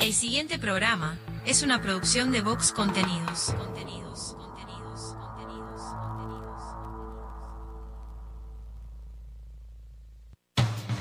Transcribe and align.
El 0.00 0.14
siguiente 0.14 0.58
programa 0.58 1.18
es 1.44 1.62
una 1.62 1.82
producción 1.82 2.32
de 2.32 2.40
Vox 2.40 2.72
Contenidos. 2.72 3.54
Contenidos, 3.54 4.34
contenidos, 4.34 5.14
contenidos, 5.20 5.82
contenidos. 6.00 6.62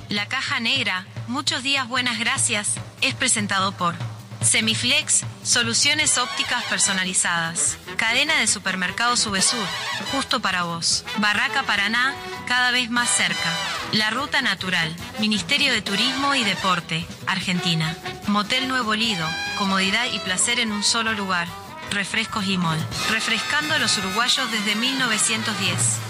La 0.10 0.28
caja 0.28 0.60
negra, 0.60 1.08
muchos 1.30 1.64
días 1.64 1.88
buenas 1.88 2.20
gracias, 2.20 2.76
es 3.00 3.16
presentado 3.16 3.72
por 3.72 3.96
Semiflex, 4.42 5.24
soluciones 5.44 6.18
ópticas 6.18 6.66
personalizadas. 6.66 7.78
Cadena 7.96 8.38
de 8.40 8.48
supermercados 8.48 9.22
Subesur, 9.22 9.66
justo 10.12 10.42
para 10.42 10.64
vos. 10.64 11.06
Barraca 11.20 11.64
Paraná, 11.64 12.14
cada 12.48 12.72
vez 12.72 12.90
más 12.90 13.10
cerca. 13.10 13.79
La 13.94 14.12
Ruta 14.12 14.44
Natural, 14.44 14.96
Ministerio 15.20 15.74
de 15.74 15.82
Turismo 15.82 16.36
y 16.36 16.44
Deporte, 16.44 17.04
Argentina. 17.26 17.98
Motel 18.28 18.68
Nuevo 18.68 18.94
Lido, 18.94 19.26
comodidad 19.58 20.06
y 20.14 20.20
placer 20.20 20.60
en 20.60 20.72
un 20.72 20.84
solo 20.84 21.14
lugar. 21.14 21.48
Refrescos 21.90 22.46
y 22.48 22.60
Mol. 22.60 22.78
Refrescando 23.10 23.74
a 23.74 23.80
los 23.80 23.98
uruguayos 23.98 24.52
desde 24.52 24.76
1910. 24.76 26.10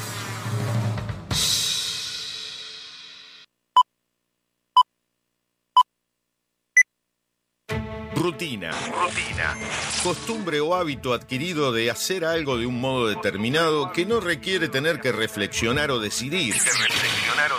Rutina. 8.19 8.71
Rutina. 8.71 9.57
Costumbre 10.03 10.59
o 10.59 10.75
hábito 10.75 11.13
adquirido 11.13 11.71
de 11.71 11.89
hacer 11.89 12.25
algo 12.25 12.57
de 12.57 12.65
un 12.65 12.79
modo 12.81 13.07
determinado 13.07 13.93
que 13.93 14.05
no 14.05 14.19
requiere 14.19 14.67
tener 14.67 14.99
que 14.99 15.13
reflexionar 15.13 15.89
o 15.91 15.99
decidir. 15.99 16.53
reflexionar 16.53 17.51
o 17.53 17.58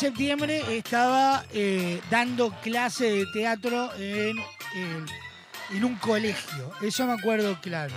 Septiembre 0.00 0.62
estaba 0.78 1.44
eh, 1.52 2.00
dando 2.10 2.50
clase 2.62 3.04
de 3.10 3.26
teatro 3.26 3.90
en, 3.98 4.36
en- 4.74 5.84
un 5.84 5.94
colegio. 5.96 6.72
Eso 6.82 7.06
me 7.06 7.12
acuerdo 7.12 7.56
claro. 7.60 7.94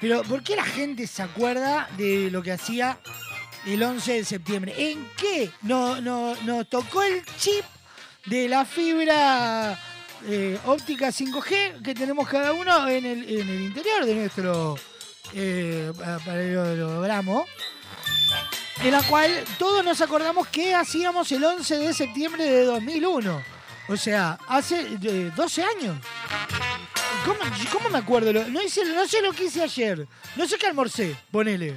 Pero 0.00 0.22
¿por 0.22 0.42
qué 0.42 0.56
la 0.56 0.64
gente 0.64 1.06
se 1.06 1.22
acuerda 1.22 1.88
de 1.98 2.30
lo 2.30 2.42
que 2.42 2.52
hacía 2.52 2.96
el 3.66 3.82
11 3.82 4.12
de 4.14 4.24
septiembre? 4.24 4.72
¿En 4.78 5.06
qué 5.16 5.50
no, 5.62 6.00
no, 6.00 6.34
nos 6.46 6.68
tocó 6.70 7.02
el 7.02 7.22
chip 7.38 7.64
de 8.26 8.48
la 8.48 8.64
fibra 8.64 9.78
eh, 10.26 10.58
óptica 10.64 11.08
5G 11.08 11.82
que 11.82 11.94
tenemos 11.94 12.26
cada 12.28 12.52
uno 12.52 12.88
en 12.88 13.04
el, 13.04 13.28
en 13.28 13.48
el 13.48 13.60
interior 13.62 14.06
de 14.06 14.14
nuestro 14.14 14.76
eh, 15.34 15.92
paralelogramo? 16.24 17.46
En 18.84 18.90
la 18.90 19.02
cual 19.02 19.44
todos 19.58 19.84
nos 19.84 20.00
acordamos 20.00 20.48
que 20.48 20.74
hacíamos 20.74 21.30
el 21.30 21.44
11 21.44 21.78
de 21.78 21.94
septiembre 21.94 22.44
de 22.44 22.64
2001. 22.64 23.42
O 23.88 23.96
sea, 23.96 24.38
hace 24.48 24.80
eh, 24.80 25.30
12 25.34 25.62
años. 25.62 25.96
¿Cómo, 27.70 27.88
me 27.90 27.98
acuerdo? 27.98 28.32
No, 28.32 28.62
hice, 28.62 28.84
no 28.86 29.06
sé 29.06 29.22
lo 29.22 29.32
que 29.32 29.44
hice 29.44 29.62
ayer. 29.62 30.06
No 30.34 30.48
sé 30.48 30.56
qué 30.58 30.66
almorcé, 30.66 31.16
ponele. 31.30 31.76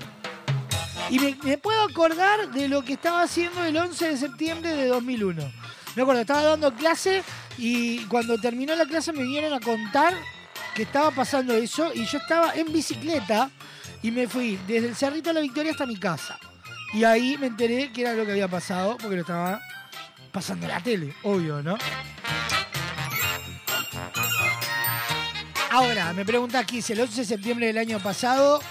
Y 1.10 1.20
me, 1.20 1.38
me 1.44 1.58
puedo 1.58 1.84
acordar 1.84 2.52
de 2.52 2.68
lo 2.68 2.84
que 2.84 2.94
estaba 2.94 3.22
haciendo 3.22 3.64
el 3.64 3.78
11 3.78 4.10
de 4.10 4.18
septiembre 4.18 4.76
de 4.76 4.88
2001. 4.88 5.52
Me 5.96 6.02
acuerdo, 6.02 6.22
estaba 6.22 6.44
dando 6.44 6.74
clase 6.74 7.24
y 7.58 8.00
cuando 8.06 8.38
terminó 8.40 8.76
la 8.76 8.86
clase 8.86 9.14
me 9.14 9.22
vinieron 9.22 9.54
a 9.54 9.60
contar 9.60 10.14
que 10.74 10.84
estaba 10.84 11.12
pasando 11.12 11.54
eso 11.54 11.92
y 11.94 12.06
yo 12.06 12.18
estaba 12.18 12.54
en 12.56 12.74
bicicleta 12.74 13.52
y 14.02 14.12
me 14.12 14.28
fui 14.28 14.60
desde 14.68 14.88
el 14.88 14.96
Cerrito 14.96 15.30
de 15.30 15.36
la 15.36 15.42
Victoria 15.42 15.72
hasta 15.72 15.86
mi 15.86 15.98
casa. 15.98 16.40
Y 16.96 17.04
ahí 17.04 17.38
me 17.38 17.48
enteré 17.48 17.92
que 17.92 18.02
era 18.02 18.14
lo 18.14 18.26
que 18.26 18.32
había 18.32 18.48
pasado 18.48 18.98
porque 18.98 19.16
lo 19.18 19.22
estaba 19.22 19.62
pasando 20.32 20.66
en 20.66 20.72
la 20.72 20.80
tele, 20.82 21.14
obvio, 21.24 21.62
¿no? 21.62 21.78
Ahora, 25.72 26.14
me 26.14 26.24
pregunta 26.26 26.60
aquí, 26.60 26.82
el 26.88 27.02
11 27.02 27.22
de 27.22 27.26
septiembre 27.26 27.68
del 27.68 27.78
año 27.78 28.00
pasado, 28.00 28.62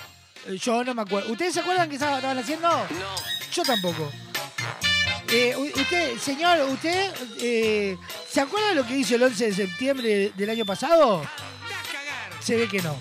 eh, 0.47 0.57
yo 0.59 0.83
no 0.85 0.95
me 0.95 1.03
acuerdo. 1.03 1.31
¿Ustedes 1.33 1.53
se 1.55 1.61
acuerdan 1.61 1.89
que 1.89 1.97
estaba- 1.97 2.17
estaban 2.17 2.39
haciendo? 2.39 2.69
No. 2.69 2.87
Yo 3.53 3.63
tampoco. 3.63 4.11
Eh, 5.31 5.55
usted, 5.77 6.19
señor, 6.19 6.61
¿usted 6.71 7.13
eh, 7.41 7.97
se 8.31 8.41
acuerda 8.41 8.69
de 8.71 8.75
lo 8.77 8.87
que 8.87 8.97
hizo 8.97 9.17
el 9.17 9.23
11 9.25 9.47
de 9.49 9.55
septiembre 9.55 10.33
del 10.35 10.51
año 10.51 10.65
pasado? 10.65 11.27
Se 12.41 12.57
ve 12.57 12.69
que 12.69 12.81
no. 12.81 12.97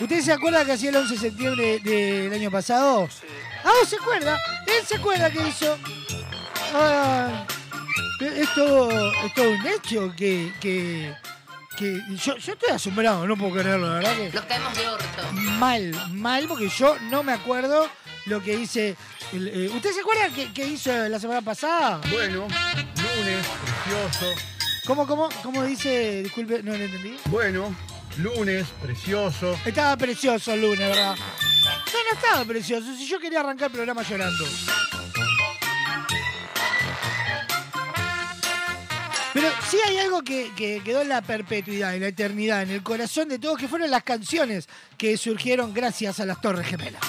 ¿Usted 0.00 0.20
se 0.22 0.32
acuerda 0.32 0.64
que 0.64 0.72
hacía 0.72 0.90
el 0.90 0.96
11 0.96 1.14
de 1.14 1.20
septiembre 1.20 1.78
del 1.80 2.32
año 2.32 2.50
pasado? 2.50 3.08
Ah, 3.64 3.72
¿se 3.86 3.96
acuerda? 3.96 4.38
Él 4.66 4.86
se 4.86 4.96
acuerda 4.96 5.30
que 5.30 5.46
hizo. 5.48 5.76
Ah, 6.74 7.44
esto 8.20 8.90
es 8.90 9.34
todo 9.34 9.50
un 9.50 9.66
hecho 9.66 10.12
que. 10.16 10.52
que, 10.60 11.14
que 11.76 12.00
yo, 12.16 12.36
yo 12.36 12.52
estoy 12.52 12.70
asombrado, 12.70 13.26
no 13.26 13.36
puedo 13.36 13.52
creerlo, 13.52 13.88
la 13.88 13.94
verdad 13.94 14.16
que. 14.16 14.30
Nos 14.32 14.44
caemos 14.46 14.76
de 14.76 14.88
orto. 14.88 15.32
Mal, 15.32 15.92
mal, 16.14 16.46
porque 16.48 16.68
yo 16.70 16.96
no 17.10 17.22
me 17.22 17.32
acuerdo 17.32 17.86
lo 18.26 18.42
que 18.42 18.54
hice. 18.54 18.96
el- 19.32 19.48
eh, 19.48 19.70
¿Usted 19.74 19.92
se 19.92 20.00
acuerda 20.00 20.28
que, 20.30 20.50
que 20.52 20.66
hizo 20.66 20.90
la 21.08 21.20
semana 21.20 21.42
pasada? 21.42 22.00
Bueno, 22.10 22.46
lunes, 22.48 23.46
precioso. 23.84 24.34
¿Cómo, 24.86 25.06
cómo, 25.06 25.28
cómo 25.42 25.62
dice? 25.62 26.22
Disculpe, 26.22 26.62
no 26.62 26.72
lo 26.76 26.82
entendí. 26.84 27.16
Bueno, 27.26 27.74
lunes, 28.18 28.66
precioso. 28.82 29.58
Estaba 29.64 29.96
precioso 29.96 30.52
el 30.52 30.62
lunes, 30.62 30.88
¿verdad? 30.88 31.16
No, 31.16 32.04
no 32.04 32.18
estaba 32.18 32.44
precioso. 32.44 32.94
Si 32.96 33.06
yo 33.06 33.18
quería 33.18 33.40
arrancar 33.40 33.66
el 33.66 33.72
programa 33.72 34.02
llorando. 34.02 34.44
Pero 39.32 39.48
sí 39.70 39.78
hay 39.86 39.98
algo 39.98 40.22
que, 40.22 40.50
que 40.56 40.82
quedó 40.84 41.02
en 41.02 41.08
la 41.08 41.22
perpetuidad, 41.22 41.94
en 41.94 42.00
la 42.00 42.08
eternidad, 42.08 42.62
en 42.62 42.70
el 42.70 42.82
corazón 42.82 43.28
de 43.28 43.38
todos, 43.38 43.58
que 43.58 43.68
fueron 43.68 43.90
las 43.90 44.02
canciones 44.02 44.68
que 44.98 45.16
surgieron 45.16 45.72
gracias 45.72 46.18
a 46.18 46.26
las 46.26 46.40
Torres 46.40 46.66
Gemelas. 46.66 47.00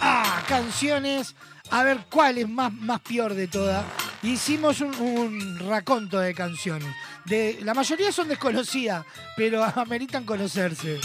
Ah, 0.00 0.44
canciones, 0.48 1.34
a 1.70 1.82
ver 1.82 1.98
cuál 2.10 2.38
es 2.38 2.48
más, 2.48 2.72
más 2.72 3.00
peor 3.00 3.34
de 3.34 3.48
todas. 3.48 3.84
Hicimos 4.22 4.80
un, 4.80 4.94
un 4.96 5.58
raconto 5.68 6.18
de 6.18 6.34
canciones. 6.34 6.88
La 7.60 7.74
mayoría 7.74 8.10
son 8.10 8.28
desconocidas, 8.28 9.04
pero 9.36 9.62
ameritan 9.76 10.24
conocerse. 10.24 11.00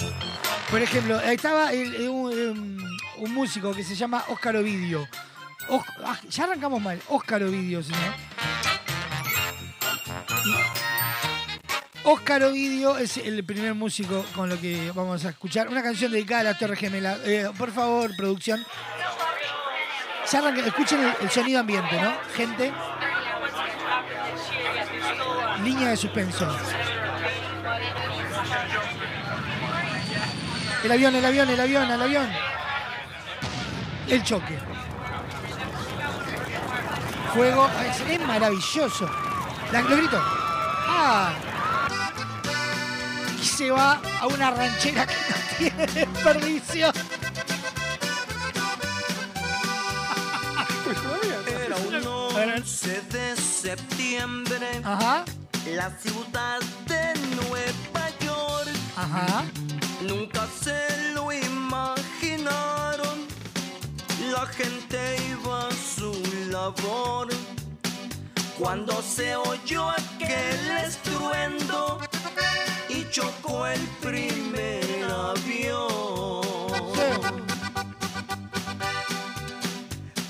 Por 0.70 0.82
ejemplo, 0.82 1.20
estaba 1.20 1.70
un, 1.72 2.78
músico 3.30 3.74
que 3.74 3.84
se 3.84 3.96
llama 3.96 4.24
Óscar 4.30 4.56
Ovidio. 4.56 5.08
Ah, 6.04 6.18
ya 6.30 6.46
arrancamos 6.46 6.82
mal. 6.82 7.00
Óscar 7.10 7.44
Ovidio, 7.44 7.84
señor. 7.84 8.14
Óscar 12.06 12.44
Ovidio 12.44 12.98
es 12.98 13.18
el 13.18 13.44
primer 13.44 13.76
músico 13.76 14.26
con 14.36 14.50
lo 14.50 14.60
que 14.60 14.92
vamos 14.96 15.24
a 15.26 15.30
escuchar. 15.30 15.68
Una 15.68 15.84
canción 15.84 16.12
dedicada 16.12 16.42
a 16.42 16.44
la 16.46 16.58
Torre 16.58 16.76
Gemela. 16.76 17.18
Eh, 17.24 17.50
por 17.58 17.72
favor, 17.72 18.16
producción. 18.16 18.66
Arranca- 20.34 20.66
escuchen 20.66 21.14
el, 21.22 21.30
sonido 21.30 21.60
ambiente, 21.60 22.02
¿no? 22.02 22.12
Gente. 22.36 22.74
Línea 25.64 25.90
de 25.90 25.98
suspenso. 25.98 26.48
El 30.84 30.92
avión, 30.92 31.16
el 31.16 31.26
avión, 31.26 31.50
el 31.50 31.60
avión, 31.60 31.92
el 31.92 32.02
avión. 32.02 32.30
El 34.08 34.24
choque. 34.24 34.58
Fuego. 37.34 37.70
Es, 38.10 38.28
maravilloso. 38.28 39.10
Grito. 39.72 40.22
Ah. 40.88 41.34
Y 43.40 43.46
se 43.46 43.72
va 43.72 44.00
a 44.20 44.28
una 44.28 44.52
ranchera 44.52 45.06
que 45.08 45.14
no 45.14 45.58
tiene 45.58 45.86
desperdicio. 45.94 46.92
11 52.02 53.02
de 53.12 53.36
septiembre. 53.36 54.82
Ajá. 54.84 55.26
La 55.76 55.92
ciudad 56.00 56.60
de 56.88 57.14
Nueva 57.36 58.10
York. 58.20 58.70
Ajá. 58.96 59.44
Nunca 60.02 60.48
se 60.62 61.14
lo 61.14 61.32
imaginaron. 61.32 63.28
La 64.32 64.46
gente 64.48 65.18
iba 65.30 65.68
a 65.68 65.72
su 65.72 66.12
labor. 66.50 67.28
Cuando 68.58 69.02
se 69.02 69.36
oyó 69.36 69.90
aquel 69.92 70.72
estruendo 70.86 72.00
y 72.90 73.08
chocó 73.12 73.68
el 73.68 73.82
primer 74.02 74.84
avión. 75.12 76.42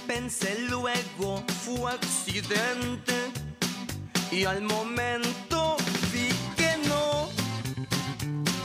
Pensé 0.08 0.60
luego 0.70 1.44
fue 1.78 1.92
accidente 1.92 3.14
y 4.32 4.46
al 4.46 4.62
momento 4.62 5.78
vi 6.12 6.30
que 6.58 6.78
no, 6.88 7.30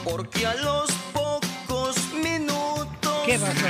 porque 0.03 0.45
a 0.45 0.55
los 0.55 0.91
pocos 1.13 1.95
minutos 2.13 3.23
¿Qué 3.25 3.37
pasó? 3.37 3.65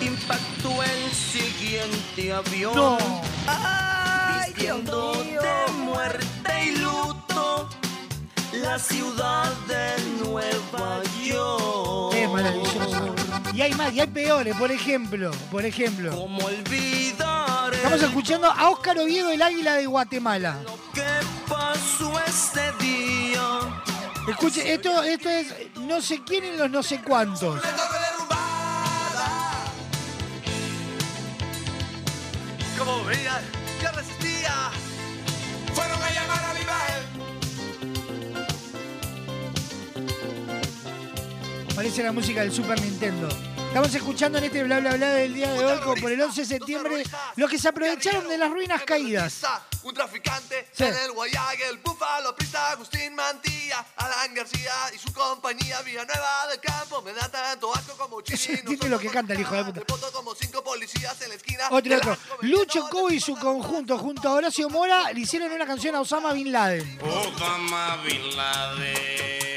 impactó 0.00 0.82
el 0.82 1.12
siguiente 1.12 2.32
avión. 2.32 2.74
No. 2.74 2.98
Ay, 3.46 4.52
de 4.54 5.72
muerte 5.84 6.64
y 6.64 6.76
luto 6.78 7.68
la 8.52 8.78
ciudad 8.78 9.52
de 9.68 10.24
Nueva 10.24 11.02
York. 11.24 12.14
Es 12.14 12.28
maravilloso. 12.28 13.14
Y 13.54 13.62
hay 13.62 13.72
más, 13.74 13.92
y 13.92 14.00
hay 14.00 14.06
peores, 14.06 14.56
por 14.56 14.70
ejemplo. 14.70 15.30
Por 15.50 15.64
ejemplo. 15.64 16.10
¿Cómo 16.10 16.44
olvidar 16.44 17.37
Estamos 17.78 18.02
escuchando 18.02 18.50
a 18.50 18.70
Óscar 18.70 18.98
Oviedo, 18.98 19.30
el 19.30 19.40
águila 19.40 19.74
de 19.76 19.86
Guatemala. 19.86 20.58
Escuche, 24.28 24.74
esto, 24.74 25.02
esto 25.04 25.30
es 25.30 25.54
no 25.76 26.02
sé 26.02 26.20
quién 26.24 26.44
en 26.44 26.58
los 26.58 26.68
no 26.68 26.82
sé 26.82 27.00
cuántos. 27.00 27.62
Como 32.76 33.04
resistía. 33.04 34.70
Fueron 35.72 36.02
a 36.02 36.10
llamar 36.10 36.44
a 36.44 36.54
Parece 41.76 42.02
la 42.02 42.10
música 42.10 42.40
del 42.40 42.52
Super 42.52 42.80
Nintendo. 42.80 43.28
Estamos 43.68 43.94
escuchando 43.94 44.38
en 44.38 44.44
este 44.44 44.64
bla 44.64 44.80
bla 44.80 44.94
bla 44.96 45.08
del 45.10 45.34
día 45.34 45.52
de 45.52 45.64
hoy, 45.64 45.78
como 45.80 45.94
por 46.00 46.10
el 46.10 46.20
11 46.20 46.40
de 46.40 46.46
septiembre, 46.46 47.04
los 47.36 47.50
que 47.50 47.58
se 47.58 47.68
aprovecharon 47.68 48.26
de 48.26 48.38
las 48.38 48.50
ruinas 48.50 48.82
caídas. 48.82 49.42
Un 49.82 49.94
traficante 49.94 50.68
Sí. 50.72 50.84
en 50.84 50.94
el 51.04 51.12
Guayague, 51.12 51.68
el 51.68 51.78
Búfalo, 51.78 52.34
Prista, 52.34 52.70
Agustín 52.70 53.14
Mantilla, 53.14 53.84
Alan 53.96 54.34
García 54.34 54.72
y 54.94 54.98
su 54.98 55.12
compañía, 55.12 55.80
Villanueva 55.82 56.46
del 56.50 56.60
Campo, 56.60 57.00
me 57.02 57.12
da 57.12 57.28
tanto 57.28 57.72
asco 57.74 57.96
como 57.96 58.20
chino. 58.22 58.58
entiende 58.58 58.88
lo 58.88 58.98
que 58.98 59.08
canta 59.08 59.34
el 59.34 59.40
hijo 59.40 59.54
de 59.54 59.64
puta. 59.82 60.10
Como 60.12 60.34
cinco 60.34 60.64
policías. 60.64 61.20
en 61.22 61.28
la 61.28 61.34
esquina. 61.36 61.64
Otro, 61.70 61.96
otro. 61.96 62.16
Lucho 62.40 62.88
Cobo 62.88 63.10
y 63.10 63.20
su 63.20 63.36
conjunto 63.36 63.98
junto 63.98 64.28
a 64.28 64.32
Horacio 64.32 64.68
Mora 64.68 65.12
le 65.12 65.20
hicieron 65.20 65.52
una 65.52 65.66
canción 65.66 65.94
a 65.94 66.00
Osama 66.00 66.32
Bin 66.32 66.50
Laden. 66.52 66.98
Osama 67.02 67.96
Bin 68.04 68.36
Laden. 68.36 69.47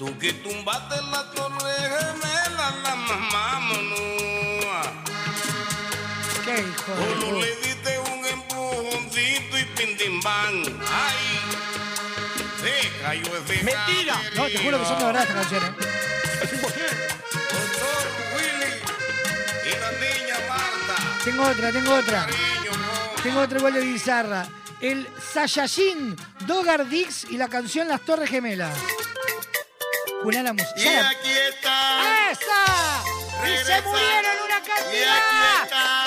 Tú 0.00 0.16
que 0.18 0.32
tumbaste 0.32 0.96
la 1.12 1.30
torre 1.32 1.74
gemela, 1.74 2.70
la 2.84 2.96
mamá 2.96 3.60
monúa. 3.60 4.82
Qué 6.42 6.60
hijo 6.60 6.92
Solo 6.96 7.38
le 7.38 7.56
diste 7.56 7.98
un 7.98 8.24
empujoncito 8.24 9.58
y 9.58 9.64
pintimbán. 9.76 10.62
Ay, 10.90 11.20
se 12.62 13.02
cayó 13.02 13.36
ese 13.36 13.62
Mentira. 13.62 14.16
No, 14.36 14.46
te 14.46 14.58
juro 14.60 14.78
que 14.78 14.86
son 14.86 14.98
de 15.00 15.04
verdad 15.04 15.22
estas 15.22 15.36
canciones. 15.36 15.70
Es 16.44 16.52
imposible. 16.54 16.88
Doctor 17.52 18.06
Willy 18.36 18.72
y 19.66 19.80
la 19.80 19.90
niña 20.00 20.36
Marta. 20.48 21.24
Tengo 21.24 21.42
otra, 21.42 21.72
tengo 21.72 21.94
otra. 21.94 22.20
Cariño, 22.24 22.72
no. 22.72 23.22
Tengo 23.22 23.40
otro 23.40 23.58
igual 23.58 23.74
de 23.74 23.80
bizarra. 23.80 24.48
El 24.80 25.06
Sayajin 25.34 26.16
Dogar 26.46 26.88
Dix 26.88 27.24
y 27.24 27.36
la 27.36 27.48
canción 27.48 27.86
Las 27.86 28.00
Torres 28.00 28.30
Gemelas. 28.30 28.78
Una 30.22 30.42
la 30.42 30.52
música. 30.52 30.72
Y 30.80 30.88
aquí 30.88 31.30
está. 31.30 32.30
¡Esa! 32.30 33.02
¡Y 33.46 33.64
se 33.64 33.82
murieron 33.82 34.36
una 34.44 34.56
Y 34.56 34.58
aquí 34.58 34.70
cantidad! 34.70 35.64
está. 35.64 35.99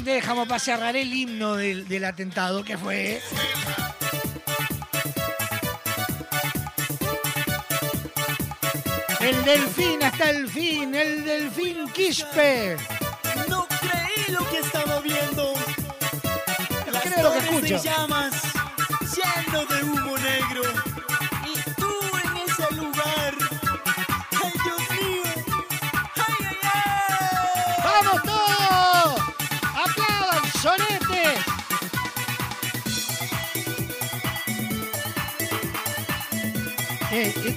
Obviamente 0.00 0.12
dejamos 0.12 0.48
para 0.48 0.58
cerrar 0.58 0.96
el 0.96 1.12
himno 1.12 1.56
del, 1.56 1.86
del 1.86 2.04
atentado 2.04 2.64
que 2.64 2.78
fue. 2.78 3.20
El 9.20 9.44
delfín 9.44 10.02
hasta 10.02 10.30
el 10.30 10.48
fin, 10.48 10.94
el 10.94 11.24
delfín 11.24 11.88
Quispe. 11.92 12.76
No 13.48 13.66
creí 13.68 14.32
lo 14.32 14.48
que 14.48 14.58
estaba 14.58 15.00
viendo. 15.00 15.52
Las 16.90 17.02
Creo 17.02 17.22
lo 17.22 17.32
que 17.32 17.38
escucho. 17.38 17.82
llamas, 17.82 18.32
lleno 19.14 19.66
de 19.66 19.82
humo 19.84 20.18
negro. 20.18 20.89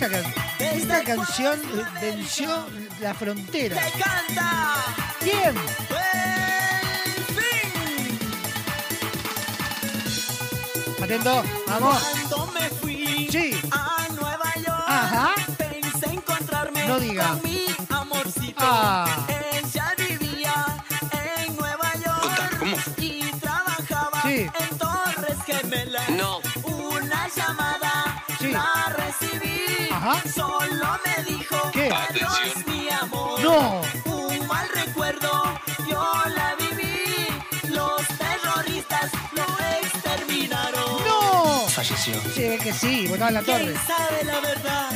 Esta, 0.07 0.24
esta 0.60 1.03
canción 1.03 1.60
eh, 1.62 1.83
venció 2.01 2.65
la 3.00 3.13
frontera. 3.13 3.75
¡Te 3.81 4.00
canta! 4.00 4.75
¿Quién? 5.19 5.55
¡Delfín! 7.33 8.19
Atento, 11.03 11.43
vamos. 11.67 12.03
Cuando 12.03 12.48
me 12.53 12.69
fui 12.69 13.27
Sí. 13.31 13.60
a 13.72 14.07
Nueva 14.12 14.53
York, 14.55 14.86
Ajá. 14.88 15.31
pensé 15.57 16.05
encontrarme 16.12 16.88
No 16.88 17.00
diga. 17.00 17.27
con 17.29 17.43
mi 17.43 17.65
amorcito. 17.89 18.55
Ah. 18.60 19.05
Ajá. 30.03 30.22
Solo 30.36 30.88
me 31.05 31.24
dijo 31.24 31.72
¿Qué? 31.72 31.89
adiós, 31.89 32.33
Atención. 32.39 32.63
mi 32.67 32.89
amor. 32.89 33.39
No. 33.41 33.81
Un 34.05 34.48
mal 34.48 34.67
recuerdo, 34.74 35.31
yo 35.89 36.03
la 36.36 36.55
viví. 36.55 37.27
Los 37.69 38.01
terroristas 38.17 39.12
lo 39.31 39.45
exterminaron. 39.81 41.03
¡No! 41.07 41.67
Falleció. 41.69 42.15
Se 42.36 42.50
ve 42.50 42.57
que 42.57 42.74
sí, 42.74 43.07
botaba 43.07 43.29
en 43.29 43.33
la 43.36 43.43
torre. 43.43 43.63
¿Quién 43.63 43.77
sabe 43.88 44.24
la 44.25 44.39
verdad? 44.41 44.89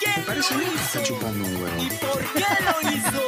¿Quién 0.00 0.24
Parece 0.26 0.54
lo 0.54 0.60
bien 0.60 0.72
que 0.72 0.76
hizo? 0.76 0.84
está 0.86 1.02
chupando 1.04 1.44
un 1.44 1.56
huevo. 1.62 1.82
¿Y 1.82 1.90
por 1.90 2.18
qué 2.32 2.46
lo 2.64 2.90
hizo? 2.90 3.22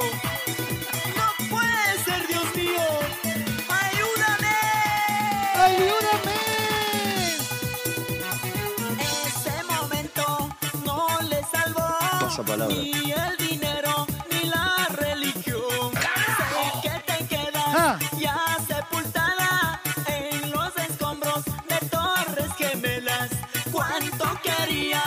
Pasa 12.38 12.50
palabra. 12.52 12.75
ni 12.76 12.92
el 13.11 13.37
dinero 13.49 14.07
ni 14.30 14.49
la 14.49 14.87
religión. 14.92 15.90
Sé 15.92 16.88
que 16.88 17.12
te 17.12 17.26
quedas 17.26 17.64
Ah. 17.75 17.99
ya 18.16 18.37
sepultada 18.68 19.80
en 20.07 20.50
los 20.52 20.76
escombros 20.76 21.45
de 21.45 21.78
Torres 21.90 22.52
Gemelas. 22.57 23.30
Cuánto 23.73 24.40
quería 24.45 25.02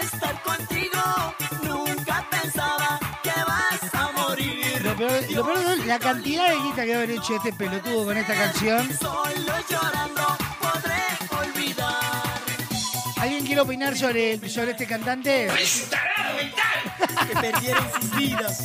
estar 0.00 0.40
contigo, 0.42 1.02
nunca 1.62 2.24
pensaba 2.30 3.00
que 3.24 3.32
vas 3.48 3.94
a 3.94 4.12
morir. 4.12 4.80
Lo 4.84 4.94
peor, 4.96 5.32
lo 5.32 5.44
peor 5.46 5.78
es 5.78 5.86
la 5.86 5.98
cantidad 5.98 6.50
de 6.50 6.56
guita 6.60 6.84
que 6.84 6.94
haber 6.94 7.10
hecho 7.10 7.34
este 7.34 7.52
pelotudo 7.52 8.04
con 8.04 8.16
esta 8.16 8.34
canción. 8.34 8.96
Solo 8.96 9.54
llorando 9.68 10.36
podré 10.60 11.02
olvidar. 11.36 12.40
¿Alguien 13.20 13.44
quiere 13.44 13.60
opinar 13.60 13.96
sobre, 13.96 14.48
sobre 14.48 14.70
este 14.70 14.86
cantante? 14.86 15.48
Que 17.16 17.34
perdieron 17.34 17.84
sus 18.00 18.16
vidas 18.16 18.64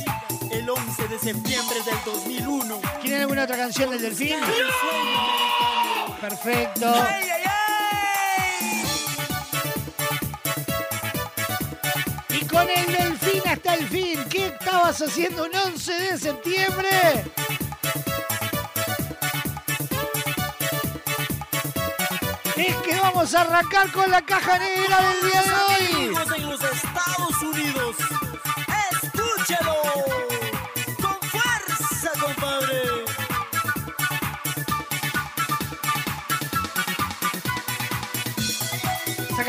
el 0.50 0.68
11 0.68 1.08
de 1.08 1.18
septiembre 1.18 1.76
del 1.84 1.96
2001. 2.04 2.80
¿Quieren 3.00 3.20
alguna 3.22 3.44
otra 3.44 3.56
canción 3.56 3.90
del 3.90 4.02
delfín? 4.02 4.34
Americano. 4.34 4.70
Perfecto. 6.20 6.86
¡Ay, 6.86 7.28
ay, 7.30 7.42
ay! 7.46 7.60
Y 12.40 12.44
con 12.46 12.68
el 12.68 12.86
delfín 12.86 13.42
hasta 13.48 13.74
el 13.74 13.88
fin, 13.88 14.24
¿qué 14.28 14.46
estabas 14.46 15.00
haciendo 15.00 15.44
un 15.44 15.54
11 15.54 15.92
de 15.92 16.18
septiembre? 16.18 17.24
Es 22.56 22.76
que 22.76 23.00
vamos 23.00 23.34
a 23.34 23.40
arrancar 23.42 23.90
con 23.92 24.10
la 24.10 24.22
caja 24.22 24.58
negra 24.58 25.00
del 25.00 25.30
día 25.30 25.42
de 25.42 25.52
hoy. 25.52 26.14
En 26.36 26.50
los 26.50 26.62
Estados 26.62 27.42
Unidos, 27.42 27.96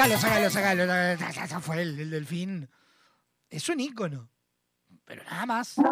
Sácalo, 0.01 0.17
sácalo, 0.17 0.49
sácalo. 0.49 0.83
Esa 1.43 1.59
fue 1.59 1.83
el, 1.83 1.99
el 1.99 2.09
delfín. 2.09 2.67
Es 3.51 3.69
un 3.69 3.79
ícono. 3.79 4.31
Pero 5.05 5.23
nada 5.25 5.45
más. 5.45 5.77
La 5.77 5.83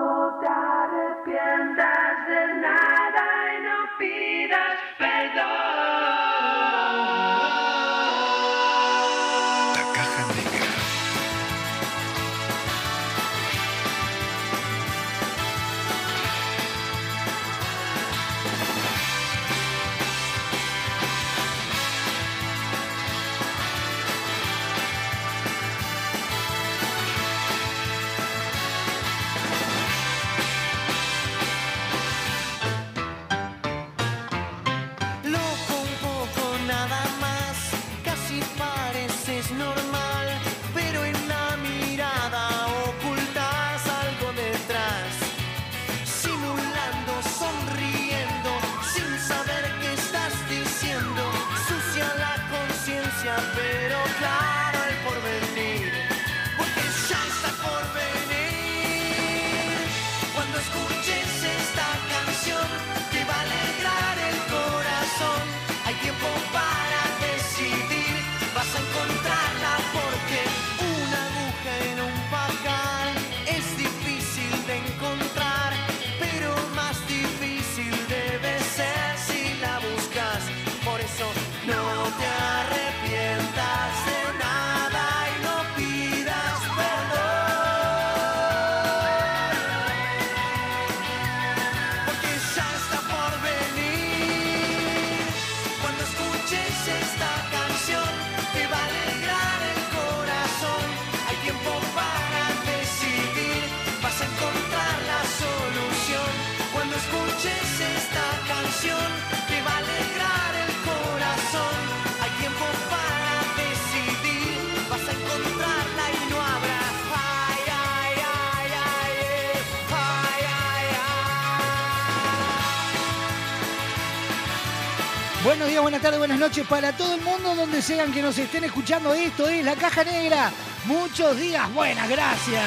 buenas 125.78 126.02
tardes, 126.02 126.18
buenas 126.18 126.40
noches 126.40 126.66
para 126.68 126.98
todo 126.98 127.14
el 127.14 127.22
mundo 127.22 127.54
donde 127.56 127.80
sean 127.82 128.12
que 128.12 128.24
nos 128.24 128.38
estén 128.38 128.64
escuchando. 128.64 129.14
Esto 129.14 129.48
es 129.48 129.64
La 129.64 129.76
Caja 129.76 130.04
Negra. 130.04 130.52
Muchos 130.86 131.40
días, 131.40 131.72
buenas, 131.74 132.10
gracias. 132.10 132.66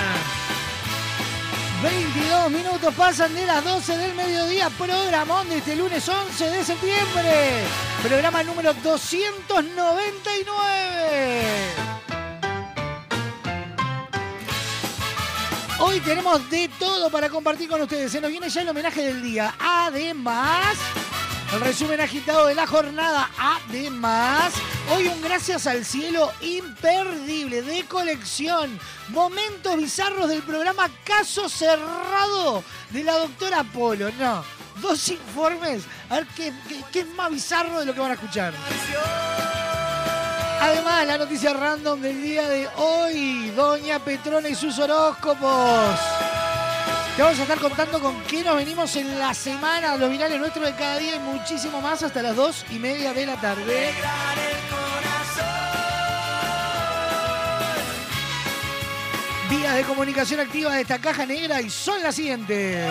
22 1.83 2.51
minutos 2.53 2.95
pasan 2.95 3.35
de 3.35 3.45
las 3.45 3.65
12 3.65 3.97
del 3.97 4.15
mediodía, 4.15 4.71
programón 4.71 5.49
de 5.49 5.59
este 5.59 5.75
lunes 5.75 6.09
11 6.09 6.51
de 6.51 6.65
septiembre. 6.65 7.65
Programa 8.03 8.45
número 8.45 8.73
299. 8.73 11.43
Hoy 15.81 15.99
tenemos 16.01 16.49
de 16.49 16.71
todo 16.79 17.11
para 17.11 17.29
compartir 17.29 17.69
con 17.69 17.83
ustedes. 17.83 18.13
Se 18.13 18.21
nos 18.21 18.31
viene 18.31 18.49
ya 18.49 18.63
el 18.63 18.69
homenaje 18.69 19.03
del 19.03 19.21
día. 19.21 19.53
Además, 19.59 20.79
el 21.53 21.61
resumen 21.61 22.01
agitado 22.01 22.47
de 22.47 22.55
la 22.55 22.67
jornada. 22.67 23.31
Además, 23.39 24.55
hoy 24.91 25.07
un 25.09 25.21
gracias 25.21 25.67
al 25.67 25.85
cielo 25.85 26.33
imperdible 26.41 27.63
de 27.63 27.85
colección. 27.85 28.79
Momentos 29.09 29.77
bizarros 29.77 30.29
del 30.29 30.43
programa 30.43 30.89
Caso 31.05 31.49
Cerrado 31.49 32.65
de 32.91 33.05
la 33.05 33.19
doctora 33.19 33.65
Polo. 33.65 34.11
No, 34.19 34.43
dos 34.81 35.09
informes. 35.09 35.83
A 36.09 36.17
ver 36.17 36.27
qué, 36.37 36.53
es 36.99 37.15
más 37.15 37.31
bizarro 37.31 37.81
de 37.81 37.87
lo 37.87 37.95
que 37.95 38.01
van 38.01 38.13
a 38.13 38.15
escuchar. 38.15 38.55
Además, 40.61 41.07
la 41.07 41.19
noticia 41.19 41.53
random 41.53 42.01
del 42.01 42.23
día 42.23 42.49
de 42.49 42.69
hoy, 42.77 43.51
Doña 43.51 43.99
Petrona 43.99 44.49
y 44.49 44.55
sus 44.55 44.79
horóscopos. 44.79 45.99
Te 47.17 47.21
vamos 47.21 47.39
a 47.39 47.43
estar 47.43 47.59
contando 47.59 48.01
con 48.01 48.23
qué 48.23 48.43
nos 48.43 48.57
venimos 48.57 48.97
en 48.97 49.19
la 49.19 49.35
semana, 49.35 49.99
los 49.99 50.11
virales 50.11 50.41
nuestros 50.41 50.65
de 50.65 50.75
cada 50.75 50.99
día 50.99 51.17
y 51.17 51.19
muchísimo 51.19 51.79
más 51.83 52.03
hasta 52.03 52.23
las 52.23 52.35
dos 52.35 52.65
y 52.71 52.79
media 52.79 53.13
de 53.13 53.27
la 53.27 53.39
tarde. 53.39 53.91
Vías 59.51 59.75
de 59.77 59.83
comunicación 59.83 60.41
activa 60.41 60.75
de 60.75 60.81
esta 60.81 60.99
caja 60.99 61.27
negra 61.27 61.61
y 61.61 61.69
son 61.69 62.03
las 62.03 62.15
siguientes. 62.15 62.91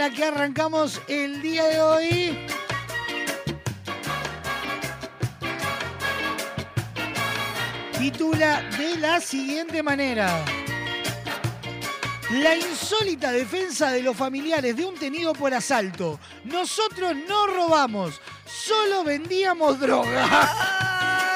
La 0.00 0.08
que 0.08 0.24
arrancamos 0.24 0.98
el 1.08 1.42
día 1.42 1.62
de 1.66 1.78
hoy. 1.78 2.38
Titula 7.98 8.62
de 8.78 8.96
la 8.96 9.20
siguiente 9.20 9.82
manera. 9.82 10.42
La 12.30 12.56
insólita 12.56 13.30
defensa 13.30 13.90
de 13.90 14.02
los 14.02 14.16
familiares 14.16 14.74
de 14.74 14.86
un 14.86 14.94
tenido 14.94 15.34
por 15.34 15.52
asalto. 15.52 16.18
Nosotros 16.44 17.14
no 17.28 17.46
robamos, 17.48 18.22
solo 18.46 19.04
vendíamos 19.04 19.78
droga. 19.78 20.26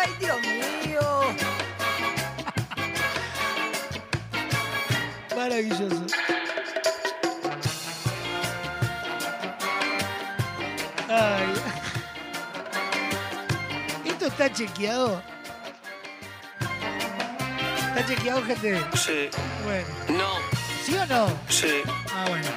¡Ay, 0.00 0.10
Dios 0.18 0.38
mío! 0.40 1.34
Maravilloso. 5.36 6.06
Está 14.34 14.52
chequeado? 14.52 15.22
¿Está 17.88 18.04
chequeado, 18.04 18.42
gente? 18.42 18.84
Sí. 18.96 19.28
Bueno. 19.62 19.86
No. 20.08 20.28
¿Sí 20.84 20.96
o 20.96 21.06
no? 21.06 21.28
Sí. 21.48 21.82
Ah, 22.12 22.24
bueno. 22.28 22.48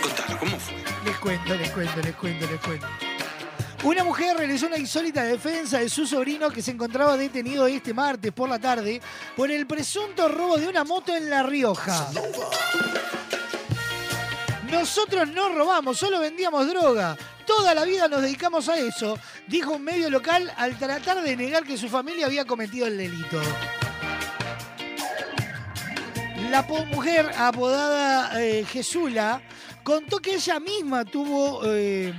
Contalo, 0.00 0.38
¿cómo 0.38 0.58
fue? 0.60 0.74
Les 1.04 1.16
cuento, 1.18 1.54
les 1.56 1.70
cuento, 1.72 2.00
les 2.00 2.14
cuento, 2.14 2.46
les 2.46 2.60
cuento. 2.60 2.86
Una 3.82 4.04
mujer 4.04 4.36
realizó 4.36 4.68
una 4.68 4.78
insólita 4.78 5.24
defensa 5.24 5.78
de 5.78 5.88
su 5.88 6.06
sobrino 6.06 6.50
que 6.50 6.62
se 6.62 6.70
encontraba 6.70 7.16
detenido 7.16 7.66
este 7.66 7.92
martes 7.92 8.32
por 8.32 8.48
la 8.48 8.60
tarde 8.60 9.02
por 9.36 9.50
el 9.50 9.66
presunto 9.66 10.28
robo 10.28 10.58
de 10.58 10.68
una 10.68 10.84
moto 10.84 11.14
en 11.14 11.28
La 11.28 11.42
Rioja. 11.42 12.08
Nosotros 14.70 15.28
no 15.28 15.48
robamos, 15.48 15.98
solo 15.98 16.20
vendíamos 16.20 16.68
droga. 16.68 17.16
Toda 17.46 17.74
la 17.74 17.84
vida 17.84 18.08
nos 18.08 18.22
dedicamos 18.22 18.68
a 18.68 18.76
eso, 18.76 19.18
dijo 19.46 19.72
un 19.72 19.84
medio 19.84 20.10
local 20.10 20.52
al 20.56 20.76
tratar 20.76 21.22
de 21.22 21.36
negar 21.36 21.64
que 21.64 21.76
su 21.76 21.88
familia 21.88 22.26
había 22.26 22.44
cometido 22.44 22.86
el 22.86 22.98
delito. 22.98 23.40
La 26.50 26.62
mujer 26.62 27.30
apodada 27.36 28.42
eh, 28.42 28.64
Jesula 28.64 29.42
contó 29.82 30.18
que 30.18 30.34
ella 30.34 30.58
misma 30.58 31.04
tuvo, 31.04 31.62
eh, 31.64 32.12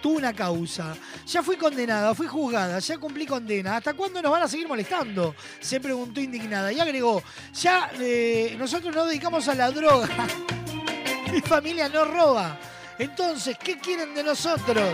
tuvo 0.00 0.16
una 0.16 0.32
causa. 0.32 0.96
Ya 1.26 1.42
fui 1.42 1.56
condenada, 1.56 2.14
fui 2.14 2.26
juzgada, 2.26 2.78
ya 2.78 2.98
cumplí 2.98 3.26
condena. 3.26 3.76
¿Hasta 3.76 3.94
cuándo 3.94 4.22
nos 4.22 4.32
van 4.32 4.42
a 4.42 4.48
seguir 4.48 4.68
molestando? 4.68 5.34
Se 5.60 5.80
preguntó 5.80 6.20
indignada. 6.20 6.72
Y 6.72 6.80
agregó, 6.80 7.22
ya 7.52 7.90
eh, 7.98 8.54
nosotros 8.58 8.94
nos 8.94 9.08
dedicamos 9.08 9.46
a 9.48 9.54
la 9.54 9.70
droga. 9.70 10.08
Mi 11.32 11.40
familia 11.40 11.88
no 11.88 12.04
roba. 12.04 12.58
Entonces, 13.00 13.56
¿qué 13.56 13.78
quieren 13.78 14.14
de 14.14 14.22
nosotros? 14.22 14.92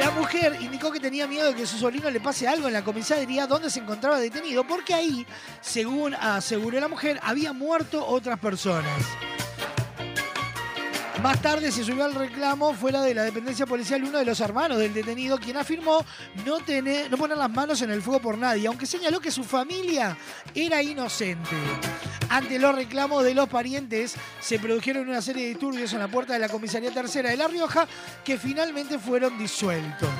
La 0.00 0.10
mujer 0.12 0.56
indicó 0.62 0.90
que 0.90 0.98
tenía 0.98 1.26
miedo 1.26 1.48
de 1.48 1.54
que 1.54 1.66
su 1.66 1.76
sobrino 1.76 2.10
le 2.10 2.20
pase 2.20 2.48
algo 2.48 2.68
en 2.68 2.72
la 2.72 2.82
comisaría 2.82 3.46
donde 3.46 3.68
se 3.68 3.80
encontraba 3.80 4.18
detenido, 4.18 4.66
porque 4.66 4.94
ahí, 4.94 5.26
según 5.60 6.14
aseguró 6.14 6.80
la 6.80 6.88
mujer, 6.88 7.20
había 7.22 7.52
muerto 7.52 8.02
otras 8.06 8.38
personas. 8.38 9.02
Más 11.22 11.42
tarde 11.42 11.72
se 11.72 11.82
subió 11.82 12.04
al 12.04 12.14
reclamo 12.14 12.72
fuera 12.74 13.02
de 13.02 13.12
la 13.12 13.24
dependencia 13.24 13.66
policial 13.66 14.04
uno 14.04 14.18
de 14.18 14.24
los 14.24 14.38
hermanos 14.38 14.78
del 14.78 14.94
detenido, 14.94 15.36
quien 15.38 15.56
afirmó 15.56 16.04
no, 16.46 16.58
tener, 16.58 17.10
no 17.10 17.16
poner 17.16 17.36
las 17.36 17.50
manos 17.50 17.82
en 17.82 17.90
el 17.90 18.02
fuego 18.02 18.20
por 18.20 18.38
nadie, 18.38 18.68
aunque 18.68 18.86
señaló 18.86 19.18
que 19.18 19.32
su 19.32 19.42
familia 19.42 20.16
era 20.54 20.80
inocente. 20.80 21.56
Ante 22.28 22.60
los 22.60 22.72
reclamos 22.72 23.24
de 23.24 23.34
los 23.34 23.48
parientes, 23.48 24.14
se 24.40 24.60
produjeron 24.60 25.08
una 25.08 25.20
serie 25.20 25.42
de 25.42 25.48
disturbios 25.50 25.92
en 25.92 25.98
la 25.98 26.08
puerta 26.08 26.34
de 26.34 26.38
la 26.38 26.48
comisaría 26.48 26.92
tercera 26.92 27.30
de 27.30 27.36
La 27.36 27.48
Rioja 27.48 27.88
que 28.24 28.38
finalmente 28.38 28.96
fueron 28.98 29.36
disueltos. 29.38 30.10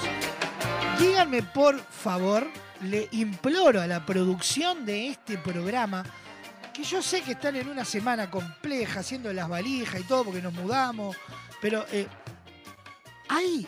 Díganme, 0.98 1.44
por 1.44 1.78
favor, 1.78 2.44
le 2.82 3.08
imploro 3.12 3.80
a 3.80 3.86
la 3.86 4.04
producción 4.04 4.84
de 4.84 5.08
este 5.08 5.38
programa 5.38 6.04
que 6.78 6.84
yo 6.84 7.02
sé 7.02 7.22
que 7.22 7.32
están 7.32 7.56
en 7.56 7.68
una 7.68 7.84
semana 7.84 8.30
compleja 8.30 9.00
haciendo 9.00 9.32
las 9.32 9.48
valijas 9.48 10.00
y 10.00 10.04
todo 10.04 10.26
porque 10.26 10.40
nos 10.40 10.52
mudamos, 10.52 11.16
pero 11.60 11.84
eh, 11.90 12.06
hay 13.28 13.66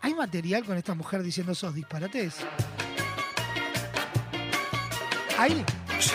hay 0.00 0.14
material 0.14 0.64
con 0.64 0.76
esta 0.76 0.94
mujer 0.94 1.24
diciendo 1.24 1.54
esos 1.54 1.74
disparates. 1.74 2.36
¿Hay? 5.36 5.64
Sí. 5.98 6.14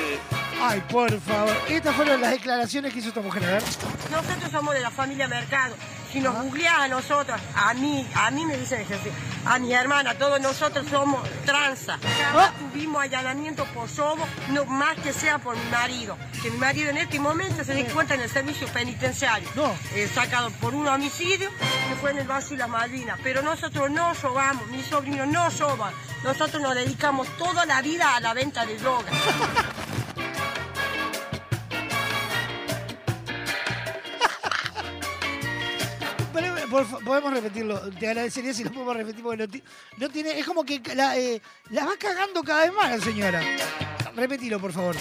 Ay, 0.62 0.82
por 0.90 1.20
favor. 1.20 1.54
Estas 1.68 1.94
fueron 1.94 2.22
las 2.22 2.32
declaraciones 2.32 2.94
que 2.94 3.00
hizo 3.00 3.10
esta 3.10 3.20
mujer. 3.20 3.44
A 3.44 3.52
ver. 3.52 3.64
Nosotros 4.10 4.52
somos 4.52 4.74
de 4.74 4.80
la 4.80 4.90
familia 4.90 5.28
Mercado. 5.28 5.76
Si 6.12 6.20
nos 6.20 6.36
googleás 6.36 6.80
a 6.82 6.88
nosotros, 6.90 7.40
a 7.56 7.74
mí, 7.74 8.06
a 8.16 8.32
mí 8.32 8.46
me 8.46 8.58
dicen 8.58 8.82
ejercicio, 8.82 9.14
a 9.46 9.58
mi 9.60 9.74
hermana, 9.74 10.14
todos 10.16 10.42
nosotros 10.42 10.86
somos 10.90 11.22
tranza. 11.46 11.98
Jamás 12.22 12.52
tuvimos 12.60 13.02
allanamiento 13.02 13.64
por 13.74 13.88
sobo, 13.88 14.28
no 14.50 14.66
más 14.66 14.98
que 14.98 15.14
sea 15.14 15.38
por 15.38 15.56
mi 15.56 15.70
marido. 15.70 16.18
Que 16.44 16.52
mi 16.52 16.58
marido 16.58 16.90
en 16.90 16.98
este 16.98 17.18
momento 17.18 17.64
se 17.64 17.80
encuentra 17.80 18.16
en 18.16 18.24
el 18.24 18.30
servicio 18.30 18.68
penitenciario. 18.68 19.48
Eh, 19.96 20.10
sacado 20.14 20.52
por 20.60 20.76
un 20.76 20.86
homicidio 20.88 21.50
que 21.50 21.96
fue 22.02 22.12
en 22.12 22.18
el 22.18 22.28
Vaso 22.28 22.54
y 22.56 22.58
las 22.58 22.68
Malvinas. 22.68 23.18
Pero 23.24 23.42
nosotros 23.42 23.90
no 23.90 24.14
robamos, 24.14 24.68
mis 24.68 24.86
sobrinos 24.88 25.28
no 25.28 25.50
roban. 25.50 25.94
Nosotros 26.26 26.62
nos 26.62 26.76
dedicamos 26.76 27.28
toda 27.38 27.66
la 27.66 27.82
vida 27.82 28.18
a 28.18 28.20
la 28.20 28.34
venta 28.34 28.66
de 28.66 28.78
drogas. 28.78 29.14
Pero, 36.34 36.58
eh, 36.58 36.64
por 36.70 37.04
podemos 37.04 37.34
repetirlo. 37.34 37.80
Te 37.92 38.08
agradecería 38.08 38.54
si 38.54 38.64
lo 38.64 38.72
podemos 38.72 38.96
repetir 38.96 39.22
porque 39.24 39.38
no, 39.38 39.48
ti- 39.48 39.64
no 39.98 40.10
tiene. 40.10 40.40
Es 40.40 40.46
como 40.46 40.64
que 40.64 40.82
la, 40.96 41.18
eh, 41.18 41.42
la 41.70 41.86
va 41.86 41.92
cagando 42.00 42.44
cada 42.44 42.62
vez 42.64 42.74
más 42.74 42.90
la 42.90 43.00
señora. 43.04 43.42
Repetilo, 44.16 44.60
por 44.60 44.74
favor. 44.74 44.96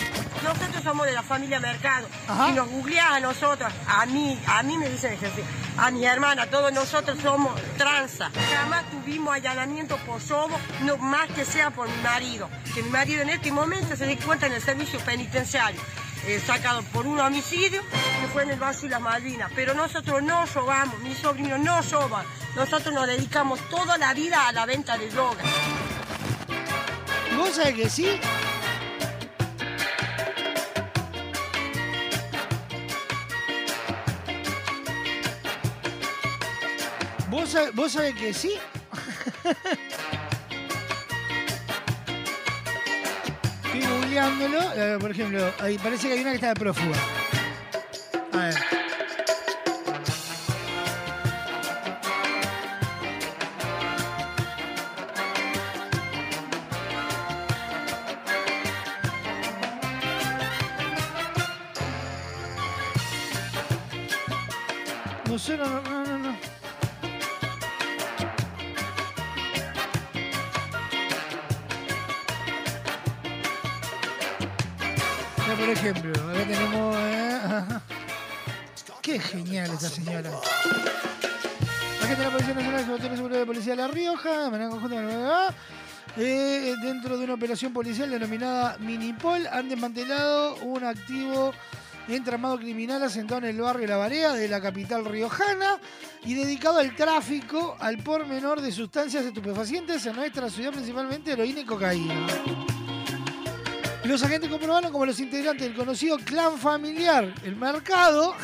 Nosotros 0.45 0.83
somos 0.85 1.05
de 1.07 1.13
la 1.13 1.23
familia 1.23 1.59
Mercado. 1.61 2.07
Ajá. 2.29 2.47
Si 2.49 2.53
nos 2.55 2.69
googleás 2.69 3.11
a 3.13 3.21
nosotros, 3.21 3.73
a 3.87 4.07
mí, 4.07 4.41
a 4.47 4.63
mí 4.63 4.77
me 4.79 4.89
dicen 4.89 5.13
ejercicio, 5.13 5.45
a 5.77 5.91
mi 5.91 6.05
hermana, 6.05 6.47
todos 6.47 6.73
nosotros 6.73 7.19
somos 7.21 7.53
tranza. 7.77 8.31
Jamás 8.55 8.89
tuvimos 8.91 9.35
allanamiento 9.35 9.97
por 10.07 10.21
sobo, 10.21 10.57
no 10.83 10.97
más 10.97 11.29
que 11.31 11.45
sea 11.45 11.71
por 11.71 11.89
mi 11.89 12.03
marido. 12.03 12.49
Que 12.75 12.83
mi 12.83 12.91
marido 12.91 13.23
en 13.23 13.31
este 13.31 13.51
momento 13.53 13.97
se 13.97 14.11
encuentra 14.11 14.47
en 14.49 14.55
el 14.55 14.63
servicio 14.63 15.01
penitenciario. 15.01 15.81
Eh, 16.27 16.41
sacado 16.45 16.83
por 16.93 17.07
un 17.07 17.19
homicidio 17.19 17.83
que 17.83 18.29
fue 18.33 18.43
en 18.43 18.51
el 18.51 18.59
Vaso 18.59 18.87
y 18.87 18.89
las 18.89 19.01
Malvinas. 19.01 19.51
Pero 19.55 19.75
nosotros 19.75 20.23
no 20.23 20.45
robamos, 20.47 20.99
mis 21.01 21.19
sobrinos 21.19 21.59
no 21.61 21.81
roban. 21.83 22.27
Nosotros 22.55 22.93
nos 22.95 23.07
dedicamos 23.07 23.61
toda 23.69 23.97
la 23.99 24.13
vida 24.15 24.49
a 24.49 24.53
la 24.53 24.67
venta 24.67 24.99
de 24.99 25.09
drogas. 25.09 25.47
¿Y 27.33 27.37
vos 27.37 27.51
sabés 27.51 27.75
que 27.75 27.91
sí? 27.91 28.21
¿Vos, 37.31 37.57
vos 37.75 37.93
sabés 37.93 38.15
que 38.15 38.35
sí? 38.35 38.53
Eh, 44.13 44.97
por 45.01 45.11
ejemplo, 45.13 45.53
parece 45.79 46.09
que 46.09 46.15
hay 46.15 46.21
una 46.21 46.31
que 46.31 46.37
está 46.37 46.49
de 46.49 46.55
prófuga. 46.55 46.97
A 48.33 48.39
ver. 48.39 48.80
Esta 79.81 79.97
señora. 79.97 80.31
Agente 82.03 82.17
de 82.17 82.25
la 82.25 82.31
Policía 82.31 82.55
Nacional, 82.55 82.81
Secretario 82.81 83.11
de 83.11 83.17
Seguridad 83.17 83.41
de 83.41 83.47
Policía 83.47 83.73
de 83.73 83.83
La 83.83 83.89
Rioja, 83.89 84.51
conjunta 84.69 85.03
la 85.03 85.55
eh, 86.17 86.75
dentro 86.83 87.17
de 87.17 87.25
una 87.25 87.35
operación 87.35 87.73
policial 87.73 88.11
denominada 88.11 88.77
Minipol, 88.79 89.47
han 89.47 89.69
desmantelado 89.69 90.57
un 90.57 90.85
activo 90.85 91.53
entramado 92.09 92.59
criminal 92.59 93.03
asentado 93.05 93.39
en 93.39 93.55
el 93.55 93.61
barrio 93.61 93.87
La 93.87 93.97
Barea 93.97 94.33
de 94.33 94.49
la 94.49 94.61
capital 94.61 95.05
riojana 95.05 95.79
y 96.25 96.35
dedicado 96.35 96.79
al 96.79 96.95
tráfico 96.97 97.77
al 97.79 97.99
por 97.99 98.27
menor 98.27 98.61
de 98.61 98.73
sustancias 98.73 99.25
estupefacientes 99.25 100.05
en 100.05 100.17
nuestra 100.17 100.51
ciudad, 100.51 100.73
principalmente 100.73 101.33
heroína 101.33 101.61
y 101.61 101.65
cocaína. 101.65 102.27
Los 104.11 104.25
agentes 104.25 104.51
comprobaron 104.51 104.91
como 104.91 105.07
los 105.07 105.21
integrantes 105.21 105.69
del 105.69 105.77
conocido 105.77 106.19
clan 106.19 106.59
familiar, 106.59 107.33
el 107.45 107.55
mercado, 107.55 108.35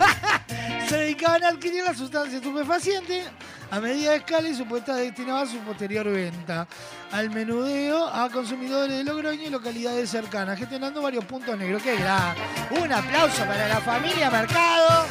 se 0.88 0.96
dedicaban 0.96 1.44
a 1.44 1.48
adquirir 1.50 1.84
la 1.84 1.94
sustancia 1.94 2.38
estupefaciente 2.38 3.22
a 3.70 3.78
medida 3.78 4.10
de 4.10 4.16
escala 4.16 4.48
y 4.48 4.54
supuesta 4.56 4.96
destinada 4.96 5.42
a 5.42 5.46
su 5.46 5.58
posterior 5.58 6.10
venta 6.10 6.66
al 7.12 7.30
menudeo 7.30 8.08
a 8.08 8.28
consumidores 8.30 8.96
de 8.96 9.04
Logroño 9.04 9.44
y 9.44 9.50
localidades 9.50 10.10
cercanas, 10.10 10.58
gestionando 10.58 11.00
varios 11.00 11.24
puntos 11.24 11.56
negros. 11.56 11.80
¡Qué 11.84 11.94
gran! 11.94 12.34
Un 12.72 12.92
aplauso 12.92 13.44
para 13.44 13.68
la 13.68 13.80
familia 13.80 14.28
Mercado. 14.28 15.06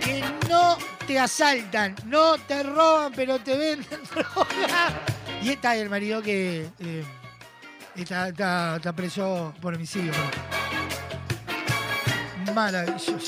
Que 0.00 0.22
no 0.48 0.78
te 1.08 1.18
asaltan, 1.18 1.96
no 2.04 2.38
te 2.38 2.62
roban, 2.62 3.12
pero 3.16 3.40
te 3.40 3.56
venden 3.56 4.00
droga. 4.14 5.13
Y 5.44 5.50
está 5.50 5.76
el 5.76 5.90
marido 5.90 6.22
que 6.22 6.66
eh, 6.80 7.04
está, 7.96 8.28
está- 8.28 8.76
está 8.76 8.92
preso 8.96 9.52
por 9.60 9.74
homicidio. 9.74 10.12
Maravilloso. 12.54 13.18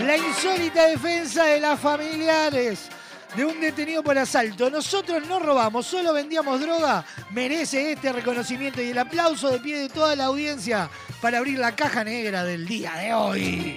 La 0.00 0.16
insólita 0.18 0.86
defensa 0.88 1.44
de 1.44 1.60
las 1.60 1.80
familiares 1.80 2.88
de 3.34 3.44
un 3.44 3.58
detenido 3.60 4.02
por 4.02 4.18
asalto. 4.18 4.68
Nosotros 4.68 5.26
no 5.26 5.38
robamos, 5.38 5.86
solo 5.86 6.12
vendíamos 6.12 6.60
droga. 6.60 7.04
Merece 7.30 7.92
este 7.92 8.12
reconocimiento 8.12 8.82
y 8.82 8.90
el 8.90 8.98
aplauso 8.98 9.50
de 9.50 9.60
pie 9.60 9.78
de 9.78 9.88
toda 9.88 10.14
la 10.14 10.26
audiencia 10.26 10.90
para 11.22 11.38
abrir 11.38 11.58
la 11.58 11.74
caja 11.74 12.04
negra 12.04 12.44
del 12.44 12.66
día 12.66 12.92
de 12.96 13.14
hoy. 13.14 13.76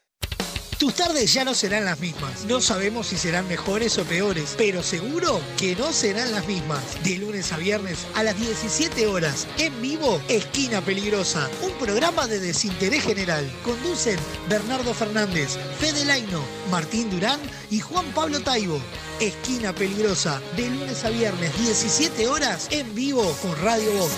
Tus 0.81 0.95
tardes 0.95 1.31
ya 1.31 1.45
no 1.45 1.53
serán 1.53 1.85
las 1.85 1.99
mismas. 1.99 2.43
No 2.45 2.59
sabemos 2.59 3.05
si 3.05 3.15
serán 3.15 3.47
mejores 3.47 3.99
o 3.99 4.03
peores, 4.03 4.55
pero 4.57 4.81
seguro 4.81 5.39
que 5.55 5.75
no 5.75 5.93
serán 5.93 6.31
las 6.31 6.47
mismas. 6.47 6.81
De 7.03 7.19
lunes 7.19 7.51
a 7.53 7.57
viernes 7.57 8.07
a 8.15 8.23
las 8.23 8.35
17 8.35 9.05
horas, 9.05 9.47
en 9.59 9.79
vivo, 9.79 10.19
Esquina 10.27 10.81
Peligrosa, 10.81 11.47
un 11.61 11.71
programa 11.73 12.25
de 12.25 12.39
desinterés 12.39 13.03
general. 13.03 13.47
Conducen 13.63 14.17
Bernardo 14.49 14.95
Fernández, 14.95 15.55
Fede 15.79 16.03
Laino, 16.03 16.41
Martín 16.71 17.11
Durán 17.11 17.39
y 17.69 17.79
Juan 17.79 18.07
Pablo 18.15 18.39
Taibo. 18.39 18.81
Esquina 19.19 19.75
Peligrosa, 19.75 20.41
de 20.57 20.67
lunes 20.67 21.05
a 21.05 21.11
viernes, 21.11 21.55
17 21.59 22.27
horas, 22.27 22.69
en 22.71 22.95
vivo 22.95 23.37
con 23.43 23.55
Radio 23.61 23.91
Voz. 23.93 24.11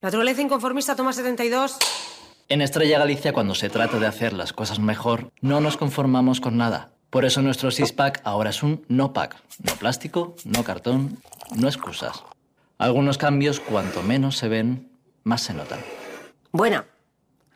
Naturaleza 0.00 0.42
inconformista, 0.42 0.96
toma 0.96 1.12
72. 1.12 1.76
En 2.48 2.62
Estrella 2.62 2.98
Galicia, 2.98 3.32
cuando 3.32 3.54
se 3.54 3.68
trata 3.68 3.98
de 3.98 4.06
hacer 4.06 4.32
las 4.32 4.52
cosas 4.52 4.78
mejor, 4.78 5.30
no 5.40 5.60
nos 5.60 5.76
conformamos 5.76 6.40
con 6.40 6.56
nada. 6.56 6.90
Por 7.10 7.24
eso 7.24 7.42
nuestro 7.42 7.70
six-pack 7.70 8.22
ahora 8.24 8.50
es 8.50 8.62
un 8.62 8.84
no-pack. 8.88 9.36
No 9.58 9.74
plástico, 9.74 10.36
no 10.44 10.64
cartón, 10.64 11.18
no 11.54 11.68
excusas. 11.68 12.22
Algunos 12.78 13.18
cambios, 13.18 13.60
cuanto 13.60 14.02
menos 14.02 14.36
se 14.36 14.48
ven, 14.48 14.90
más 15.24 15.42
se 15.42 15.52
notan. 15.52 15.80
Bueno, 16.52 16.84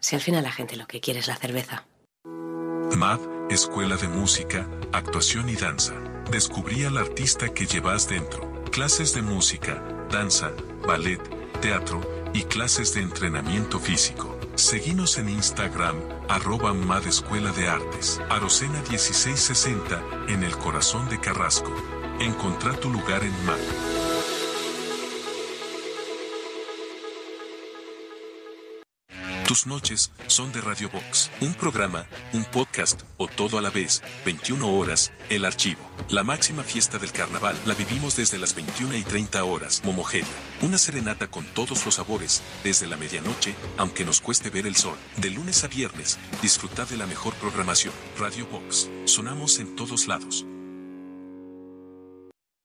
si 0.01 0.17
al 0.17 0.23
final 0.23 0.43
la 0.43 0.53
gente 0.53 0.77
lo 0.77 0.87
que 0.87 1.01
quiere 1.01 1.21
es 1.21 1.29
la 1.29 1.37
cerveza. 1.37 1.87
MAD, 2.25 3.21
Escuela 3.51 3.97
de 3.97 4.09
Música, 4.09 4.69
Actuación 4.93 5.49
y 5.49 5.57
Danza. 5.57 5.95
Descubrí 6.31 6.85
al 6.85 6.97
artista 6.97 7.49
que 7.49 7.67
llevas 7.67 8.09
dentro. 8.09 8.51
Clases 8.71 9.15
de 9.15 9.23
música, 9.23 9.83
danza, 10.11 10.53
ballet, 10.87 11.21
teatro 11.61 12.01
y 12.33 12.43
clases 12.45 12.95
de 12.95 13.01
entrenamiento 13.03 13.79
físico. 13.79 14.39
Seguinos 14.55 15.19
en 15.19 15.29
Instagram, 15.29 15.97
arroba 16.29 16.73
MAD 16.73 17.07
Escuela 17.07 17.53
de 17.53 17.69
Artes, 17.69 18.21
Arocena 18.31 18.83
1660, 18.89 20.03
en 20.29 20.43
el 20.43 20.57
corazón 20.57 21.09
de 21.09 21.19
Carrasco. 21.19 21.73
Encontrá 22.21 22.73
tu 22.73 22.91
lugar 22.91 23.25
en 23.25 23.47
MAD. 23.47 24.12
Tus 29.47 29.67
noches 29.67 30.13
son 30.29 30.53
de 30.53 30.61
Radio 30.61 30.89
Box, 30.89 31.31
un 31.41 31.53
programa, 31.55 32.07
un 32.33 32.45
podcast 32.45 33.03
o 33.17 33.27
todo 33.27 33.59
a 33.59 33.63
la 33.63 33.71
vez, 33.71 34.01
21 34.25 34.67
horas, 34.67 35.13
el 35.31 35.45
archivo. 35.45 35.81
La 36.09 36.23
máxima 36.23 36.63
fiesta 36.63 36.99
del 36.99 37.13
carnaval 37.13 37.57
la 37.67 37.75
vivimos 37.75 38.17
desde 38.17 38.39
las 38.39 38.55
21 38.55 38.97
y 38.97 39.03
30 39.03 39.43
horas, 39.45 39.83
Momogeria. 39.85 40.29
Una 40.63 40.79
serenata 40.79 41.27
con 41.27 41.45
todos 41.45 41.85
los 41.85 41.97
sabores, 41.97 42.41
desde 42.63 42.87
la 42.87 42.97
medianoche, 42.97 43.55
aunque 43.79 44.05
nos 44.05 44.21
cueste 44.21 44.49
ver 44.49 44.67
el 44.67 44.77
sol. 44.77 44.97
De 45.17 45.31
lunes 45.31 45.65
a 45.65 45.69
viernes, 45.69 46.19
disfruta 46.41 46.85
de 46.85 46.97
la 46.97 47.07
mejor 47.07 47.35
programación. 47.35 47.93
Radio 48.19 48.47
Box, 48.47 48.89
sonamos 49.07 49.59
en 49.59 49.75
todos 49.75 50.07
lados. 50.07 50.47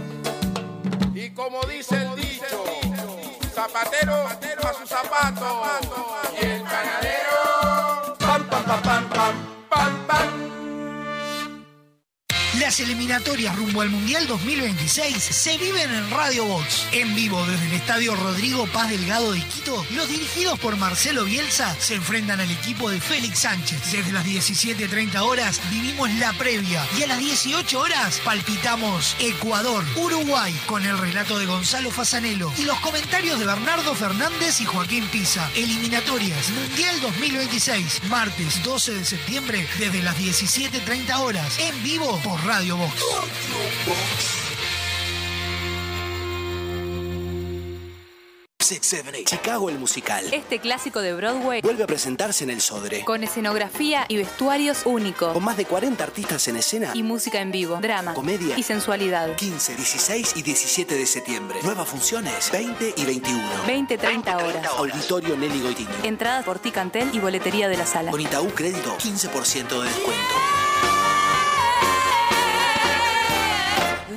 Y 1.13 1.29
como 1.31 1.61
dice 1.65 1.95
el 1.95 2.15
dicho, 2.15 2.63
zapatero 3.53 4.27
a 4.27 4.73
su 4.73 4.87
zapato. 4.87 6.16
Las 12.67 12.81
eliminatorias 12.81 13.55
rumbo 13.55 13.79
al 13.79 13.89
Mundial 13.89 14.27
2026 14.27 15.23
se 15.23 15.57
viven 15.57 15.89
en 15.89 16.11
Radio 16.11 16.43
Box. 16.43 16.85
En 16.91 17.15
vivo 17.15 17.41
desde 17.45 17.65
el 17.65 17.71
Estadio 17.71 18.13
Rodrigo 18.13 18.67
Paz 18.67 18.89
Delgado 18.89 19.31
de 19.31 19.39
Quito, 19.39 19.85
los 19.91 20.09
dirigidos 20.09 20.59
por 20.59 20.75
Marcelo 20.75 21.23
Bielsa 21.23 21.73
se 21.79 21.95
enfrentan 21.95 22.41
al 22.41 22.51
equipo 22.51 22.89
de 22.89 22.99
Félix 22.99 23.39
Sánchez. 23.39 23.93
Desde 23.93 24.11
las 24.11 24.25
17.30 24.25 25.17
horas 25.21 25.61
vivimos 25.71 26.13
la 26.15 26.33
previa 26.33 26.85
y 26.99 27.03
a 27.03 27.07
las 27.07 27.19
18 27.19 27.79
horas 27.79 28.19
palpitamos 28.25 29.15
Ecuador, 29.19 29.85
Uruguay 29.95 30.53
con 30.65 30.85
el 30.85 30.97
relato 30.97 31.39
de 31.39 31.45
Gonzalo 31.45 31.89
Fasanelo 31.89 32.51
y 32.57 32.63
los 32.63 32.77
comentarios 32.81 33.39
de 33.39 33.45
Bernardo 33.45 33.95
Fernández 33.95 34.59
y 34.59 34.65
Joaquín 34.65 35.07
Pisa. 35.07 35.49
Eliminatorias 35.55 36.49
Mundial 36.49 36.99
2026, 36.99 38.03
martes 38.09 38.61
12 38.61 38.93
de 38.93 39.05
septiembre 39.05 39.65
desde 39.79 40.03
las 40.03 40.17
17.30 40.17 41.17
horas 41.19 41.57
en 41.59 41.81
vivo 41.81 42.19
por 42.25 42.43
Radio 42.43 42.56
Box. 42.65 43.03
Chicago 49.25 49.69
el 49.69 49.77
musical. 49.77 50.25
Este 50.33 50.59
clásico 50.59 51.01
de 51.01 51.13
Broadway 51.13 51.61
Vuelve 51.61 51.83
a 51.83 51.87
presentarse 51.87 52.43
en 52.43 52.49
el 52.49 52.59
Sodre. 52.61 53.03
con 53.05 53.23
escenografía 53.23 54.05
y 54.09 54.17
vestuarios 54.17 54.81
únicos 54.85 55.33
Con 55.33 55.43
más 55.43 55.55
de 55.55 55.65
40 55.65 56.03
artistas 56.03 56.47
en 56.47 56.57
escena. 56.57 56.91
y 56.95 57.03
música 57.03 57.39
en 57.39 57.51
vivo, 57.51 57.77
drama 57.79 58.13
Comedia. 58.15 58.57
y 58.57 58.63
sensualidad. 58.63 59.35
15, 59.35 59.75
16 59.75 60.33
y 60.35 60.41
17 60.41 60.95
de 60.95 61.05
septiembre. 61.05 61.59
Nuevas 61.63 61.87
funciones, 61.87 62.51
20 62.51 62.95
y 62.97 63.05
21. 63.05 63.47
20-30 63.67 64.35
horas. 64.43 64.65
Auditorio 64.77 65.37
Nelly 65.37 65.61
Goitini. 65.61 65.89
Entradas 66.03 66.43
por 66.43 66.57
Ticantel 66.59 67.09
y 67.13 67.19
boletería 67.19 67.69
de 67.69 67.77
la 67.77 67.85
sala. 67.85 68.09
Con 68.11 68.19
Itaú 68.19 68.49
Crédito, 68.49 68.97
15% 68.97 69.79
de 69.81 69.83
descuento. 69.87 70.33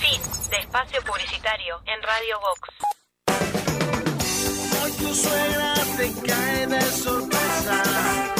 Fin 0.00 0.20
de 0.50 0.56
espacio 0.58 1.00
publicitario 1.02 1.80
en 1.86 2.02
Radio 2.02 2.38
Vox. 2.40 2.96
Te 5.96 6.82
sorpresa 6.92 8.35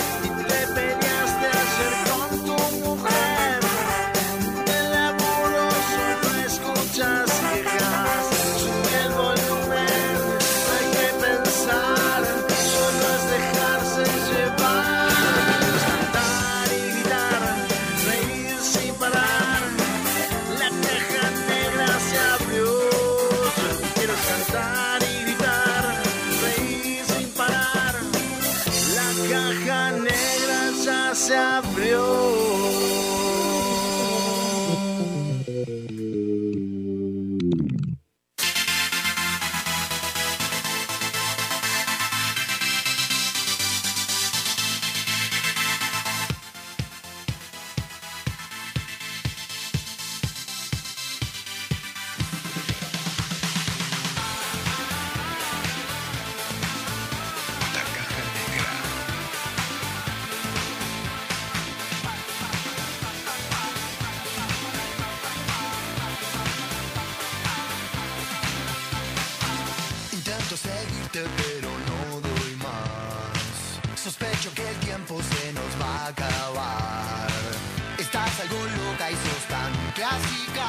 clásica. 80.06 80.68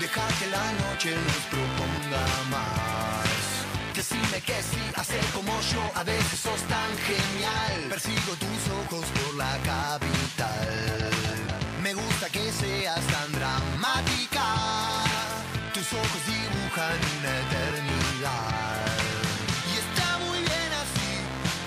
Deja 0.00 0.26
que 0.38 0.46
la 0.46 0.66
noche 0.82 1.10
nos 1.28 1.44
proponga 1.54 2.24
más. 2.54 3.28
Decime 3.94 4.40
que 4.40 4.62
sí, 4.70 4.82
hacer 4.94 5.24
como 5.34 5.52
yo, 5.72 5.82
a 5.94 6.02
veces 6.04 6.40
sos 6.40 6.60
tan 6.74 6.90
genial. 7.08 7.74
Persigo 7.88 8.32
tus 8.44 8.62
ojos 8.80 9.06
por 9.16 9.34
la 9.36 9.54
capital. 9.72 11.10
Me 11.82 11.94
gusta 11.94 12.28
que 12.30 12.52
seas 12.52 13.04
tan 13.14 13.32
dramática. 13.32 14.46
Tus 15.74 15.88
ojos 15.92 16.20
dibujan 16.32 16.98
una 17.18 17.32
eternidad. 17.44 18.86
Y 19.70 19.72
está 19.84 20.08
muy 20.24 20.38
bien 20.50 20.70
así, 20.84 21.10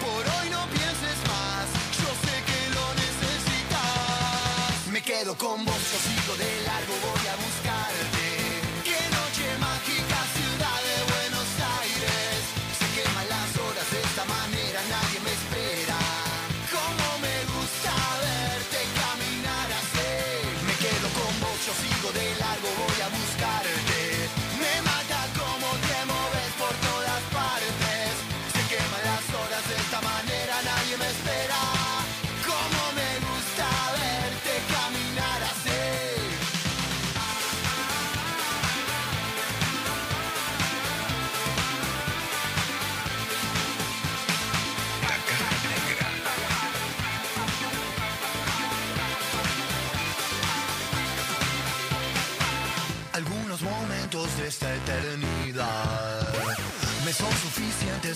por 0.04 0.22
hoy 0.34 0.47
no 0.56 0.62
pienses 0.76 1.20
más. 1.32 1.66
Yo 2.02 2.10
sé 2.24 2.36
que 2.50 2.62
lo 2.76 2.86
necesitas. 3.04 4.88
Me 4.91 5.02
quedo 5.02 5.36
con 5.36 5.64
vos, 5.66 6.18
de 6.38 6.59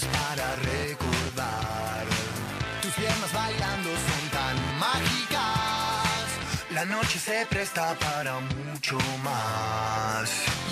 para 0.01 0.55
recordar. 0.55 2.05
Tus 2.81 2.91
piernas 2.93 3.31
bailando 3.31 3.89
son 3.89 4.29
tan 4.31 4.79
mágicas. 4.79 6.27
La 6.71 6.85
noche 6.85 7.19
se 7.19 7.45
presta 7.45 7.93
para 7.99 8.39
mucho 8.39 8.97
más. 9.23 10.62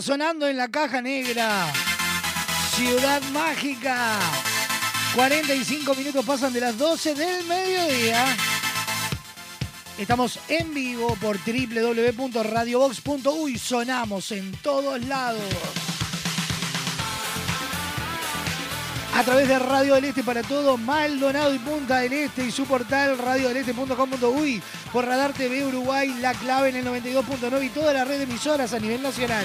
Sonando 0.00 0.48
en 0.48 0.56
la 0.56 0.68
caja 0.68 1.02
negra. 1.02 1.70
Ciudad 2.74 3.20
mágica. 3.32 4.18
45 5.14 5.94
minutos 5.94 6.24
pasan 6.24 6.52
de 6.52 6.60
las 6.60 6.76
12 6.78 7.14
del 7.14 7.44
mediodía. 7.44 8.24
Estamos 9.98 10.38
en 10.48 10.72
vivo 10.72 11.14
por 11.20 11.38
www.radiobox.uy. 11.38 13.58
Sonamos 13.58 14.32
en 14.32 14.52
todos 14.62 15.04
lados. 15.04 15.42
A 19.14 19.24
través 19.24 19.46
de 19.46 19.58
Radio 19.58 19.94
del 19.94 20.06
Este 20.06 20.24
para 20.24 20.42
todo, 20.42 20.78
Maldonado 20.78 21.54
y 21.54 21.58
Punta 21.58 21.98
del 21.98 22.12
Este 22.14 22.46
y 22.46 22.50
su 22.50 22.64
portal 22.64 23.18
radiodeleste.com.uy 23.18 24.62
por 24.92 25.04
Radar 25.04 25.32
TV 25.32 25.66
Uruguay, 25.66 26.14
La 26.20 26.32
Clave 26.32 26.70
en 26.70 26.76
el 26.76 26.86
92.9 26.86 27.64
y 27.64 27.68
toda 27.68 27.92
la 27.92 28.04
red 28.04 28.18
de 28.18 28.24
emisoras 28.24 28.72
a 28.72 28.80
nivel 28.80 29.02
nacional. 29.02 29.44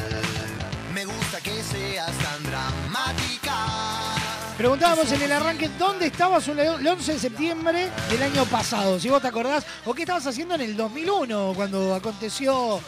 Preguntábamos 4.62 5.12
en 5.12 5.24
el 5.24 5.32
arranque 5.32 5.72
dónde 5.80 6.06
estabas 6.06 6.48
el 6.48 6.88
11 6.88 7.14
de 7.14 7.18
septiembre 7.18 7.90
del 8.12 8.22
año 8.22 8.46
pasado, 8.46 9.00
si 9.00 9.10
vos 9.10 9.20
te 9.20 9.28
acordás, 9.28 9.66
o 9.86 9.94
qué 9.96 10.04
estabas 10.04 10.28
haciendo 10.28 10.54
en 10.54 10.62
el 10.62 10.78
2001 10.78 11.54
cuando 11.56 11.96
aconteció 11.96 12.80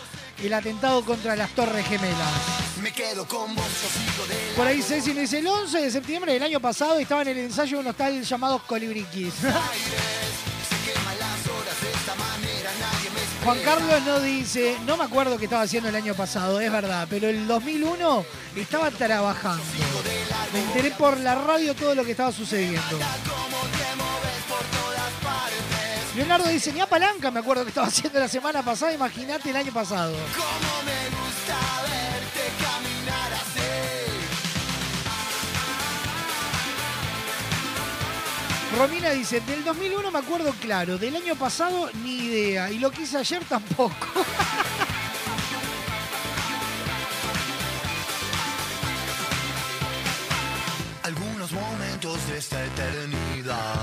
el 0.43 0.53
atentado 0.53 1.03
contra 1.03 1.36
las 1.36 1.49
Torres 1.55 1.84
Gemelas. 1.88 2.78
Me 2.80 2.91
quedo 2.91 3.28
con 3.28 3.55
vos, 3.55 3.65
de 4.30 4.55
Por 4.55 4.67
ahí 4.67 4.84
Ceci 4.84 5.15
me 5.15 5.21
dice, 5.21 5.39
el 5.39 5.47
11 5.47 5.82
de 5.82 5.89
septiembre 5.89 6.34
del 6.34 6.43
año 6.43 6.59
pasado 6.59 6.99
estaba 6.99 7.24
en 7.24 7.30
el 7.30 7.38
ensayo 7.39 7.78
de 7.78 7.82
unos 7.82 7.95
tal 7.95 8.21
llamados 8.21 8.61
colibriquis. 8.67 9.34
Juan 13.43 13.59
Carlos 13.65 14.01
no 14.05 14.19
dice, 14.19 14.78
no 14.86 14.95
me 14.95 15.05
acuerdo 15.05 15.39
qué 15.39 15.45
estaba 15.45 15.63
haciendo 15.63 15.89
el 15.89 15.95
año 15.95 16.13
pasado, 16.13 16.61
es 16.61 16.71
verdad, 16.71 17.07
pero 17.09 17.28
el 17.28 17.47
2001 17.47 18.26
estaba 18.55 18.91
trabajando. 18.91 19.63
Me 20.54 20.60
enteré 20.60 20.91
por 20.91 21.20
la 21.20 21.34
radio 21.34 21.74
todo 21.74 21.95
lo 21.95 22.06
que 22.06 22.12
estaba 22.12 22.32
sucediendo. 22.32 22.99
Leonardo 26.16 26.47
dice, 26.47 26.72
ni 26.72 26.80
a 26.80 26.86
palanca 26.86 27.32
me 27.32 27.39
acuerdo 27.39 27.64
que 27.64 27.70
estaba 27.70 27.88
haciendo 27.89 28.20
la 28.20 28.28
semana 28.28 28.64
pasada, 28.64 28.93
imagínate 28.93 29.49
el 29.49 29.56
año 29.56 29.74
pasado. 29.74 30.16
Romina 38.78 39.12
dice, 39.12 39.39
del 39.41 39.64
2001 39.64 40.12
me 40.12 40.20
acuerdo 40.20 40.51
claro, 40.60 40.97
del 40.97 41.16
año 41.16 41.36
pasado 41.36 41.89
ni 42.04 42.18
idea, 42.18 42.72
y 42.72 42.80
lo 42.80 42.91
que 42.91 43.04
hice 43.04 43.18
ayer 43.18 43.43
tampoco. 43.45 43.95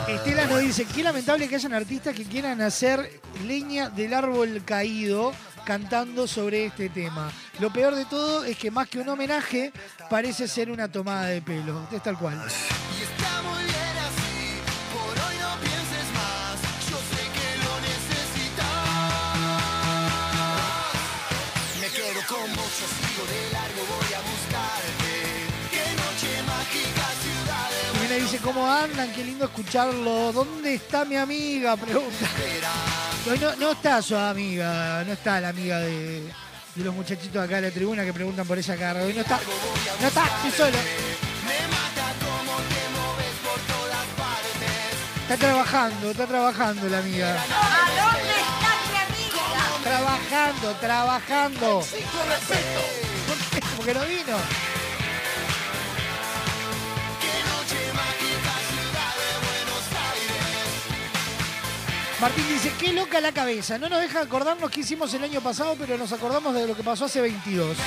Estela 0.08 0.46
nos 0.46 0.60
dice, 0.60 0.84
qué 0.84 1.02
lamentable 1.02 1.48
que 1.48 1.54
hayan 1.54 1.74
artistas 1.74 2.14
que 2.14 2.24
quieran 2.24 2.60
hacer 2.60 3.20
leña 3.46 3.88
del 3.88 4.14
árbol 4.14 4.62
caído 4.64 5.32
cantando 5.64 6.26
sobre 6.26 6.66
este 6.66 6.88
tema. 6.88 7.30
Lo 7.60 7.72
peor 7.72 7.94
de 7.94 8.04
todo 8.04 8.44
es 8.44 8.56
que 8.56 8.70
más 8.70 8.88
que 8.88 8.98
un 8.98 9.08
homenaje, 9.08 9.72
parece 10.08 10.48
ser 10.48 10.70
una 10.70 10.90
tomada 10.90 11.26
de 11.26 11.42
pelo. 11.42 11.86
Es 11.92 12.02
tal 12.02 12.18
cual. 12.18 12.40
¿Cómo 28.42 28.70
andan? 28.70 29.12
Qué 29.12 29.24
lindo 29.24 29.44
escucharlo. 29.44 30.32
¿Dónde 30.32 30.74
está 30.74 31.04
mi 31.04 31.16
amiga? 31.16 31.76
Pregunta. 31.76 32.26
No, 33.58 33.72
está 33.72 34.02
su 34.02 34.16
amiga, 34.16 35.04
no 35.04 35.12
está 35.12 35.40
la 35.40 35.50
amiga 35.50 35.78
de, 35.78 36.22
de 36.74 36.84
los 36.84 36.94
muchachitos 36.94 37.42
acá 37.42 37.56
de 37.56 37.68
la 37.68 37.70
tribuna 37.70 38.04
que 38.04 38.12
preguntan 38.12 38.46
por 38.46 38.58
ella 38.58 38.74
acá. 38.74 38.94
No 38.94 39.08
está, 39.08 39.40
no 40.00 40.08
está, 40.08 40.24
estoy 40.24 40.50
solo. 40.50 40.78
Está 45.22 45.36
trabajando, 45.46 46.10
está 46.10 46.26
trabajando 46.26 46.88
la 46.88 46.98
amiga. 46.98 47.34
¿A 47.34 47.90
dónde 48.02 48.30
está 48.30 48.70
mi 48.90 48.96
amiga? 49.14 49.80
Trabajando, 49.84 50.74
trabajando. 50.80 51.84
¿Por 53.28 53.38
qué? 53.50 53.66
Porque 53.76 53.94
no 53.94 54.00
vino. 54.06 54.79
Martín 62.20 62.46
dice, 62.48 62.70
qué 62.78 62.92
loca 62.92 63.18
la 63.20 63.32
cabeza. 63.32 63.78
No 63.78 63.88
nos 63.88 64.00
deja 64.00 64.20
acordarnos 64.20 64.70
qué 64.70 64.80
hicimos 64.80 65.12
el 65.14 65.24
año 65.24 65.40
pasado, 65.40 65.74
pero 65.78 65.96
nos 65.96 66.12
acordamos 66.12 66.54
de 66.54 66.66
lo 66.66 66.76
que 66.76 66.82
pasó 66.82 67.06
hace 67.06 67.22
22. 67.22 67.78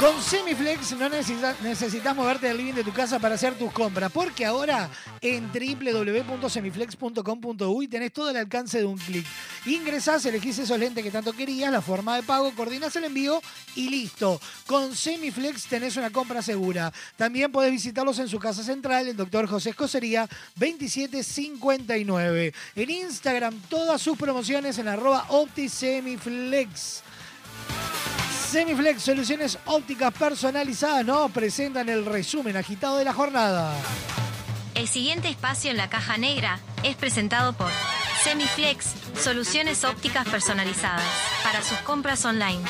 Con 0.00 0.20
Semiflex 0.22 0.96
no 0.96 1.10
necesitas, 1.10 1.60
necesitas 1.60 2.16
moverte 2.16 2.46
del 2.46 2.56
living 2.56 2.72
de 2.72 2.82
tu 2.82 2.90
casa 2.90 3.18
para 3.18 3.34
hacer 3.34 3.58
tus 3.58 3.70
compras, 3.70 4.10
porque 4.10 4.46
ahora 4.46 4.88
en 5.20 5.52
www.semiflex.com.uy 5.52 7.86
tenés 7.86 8.10
todo 8.10 8.30
el 8.30 8.38
alcance 8.38 8.78
de 8.78 8.86
un 8.86 8.96
clic. 8.96 9.26
Ingresás, 9.66 10.24
elegís 10.24 10.58
esos 10.58 10.78
lentes 10.78 11.04
que 11.04 11.10
tanto 11.10 11.34
querías, 11.34 11.70
la 11.70 11.82
forma 11.82 12.16
de 12.16 12.22
pago, 12.22 12.50
coordinás 12.52 12.96
el 12.96 13.04
envío 13.04 13.42
y 13.76 13.90
listo. 13.90 14.40
Con 14.64 14.96
Semiflex 14.96 15.66
tenés 15.66 15.98
una 15.98 16.08
compra 16.08 16.40
segura. 16.40 16.90
También 17.18 17.52
podés 17.52 17.70
visitarlos 17.70 18.18
en 18.20 18.28
su 18.28 18.38
casa 18.38 18.64
central, 18.64 19.06
el 19.06 19.18
Dr. 19.18 19.48
José 19.48 19.68
Escocería 19.68 20.26
2759. 20.56 22.54
En 22.74 22.90
Instagram, 22.90 23.60
todas 23.68 24.00
sus 24.00 24.16
promociones 24.16 24.78
en 24.78 24.88
arroba 24.88 25.26
OptiSemiflex. 25.28 27.02
Semiflex 28.50 29.02
Soluciones 29.02 29.58
Ópticas 29.66 30.12
Personalizadas 30.12 31.06
nos 31.06 31.30
presentan 31.30 31.88
el 31.88 32.04
resumen 32.04 32.56
agitado 32.56 32.96
de 32.96 33.04
la 33.04 33.12
jornada. 33.12 33.72
El 34.74 34.88
siguiente 34.88 35.28
espacio 35.28 35.70
en 35.70 35.76
la 35.76 35.88
caja 35.88 36.18
negra 36.18 36.58
es 36.82 36.96
presentado 36.96 37.52
por 37.52 37.70
Semiflex, 38.24 38.86
soluciones 39.22 39.84
ópticas 39.84 40.28
personalizadas 40.28 41.06
para 41.44 41.62
sus 41.62 41.78
compras 41.78 42.24
online. 42.24 42.60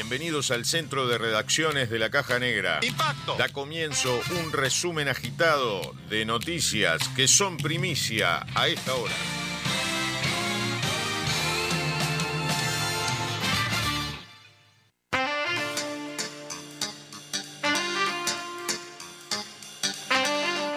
Bienvenidos 0.00 0.50
al 0.50 0.64
centro 0.64 1.06
de 1.06 1.18
redacciones 1.18 1.90
de 1.90 1.98
la 1.98 2.08
Caja 2.08 2.38
Negra. 2.38 2.80
Impacto. 2.80 3.36
Da 3.36 3.50
comienzo 3.50 4.18
un 4.42 4.50
resumen 4.50 5.08
agitado 5.08 5.94
de 6.08 6.24
noticias 6.24 7.06
que 7.14 7.28
son 7.28 7.58
primicia 7.58 8.46
a 8.54 8.66
esta 8.66 8.94
hora. 8.94 9.12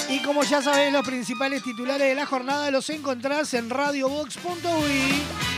Y 0.10 0.22
como 0.24 0.44
ya 0.44 0.62
sabés, 0.62 0.92
los 0.92 1.06
principales 1.08 1.64
titulares 1.64 2.10
de 2.10 2.16
la 2.16 2.26
jornada 2.26 2.70
los 2.72 2.90
encontrás 2.90 3.54
en 3.54 3.70
radiobox.uy. 3.70 5.53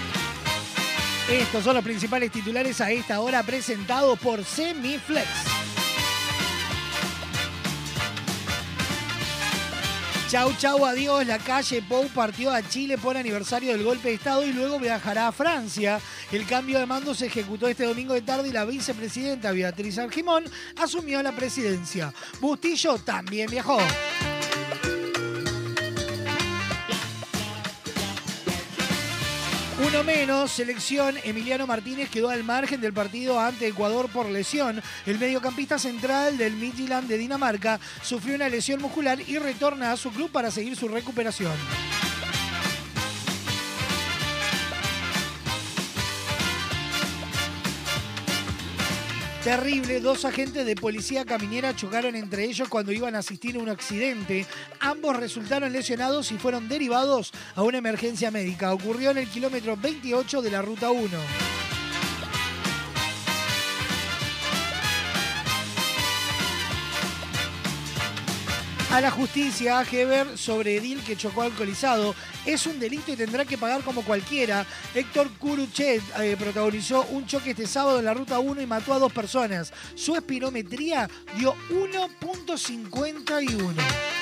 Estos 1.29 1.63
son 1.63 1.73
los 1.73 1.83
principales 1.83 2.31
titulares 2.31 2.79
a 2.81 2.91
esta 2.91 3.19
hora 3.19 3.41
presentados 3.41 4.17
por 4.19 4.43
Semiflex. 4.43 5.27
Chau, 10.29 10.53
chau, 10.59 10.85
adiós. 10.85 11.25
La 11.25 11.39
calle 11.39 11.81
Pou 11.81 12.07
partió 12.09 12.51
a 12.51 12.61
Chile 12.61 12.97
por 12.99 13.17
aniversario 13.17 13.71
del 13.71 13.83
golpe 13.83 14.09
de 14.09 14.15
Estado 14.15 14.45
y 14.45 14.53
luego 14.53 14.79
viajará 14.79 15.27
a 15.27 15.31
Francia. 15.31 15.99
El 16.31 16.45
cambio 16.45 16.77
de 16.77 16.85
mando 16.85 17.15
se 17.15 17.25
ejecutó 17.27 17.67
este 17.67 17.85
domingo 17.85 18.13
de 18.13 18.21
tarde 18.21 18.49
y 18.49 18.51
la 18.51 18.65
vicepresidenta 18.65 19.51
Beatriz 19.51 19.97
Argimón 19.97 20.43
asumió 20.77 21.23
la 21.23 21.31
presidencia. 21.31 22.13
Bustillo 22.39 22.99
también 22.99 23.49
viajó. 23.49 23.79
Uno 29.87 30.03
menos, 30.03 30.51
selección, 30.51 31.15
Emiliano 31.23 31.67
Martínez 31.67 32.09
quedó 32.09 32.29
al 32.29 32.43
margen 32.43 32.81
del 32.81 32.91
partido 32.91 33.39
ante 33.39 33.67
Ecuador 33.67 34.09
por 34.09 34.25
lesión. 34.27 34.81
El 35.05 35.19
mediocampista 35.19 35.77
central 35.77 36.39
del 36.39 36.53
Midtjylland 36.53 37.07
de 37.07 37.19
Dinamarca 37.19 37.79
sufrió 38.01 38.33
una 38.33 38.49
lesión 38.49 38.81
muscular 38.81 39.19
y 39.21 39.37
retorna 39.37 39.91
a 39.91 39.97
su 39.97 40.11
club 40.11 40.31
para 40.31 40.49
seguir 40.49 40.75
su 40.75 40.87
recuperación. 40.87 41.53
Terrible, 49.45 49.99
dos 49.99 50.25
agentes 50.25 50.65
de 50.65 50.75
policía 50.75 51.23
caminera 51.23 51.75
chocaron 51.75 52.15
entre 52.15 52.45
ellos 52.45 52.67
cuando 52.67 52.91
iban 52.91 53.13
a 53.13 53.19
asistir 53.19 53.57
a 53.57 53.59
un 53.59 53.69
accidente. 53.69 54.47
Ambos 54.79 55.15
resultaron 55.17 55.71
lesionados 55.71 56.31
y 56.31 56.39
fueron 56.39 56.67
derivados 56.67 57.31
a 57.53 57.61
una 57.61 57.77
emergencia 57.77 58.31
médica. 58.31 58.73
Ocurrió 58.73 59.11
en 59.11 59.19
el 59.19 59.27
kilómetro 59.27 59.77
28 59.77 60.41
de 60.41 60.49
la 60.49 60.63
ruta 60.63 60.89
1. 60.89 61.09
A 68.95 69.01
la 69.01 69.11
justicia, 69.11 69.83
Heber 69.91 70.37
sobre 70.37 70.77
Edil 70.77 71.03
que 71.03 71.17
chocó 71.17 71.41
alcoholizado. 71.41 72.15
Es 72.45 72.65
un 72.65 72.79
delito 72.79 73.11
y 73.11 73.17
tendrá 73.17 73.43
que 73.43 73.57
pagar 73.57 73.81
como 73.81 74.03
cualquiera. 74.03 74.65
Héctor 74.93 75.29
Curuchet 75.37 76.01
eh, 76.17 76.37
protagonizó 76.39 77.05
un 77.11 77.27
choque 77.27 77.49
este 77.49 77.67
sábado 77.67 77.99
en 77.99 78.05
la 78.05 78.13
ruta 78.13 78.39
1 78.39 78.61
y 78.61 78.65
mató 78.65 78.93
a 78.93 78.99
dos 78.99 79.11
personas. 79.11 79.73
Su 79.95 80.15
espirometría 80.15 81.09
dio 81.37 81.55
1.51. 81.71 84.14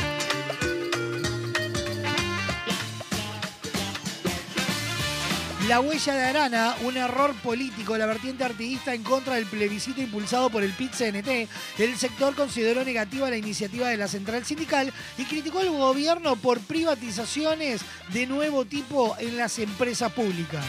La 5.68 5.80
huella 5.80 6.14
de 6.14 6.26
Arana, 6.26 6.76
un 6.84 6.98
error 6.98 7.34
político, 7.36 7.98
la 7.98 8.06
vertiente 8.06 8.44
artiguista 8.44 8.94
en 8.94 9.02
contra 9.02 9.36
del 9.36 9.46
plebiscito 9.46 10.02
impulsado 10.02 10.50
por 10.50 10.62
el 10.62 10.74
PIT-CNT. 10.74 11.48
El 11.80 11.98
sector 11.98 12.36
consideró 12.36 12.84
negativa 12.84 13.30
la 13.30 13.38
iniciativa 13.38 13.88
de 13.88 13.96
la 13.96 14.10
central 14.10 14.44
sindical 14.44 14.92
y 15.18 15.24
criticó 15.24 15.60
al 15.60 15.70
gobierno 15.70 16.36
por 16.36 16.60
privatizaciones 16.60 17.82
de 18.12 18.28
nuevo 18.28 18.66
tipo 18.66 19.16
en 19.20 19.38
las 19.38 19.58
empresas 19.58 20.12
públicas. 20.12 20.66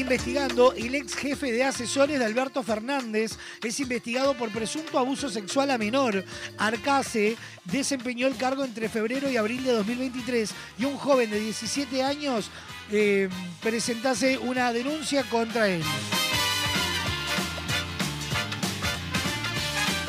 Investigando, 0.00 0.72
el 0.72 0.94
ex 0.94 1.14
jefe 1.14 1.52
de 1.52 1.62
asesores 1.62 2.18
de 2.18 2.24
Alberto 2.24 2.62
Fernández 2.62 3.32
es 3.62 3.80
investigado 3.80 4.34
por 4.34 4.48
presunto 4.50 4.98
abuso 4.98 5.28
sexual 5.28 5.70
a 5.70 5.76
menor. 5.78 6.24
Arcase 6.56 7.36
desempeñó 7.66 8.26
el 8.26 8.36
cargo 8.36 8.64
entre 8.64 8.88
febrero 8.88 9.30
y 9.30 9.36
abril 9.36 9.62
de 9.62 9.72
2023 9.72 10.50
y 10.78 10.84
un 10.86 10.96
joven 10.96 11.30
de 11.30 11.38
17 11.40 12.02
años 12.02 12.50
eh, 12.90 13.28
presentase 13.62 14.38
una 14.38 14.72
denuncia 14.72 15.22
contra 15.24 15.68
él. 15.68 15.82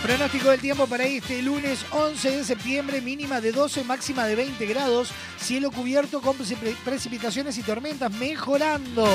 Pronóstico 0.03 0.49
del 0.49 0.61
tiempo 0.61 0.87
para 0.87 1.03
este 1.03 1.41
lunes 1.41 1.85
11 1.91 2.31
de 2.37 2.43
septiembre, 2.45 3.01
mínima 3.01 3.39
de 3.41 3.51
12, 3.51 3.83
máxima 3.83 4.25
de 4.25 4.35
20 4.35 4.65
grados, 4.67 5.09
cielo 5.39 5.69
cubierto 5.69 6.21
con 6.21 6.37
preci- 6.37 6.75
precipitaciones 6.85 7.57
y 7.57 7.61
tormentas 7.61 8.11
mejorando. 8.13 9.05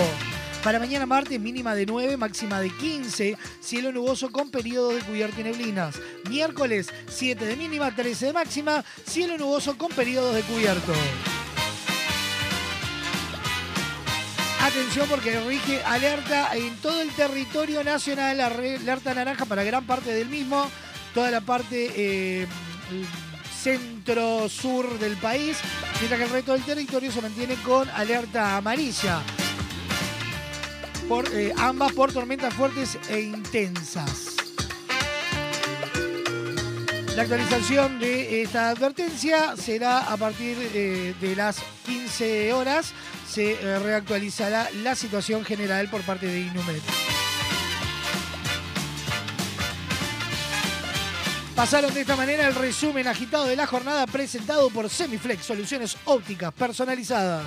Para 0.67 0.81
mañana 0.81 1.07
martes, 1.07 1.39
mínima 1.39 1.77
de 1.77 1.87
9, 1.87 2.17
máxima 2.17 2.61
de 2.61 2.71
15, 2.71 3.39
cielo 3.61 3.93
nuboso 3.93 4.33
con 4.33 4.51
periodo 4.51 4.89
de 4.89 5.01
cubierto 5.01 5.41
y 5.41 5.45
neblinas. 5.45 5.95
Miércoles, 6.29 6.89
7 7.09 7.45
de 7.45 7.55
mínima, 7.55 7.95
13 7.95 8.27
de 8.27 8.33
máxima, 8.33 8.85
cielo 9.07 9.39
nuboso 9.39 9.79
con 9.79 9.93
periodos 9.93 10.35
de 10.35 10.43
cubierto. 10.43 10.93
Atención 14.61 15.07
porque 15.09 15.39
rige 15.39 15.85
alerta 15.85 16.57
en 16.57 16.75
todo 16.79 17.01
el 17.01 17.11
territorio 17.11 17.85
nacional, 17.85 18.41
alerta 18.41 19.15
naranja 19.15 19.45
para 19.45 19.63
gran 19.63 19.87
parte 19.87 20.13
del 20.13 20.29
mismo, 20.29 20.69
toda 21.15 21.31
la 21.31 21.43
parte 21.43 21.93
eh, 21.95 22.47
centro-sur 23.63 24.99
del 24.99 25.17
país, 25.19 25.59
mientras 26.01 26.19
que 26.19 26.27
el 26.27 26.33
resto 26.33 26.55
del 26.55 26.63
territorio 26.63 27.13
se 27.13 27.23
mantiene 27.23 27.55
con 27.63 27.89
alerta 27.91 28.57
amarilla. 28.57 29.23
Eh, 31.09 31.53
ambas 31.57 31.93
por 31.93 32.13
tormentas 32.13 32.53
fuertes 32.53 32.99
e 33.09 33.21
intensas. 33.21 34.35
La 37.15 37.23
actualización 37.23 38.01
de 38.01 38.43
esta 38.43 38.71
advertencia 38.71 39.57
será 39.57 40.13
a 40.13 40.17
partir 40.17 40.57
de 40.59 41.35
las 41.37 41.63
15 41.87 42.53
horas. 42.53 42.93
Se 43.29 43.53
eh, 43.53 43.79
reactualizará 43.79 44.69
la 44.83 44.97
situación 44.97 45.45
general 45.45 45.89
por 45.89 46.03
parte 46.03 46.27
de 46.27 46.41
Inumet. 46.41 46.83
Pasaron 51.55 51.95
de 51.95 52.01
esta 52.01 52.17
manera 52.17 52.49
el 52.49 52.55
resumen 52.55 53.07
agitado 53.07 53.45
de 53.45 53.55
la 53.55 53.67
jornada 53.67 54.07
presentado 54.09 54.69
por 54.71 54.91
Semiflex, 54.91 55.45
soluciones 55.45 55.97
ópticas 56.05 56.53
personalizadas. 56.53 57.47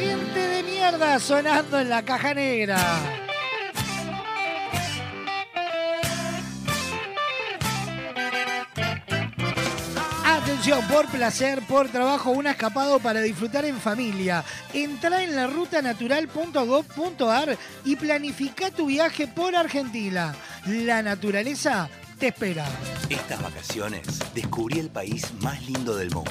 Gente 0.00 0.48
de 0.48 0.62
mierda 0.62 1.18
sonando 1.18 1.78
en 1.78 1.90
la 1.90 2.02
caja 2.02 2.34
negra. 2.34 2.78
Atención, 10.24 10.82
por 10.88 11.06
placer, 11.06 11.62
por 11.68 11.88
trabajo, 11.88 12.30
un 12.30 12.46
escapado 12.46 12.98
para 12.98 13.20
disfrutar 13.20 13.66
en 13.66 13.78
familia. 13.78 14.42
Entra 14.72 15.22
en 15.22 15.36
la 15.36 15.46
rutanatural.gov.ar 15.46 17.58
y 17.84 17.96
planifica 17.96 18.70
tu 18.70 18.86
viaje 18.86 19.28
por 19.28 19.54
Argentina. 19.54 20.34
La 20.66 21.02
naturaleza 21.02 21.90
te 22.18 22.28
espera. 22.28 22.64
Estas 23.08 23.42
vacaciones 23.42 24.06
descubrí 24.34 24.78
el 24.78 24.88
país 24.88 25.26
más 25.40 25.60
lindo 25.62 25.96
del 25.96 26.10
mundo. 26.10 26.30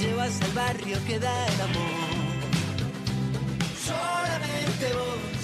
Llevas 0.00 0.40
al 0.42 0.52
barrio 0.52 0.98
que 1.06 1.18
da 1.18 1.46
el 1.46 1.60
amor. 1.60 2.28
Solamente 3.84 4.92
vos, 4.94 5.40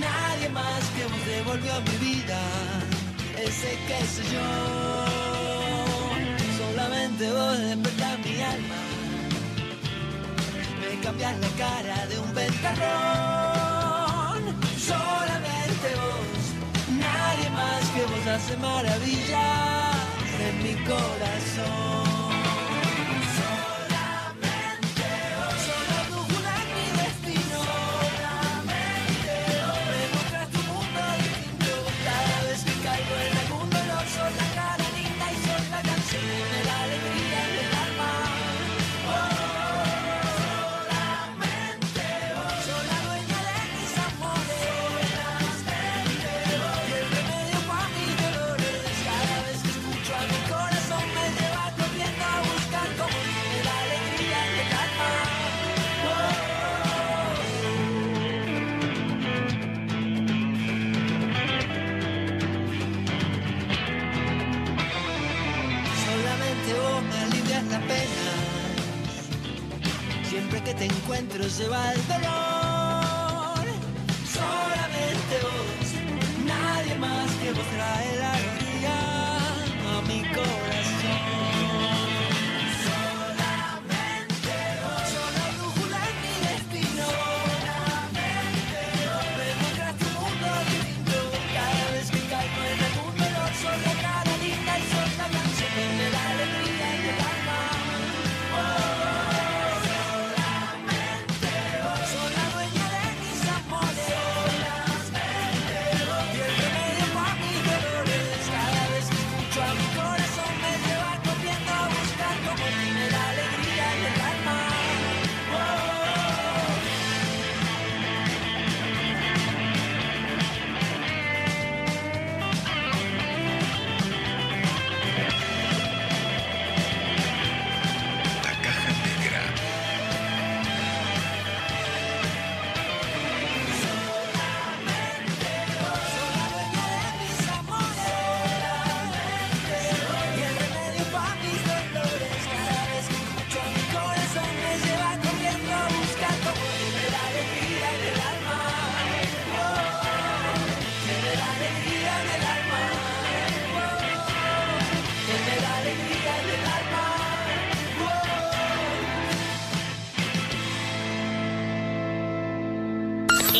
nadie 0.00 0.48
más 0.50 0.82
que 0.94 1.04
vos 1.04 1.26
devolvió 1.26 1.72
mi 1.82 1.96
vida 2.06 2.38
ese 3.36 3.78
qué 3.86 4.00
sé 4.06 4.22
yo. 4.34 4.48
Solamente 6.58 7.30
vos 7.32 7.58
despertás 7.58 8.18
mi 8.24 8.40
alma, 8.42 8.80
me 10.80 11.00
cambias 11.00 11.38
la 11.38 11.48
cara 11.64 12.06
de 12.06 12.18
un 12.18 12.34
ventarrón. 12.34 13.80
Solamente 14.78 15.88
vos, 16.02 16.42
nadie 16.88 17.50
más 17.50 17.84
que 17.94 18.02
vos 18.10 18.26
hace 18.34 18.56
maravillas. 18.56 19.96
en 20.40 20.54
mi 20.62 20.74
corazón. 20.84 22.09
Encuentro 71.20 71.50
se 71.50 71.68
va 71.68 71.92
el 71.92 72.06
dolor. 72.08 72.49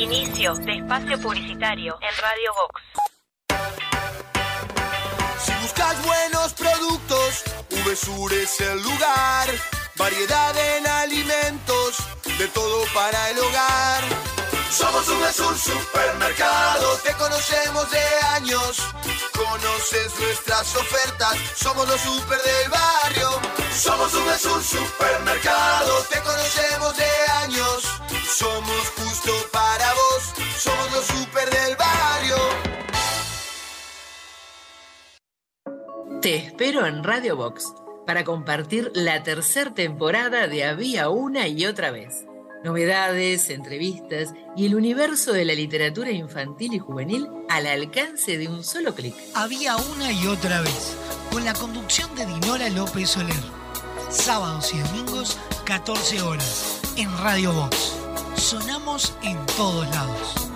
Inicio 0.01 0.55
de 0.55 0.79
espacio 0.79 1.21
publicitario 1.21 1.99
en 2.01 2.23
Radio 2.23 2.55
Vox. 2.55 2.83
Si 5.45 5.53
buscas 5.61 6.07
buenos 6.07 6.55
productos, 6.55 7.45
VSUR 7.85 8.33
es 8.33 8.61
el 8.63 8.83
lugar. 8.83 9.51
Variedad 9.97 10.57
en 10.57 10.87
alimentos, 10.87 11.99
de 12.39 12.49
todo 12.49 12.83
para 12.95 13.29
el 13.29 13.41
hogar. 13.41 14.03
Somos 14.71 15.07
VSUR 15.07 15.59
Supermercado, 15.59 16.97
te 17.05 17.13
conocemos 17.13 17.91
de 17.91 18.03
años. 18.37 18.79
Conoces 19.37 20.19
nuestras 20.19 20.77
ofertas, 20.77 21.37
somos 21.57 21.87
los 21.87 22.01
super 22.01 22.41
del 22.41 22.71
barrio. 22.71 23.39
Somos 23.77 24.11
VSUR 24.15 24.65
Supermercado, 24.65 26.03
te 26.05 26.21
conocemos 26.21 26.97
de 26.97 27.11
años. 27.43 28.00
Somos 28.41 28.89
justo 28.97 29.33
para 29.53 29.93
vos, 29.93 30.33
somos 30.57 30.93
los 30.93 31.05
super 31.05 31.51
del 31.51 31.77
barrio. 31.77 32.37
Te 36.23 36.37
espero 36.37 36.87
en 36.87 37.05
Radio 37.05 37.37
Box 37.37 37.75
para 38.07 38.25
compartir 38.25 38.93
la 38.95 39.23
tercera 39.23 39.75
temporada 39.75 40.47
de 40.47 40.65
Había 40.65 41.11
una 41.11 41.49
y 41.49 41.67
otra 41.67 41.91
vez. 41.91 42.25
Novedades, 42.65 43.51
entrevistas 43.51 44.33
y 44.57 44.65
el 44.65 44.75
universo 44.75 45.35
de 45.35 45.45
la 45.45 45.53
literatura 45.53 46.11
infantil 46.11 46.73
y 46.73 46.79
juvenil 46.79 47.29
al 47.51 47.67
alcance 47.67 48.39
de 48.39 48.49
un 48.49 48.65
solo 48.65 48.95
clic. 48.95 49.15
Había 49.35 49.77
una 49.77 50.13
y 50.13 50.27
otra 50.29 50.63
vez, 50.63 50.97
con 51.31 51.45
la 51.45 51.53
conducción 51.53 52.15
de 52.15 52.25
Dinora 52.25 52.71
López 52.71 53.11
Soler. 53.11 53.37
Sábados 54.09 54.73
y 54.73 54.79
domingos, 54.79 55.37
14 55.67 56.23
horas, 56.23 56.81
en 56.97 57.15
Radio 57.19 57.53
Vox. 57.53 58.00
Sonamos 58.37 59.13
en 59.23 59.39
todos 59.57 59.89
lados. 59.91 60.51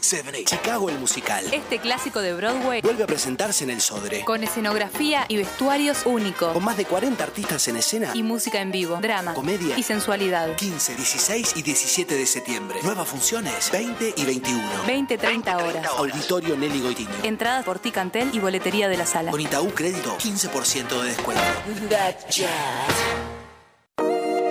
Chicago 0.00 0.88
el 0.88 0.98
musical. 1.00 1.44
Este 1.52 1.78
clásico 1.80 2.20
de 2.20 2.32
Broadway, 2.32 2.80
Vuelve 2.80 3.02
a 3.02 3.06
presentarse 3.08 3.64
en 3.64 3.70
el 3.70 3.80
Sodre. 3.80 4.24
con 4.24 4.44
escenografía 4.44 5.24
y 5.26 5.36
vestuarios 5.36 6.02
únicos, 6.06 6.52
Con 6.52 6.62
más 6.64 6.76
de 6.76 6.84
40 6.84 7.24
artistas 7.24 7.66
en 7.66 7.76
escena. 7.76 8.12
y 8.14 8.22
música 8.22 8.60
en 8.60 8.70
vivo, 8.70 8.98
drama 9.00 9.34
Comedia. 9.34 9.76
y 9.76 9.82
sensualidad. 9.82 10.54
15, 10.54 10.94
16 10.94 11.52
y 11.56 11.62
17 11.62 12.14
de 12.14 12.26
septiembre. 12.26 12.78
Nuevas 12.84 13.08
funciones 13.08 13.70
20 13.72 14.14
y 14.16 14.24
21. 14.24 14.62
20-30 14.86 15.56
horas. 15.56 15.86
Auditorio 15.98 16.56
Nelly 16.56 16.80
Goitiño. 16.82 17.10
Entradas 17.24 17.64
por 17.64 17.80
Ticantel 17.80 18.30
y 18.32 18.38
boletería 18.38 18.88
de 18.88 18.96
la 18.96 19.06
sala. 19.06 19.32
Con 19.32 19.40
Itaú 19.40 19.70
Crédito, 19.74 20.16
15% 20.18 21.02
de 21.02 21.08
descuento. 21.08 21.42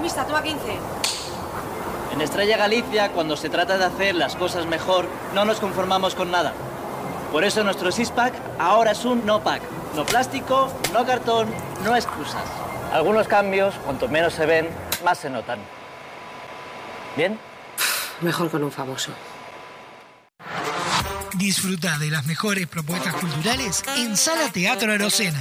Naturaleza 0.00 0.22
inconformista, 0.22 0.26
toma 0.26 0.42
15. 0.42 0.78
En 2.14 2.20
Estrella 2.20 2.56
Galicia, 2.56 3.12
cuando 3.12 3.36
se 3.36 3.48
trata 3.48 3.76
de 3.78 3.84
hacer 3.84 4.14
las 4.14 4.34
cosas 4.34 4.66
mejor, 4.66 5.06
no 5.34 5.44
nos 5.44 5.60
conformamos 5.60 6.14
con 6.14 6.30
nada. 6.30 6.52
Por 7.32 7.44
eso 7.44 7.62
nuestro 7.62 7.92
six-pack 7.92 8.34
ahora 8.58 8.92
es 8.92 9.04
un 9.04 9.24
no-pack. 9.24 9.62
No 9.94 10.04
plástico, 10.04 10.72
no 10.92 11.04
cartón, 11.04 11.48
no 11.84 11.94
excusas. 11.94 12.44
Algunos 12.92 13.28
cambios, 13.28 13.74
cuanto 13.84 14.08
menos 14.08 14.34
se 14.34 14.46
ven, 14.46 14.68
más 15.04 15.18
se 15.18 15.30
notan. 15.30 15.58
¿Bien? 17.16 17.38
Mejor 18.20 18.50
con 18.50 18.64
un 18.64 18.72
famoso. 18.72 19.12
Disfruta 21.34 21.98
de 21.98 22.10
las 22.10 22.26
mejores 22.26 22.66
propuestas 22.66 23.14
culturales 23.14 23.82
en 23.96 24.16
Sala 24.16 24.50
Teatro 24.52 24.92
Arocena. 24.92 25.40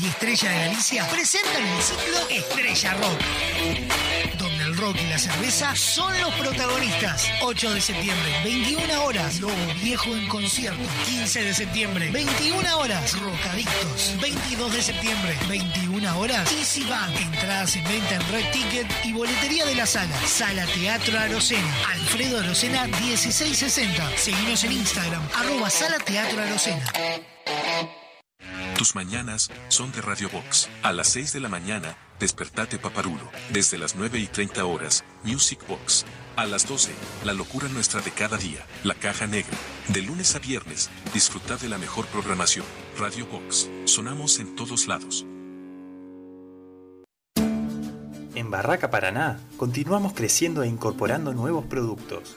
Y 0.00 0.06
Estrella 0.06 0.50
de 0.50 0.58
Galicia 0.66 1.08
presentan 1.08 1.66
el 1.66 1.82
ciclo 1.82 2.28
Estrella 2.30 2.94
Rock, 2.94 4.38
donde 4.38 4.62
el 4.62 4.76
rock 4.76 4.96
y 5.02 5.08
la 5.08 5.18
cerveza 5.18 5.74
son 5.74 6.12
los 6.20 6.32
protagonistas. 6.34 7.26
8 7.40 7.74
de 7.74 7.80
septiembre, 7.80 8.32
21 8.44 9.02
horas, 9.02 9.40
Lobo 9.40 9.54
Viejo 9.82 10.14
en 10.14 10.28
concierto. 10.28 10.78
15 11.06 11.42
de 11.42 11.52
septiembre, 11.52 12.10
21 12.12 12.78
horas, 12.78 13.18
Rocadictos. 13.18 14.14
22 14.20 14.72
de 14.72 14.82
septiembre, 14.82 15.36
21 15.48 16.16
horas, 16.16 16.52
Easy 16.52 16.84
Band. 16.84 17.16
Entradas 17.16 17.74
en 17.74 17.84
venta 17.88 18.14
en 18.14 18.28
Red 18.28 18.52
Ticket 18.52 18.86
y 19.04 19.12
boletería 19.14 19.66
de 19.66 19.74
la 19.74 19.86
sala. 19.86 20.16
Sala 20.28 20.64
Teatro 20.66 21.18
Arocena. 21.18 21.74
Alfredo 21.90 22.38
Arocena 22.38 22.86
1660. 22.86 24.16
Seguimos 24.16 24.62
en 24.62 24.72
Instagram, 24.72 25.22
arroba 25.34 25.70
Sala 25.70 25.98
Teatro 25.98 26.40
Arocena. 26.40 26.84
Tus 28.76 28.94
mañanas 28.94 29.50
son 29.68 29.90
de 29.92 30.02
Radio 30.02 30.28
Box. 30.28 30.68
A 30.82 30.92
las 30.92 31.08
6 31.08 31.32
de 31.32 31.40
la 31.40 31.48
mañana, 31.48 31.96
despertate 32.20 32.78
paparulo. 32.78 33.22
Desde 33.50 33.78
las 33.78 33.96
9 33.96 34.18
y 34.18 34.26
30 34.26 34.66
horas, 34.66 35.02
Music 35.24 35.66
Box. 35.66 36.04
A 36.36 36.44
las 36.44 36.68
12, 36.68 36.92
la 37.24 37.32
locura 37.32 37.68
nuestra 37.68 38.02
de 38.02 38.10
cada 38.10 38.36
día, 38.36 38.66
la 38.84 38.92
caja 38.92 39.26
negra. 39.26 39.56
De 39.88 40.02
lunes 40.02 40.34
a 40.36 40.40
viernes, 40.40 40.90
disfruta 41.14 41.56
de 41.56 41.70
la 41.70 41.78
mejor 41.78 42.04
programación. 42.08 42.66
Radio 42.98 43.26
Box. 43.26 43.70
Sonamos 43.86 44.40
en 44.40 44.54
todos 44.54 44.86
lados. 44.86 45.24
En 48.34 48.50
Barraca 48.50 48.90
Paraná, 48.90 49.40
continuamos 49.56 50.12
creciendo 50.12 50.62
e 50.62 50.68
incorporando 50.68 51.32
nuevos 51.32 51.64
productos. 51.64 52.36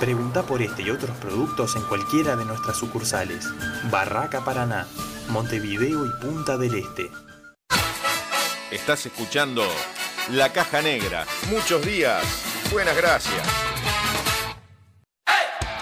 Pregunta 0.00 0.42
por 0.42 0.60
este 0.60 0.82
y 0.82 0.90
otros 0.90 1.16
productos 1.16 1.74
en 1.74 1.82
cualquiera 1.82 2.36
de 2.36 2.44
nuestras 2.44 2.76
sucursales. 2.76 3.46
Barraca 3.90 4.44
Paraná, 4.44 4.86
Montevideo 5.28 6.04
y 6.04 6.10
Punta 6.20 6.58
del 6.58 6.74
Este. 6.74 7.10
Estás 8.70 9.06
escuchando 9.06 9.64
La 10.32 10.52
Caja 10.52 10.82
Negra. 10.82 11.24
Muchos 11.50 11.84
días. 11.86 12.22
Buenas 12.70 12.94
gracias. 12.94 13.65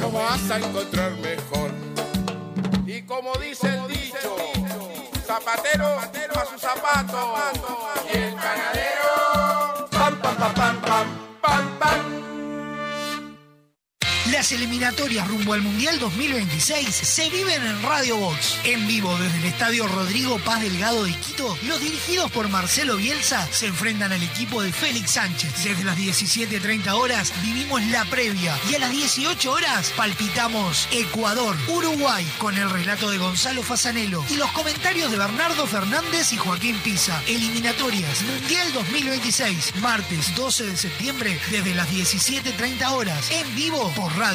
No 0.00 0.10
vas 0.10 0.50
a 0.50 0.58
encontrar 0.58 1.12
mejor. 1.12 1.70
Y 2.86 3.00
como 3.02 3.32
dice 3.36 3.68
el 3.68 3.88
dicho, 3.88 4.36
zapatero 5.26 5.98
a 5.98 6.12
su 6.44 6.58
zapato. 6.58 7.38
Y 8.12 8.16
el 8.18 8.34
panadero, 8.34 9.88
pam, 9.90 10.20
pam, 10.20 10.36
pam, 10.36 10.54
pam, 10.54 10.78
pam, 10.82 11.06
pam, 11.40 11.78
pam. 11.78 12.11
Las 14.42 14.50
eliminatorias 14.50 15.28
rumbo 15.28 15.52
al 15.52 15.62
Mundial 15.62 16.00
2026 16.00 16.88
se 16.92 17.30
viven 17.30 17.64
en 17.64 17.80
Radio 17.80 18.16
Box. 18.16 18.58
En 18.64 18.88
vivo 18.88 19.16
desde 19.18 19.38
el 19.38 19.44
Estadio 19.44 19.86
Rodrigo 19.86 20.36
Paz 20.40 20.60
Delgado 20.62 21.04
de 21.04 21.12
Quito, 21.12 21.56
los 21.62 21.80
dirigidos 21.80 22.28
por 22.32 22.48
Marcelo 22.48 22.96
Bielsa 22.96 23.46
se 23.52 23.68
enfrentan 23.68 24.10
al 24.10 24.20
equipo 24.20 24.60
de 24.60 24.72
Félix 24.72 25.12
Sánchez. 25.12 25.62
Desde 25.62 25.84
las 25.84 25.96
17.30 25.96 26.90
horas 26.90 27.32
vivimos 27.44 27.84
la 27.84 28.04
previa 28.06 28.58
y 28.68 28.74
a 28.74 28.80
las 28.80 28.90
18 28.90 29.48
horas 29.48 29.92
palpitamos 29.96 30.88
Ecuador-Uruguay 30.90 32.26
con 32.38 32.58
el 32.58 32.68
relato 32.68 33.10
de 33.10 33.18
Gonzalo 33.18 33.62
Fasanelo 33.62 34.24
y 34.28 34.34
los 34.34 34.50
comentarios 34.50 35.12
de 35.12 35.18
Bernardo 35.18 35.68
Fernández 35.68 36.32
y 36.32 36.36
Joaquín 36.36 36.76
Pisa. 36.78 37.22
Eliminatorias 37.28 38.22
Mundial 38.22 38.72
2026, 38.72 39.76
martes 39.76 40.34
12 40.34 40.66
de 40.66 40.76
septiembre 40.76 41.38
desde 41.52 41.76
las 41.76 41.88
17.30 41.88 42.90
horas 42.90 43.30
en 43.30 43.54
vivo 43.54 43.88
por 43.94 44.12
Radio 44.16 44.31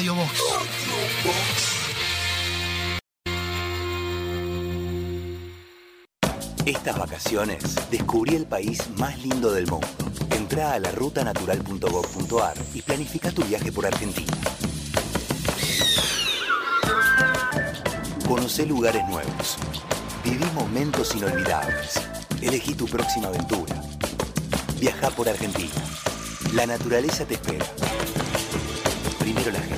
Estas 6.64 6.96
vacaciones 6.96 7.64
descubrí 7.90 8.36
el 8.36 8.46
país 8.46 8.80
más 8.96 9.18
lindo 9.18 9.50
del 9.50 9.66
mundo. 9.66 9.88
Entra 10.30 10.74
a 10.74 10.78
la 10.78 10.92
rutanatural.gov.ar 10.92 12.54
y 12.74 12.82
planifica 12.82 13.32
tu 13.32 13.42
viaje 13.42 13.72
por 13.72 13.86
Argentina. 13.86 14.32
Conoce 18.28 18.66
lugares 18.66 19.02
nuevos. 19.08 19.56
Viví 20.22 20.44
momentos 20.54 21.16
inolvidables. 21.16 22.00
Elegí 22.40 22.74
tu 22.74 22.86
próxima 22.86 23.28
aventura. 23.28 23.74
Viaja 24.78 25.10
por 25.10 25.28
Argentina. 25.28 25.74
La 26.54 26.66
naturaleza 26.66 27.24
te 27.24 27.34
espera. 27.34 27.66
Primero 29.18 29.50
la 29.50 29.60
gente. 29.60 29.77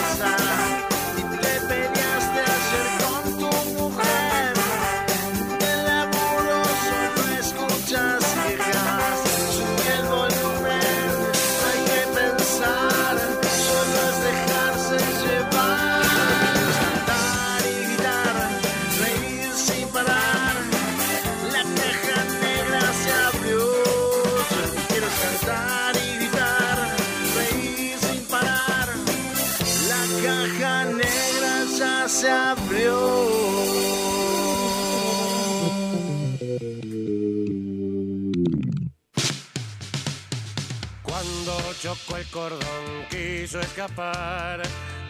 el 42.21 42.27
cordón 42.27 43.05
quiso 43.09 43.59
escapar. 43.59 44.61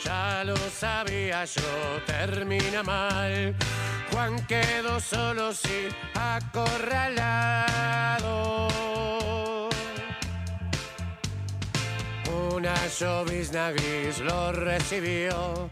Ya 0.03 0.43
lo 0.43 0.57
sabía 0.57 1.45
yo, 1.45 2.01
termina 2.05 2.81
mal. 2.83 3.55
Juan 4.11 4.45
quedó 4.47 4.99
solo 4.99 5.53
sí, 5.53 5.87
acorralado. 6.15 7.69
Una 12.53 12.75
llovizna 12.87 13.69
gris 13.71 14.19
lo 14.19 14.51
recibió. 14.51 15.69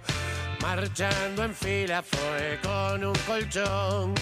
Marchando 0.61 1.43
en 1.43 1.53
fila 1.55 2.03
fue 2.03 2.59
con 2.61 3.03
un 3.05 3.15
colchón. 3.25 4.13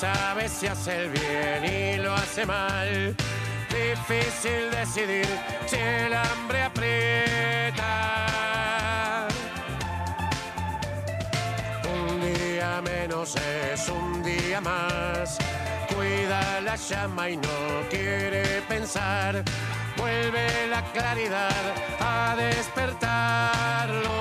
Sabe 0.01 0.49
si 0.49 0.65
hace 0.65 1.03
el 1.03 1.09
bien 1.11 1.63
y 1.63 1.97
lo 1.97 2.11
hace 2.15 2.43
mal? 2.43 3.15
Difícil 3.69 4.71
decidir 4.71 5.27
si 5.67 5.75
el 5.75 6.11
hambre 6.11 6.63
aprieta. 6.63 7.87
Un 11.93 12.19
día 12.33 12.81
menos 12.81 13.35
es 13.35 13.87
un 13.89 14.23
día 14.23 14.59
más. 14.59 15.37
Cuida 15.93 16.61
la 16.61 16.75
llama 16.77 17.29
y 17.29 17.37
no 17.37 17.87
quiere 17.91 18.63
pensar. 18.67 19.43
Vuelve 19.97 20.67
la 20.67 20.81
claridad 20.93 21.75
a 21.99 22.35
despertarlo. 22.35 24.11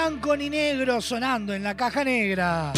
Blanco 0.00 0.34
ni 0.34 0.48
negro, 0.48 1.02
sonando 1.02 1.52
en 1.52 1.62
la 1.62 1.76
caja 1.76 2.02
negra. 2.02 2.72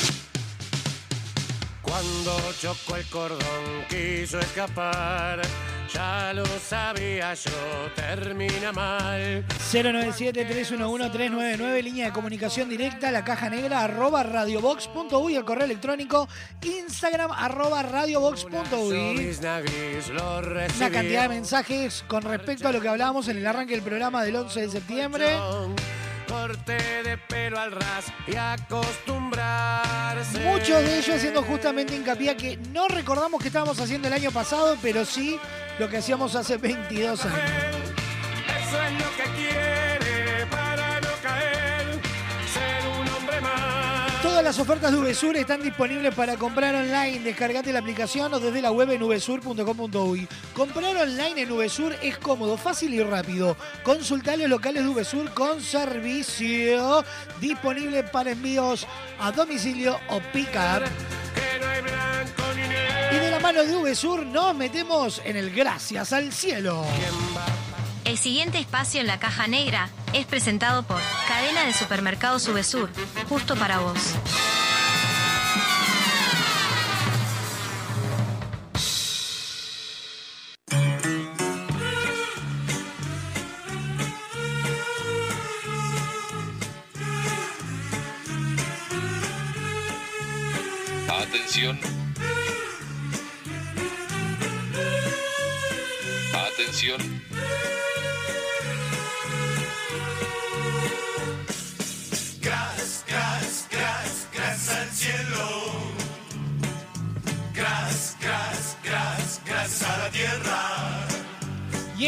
Cuando 1.81 2.37
chocó 2.61 2.97
el 2.97 3.07
cordón 3.07 3.85
quiso 3.89 4.41
escapar, 4.41 5.41
ya 5.95 6.33
lo 6.35 6.45
sabía 6.47 7.33
yo, 7.35 7.53
termina 7.95 8.73
mal. 8.73 9.47
097-311-399, 9.71 11.83
línea 11.83 12.07
de 12.07 12.13
comunicación 12.13 12.69
directa, 12.69 13.13
la 13.13 13.23
caja 13.23 13.49
negra, 13.49 13.85
arroba 13.85 14.25
radiobox.uy, 14.25 15.37
el 15.37 15.45
correo 15.45 15.67
electrónico, 15.67 16.29
Instagram, 16.63 17.31
arroba 17.31 17.85
radiobox.uy. 17.85 19.31
Una 20.77 20.91
cantidad 20.91 21.23
de 21.23 21.29
mensajes 21.29 22.05
con 22.09 22.23
respecto 22.23 22.67
a 22.67 22.73
lo 22.73 22.81
que 22.81 22.89
hablábamos 22.89 23.29
en 23.29 23.37
el 23.37 23.47
arranque 23.47 23.75
del 23.75 23.83
programa 23.83 24.25
del 24.25 24.35
11 24.35 24.63
de 24.63 24.71
septiembre. 24.71 25.37
Corte 26.65 27.03
de 27.03 27.19
pelo 27.19 27.59
al 27.59 27.73
ras 27.73 28.07
y 28.27 28.37
acostumbrarse. 28.37 30.39
Muchos 30.41 30.83
de 30.83 30.99
ellos 30.99 31.17
haciendo 31.17 31.43
justamente 31.43 31.97
hincapié 31.97 32.31
a 32.31 32.37
que 32.37 32.57
no 32.73 32.89
recordamos 32.89 33.41
que 33.41 33.49
estábamos 33.49 33.81
haciendo 33.81 34.09
el 34.09 34.15
año 34.15 34.31
pasado, 34.31 34.77
pero 34.81 35.05
sí 35.05 35.39
lo 35.79 35.89
que 35.89 35.97
hacíamos 35.97 36.37
hace 36.37 36.59
22 36.59 37.25
años. 37.25 37.39
Eso 38.61 38.83
es 38.83 38.93
lo 38.93 39.17
que 39.17 39.25
quiere 39.37 39.92
Las 44.43 44.59
ofertas 44.59 44.91
de 44.91 44.99
VSUR 44.99 45.37
están 45.37 45.63
disponibles 45.63 46.13
para 46.15 46.37
comprar 46.37 46.75
online. 46.75 47.21
Descargate 47.21 47.73
la 47.73 47.79
aplicación 47.79 48.35
o 48.35 48.41
desde 48.41 48.61
la 48.61 48.73
web 48.73 48.91
en 48.91 49.01
vsur.com.uy. 49.01 50.29
Comprar 50.53 50.97
online 50.97 51.43
en 51.43 51.57
VSUR 51.57 51.95
es 52.03 52.19
cómodo, 52.19 52.57
fácil 52.57 52.93
y 52.93 53.03
rápido. 53.03 53.57
Consultar 53.85 54.39
los 54.39 54.49
locales 54.49 54.85
de 54.85 54.91
VSUR 54.91 55.33
con 55.33 55.63
servicio 55.63 57.05
disponible 57.41 58.03
para 58.03 58.33
envíos 58.33 58.87
a 59.21 59.31
domicilio 59.31 59.99
o 60.09 60.21
pick-up. 60.33 60.83
Y 63.13 63.15
de 63.15 63.31
la 63.31 63.39
mano 63.39 63.63
de 63.63 63.77
VSUR 63.77 64.27
nos 64.27 64.57
metemos 64.57 65.23
en 65.25 65.37
el 65.37 65.51
gracias 65.51 66.13
al 66.13 66.33
cielo. 66.33 66.85
El 68.05 68.19
siguiente 68.19 68.59
espacio 68.59 69.01
en 69.01 69.07
la 69.07 69.19
caja 69.19 69.47
negra 69.47 69.89
es 70.13 70.27
presentado 70.27 70.83
por 70.83 71.01
Cadena 71.29 71.65
de 71.65 71.73
Supermercados 71.73 72.43
Subesur, 72.43 72.91
justo 73.29 73.55
para 73.57 73.79
vos. 73.79 74.15
Atención. 91.09 91.79
Atención. 96.35 97.32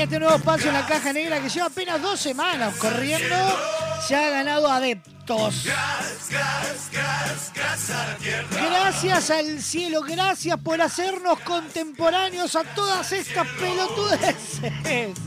Este 0.04 0.18
nuevo 0.18 0.36
espacio 0.36 0.68
en 0.68 0.74
la 0.74 0.86
caja 0.86 1.14
negra 1.14 1.40
que 1.40 1.48
lleva 1.48 1.66
apenas 1.66 2.00
dos 2.02 2.20
semanas 2.20 2.76
corriendo, 2.76 3.36
se 4.06 4.14
ha 4.14 4.28
ganado 4.28 4.70
adeptos. 4.70 5.64
Gracias 8.50 9.30
al 9.30 9.62
cielo, 9.62 10.02
gracias 10.02 10.58
por 10.60 10.82
hacernos 10.82 11.40
contemporáneos 11.40 12.54
a 12.54 12.64
todas 12.64 13.10
estas 13.12 13.46
pelotudeces. 13.48 15.18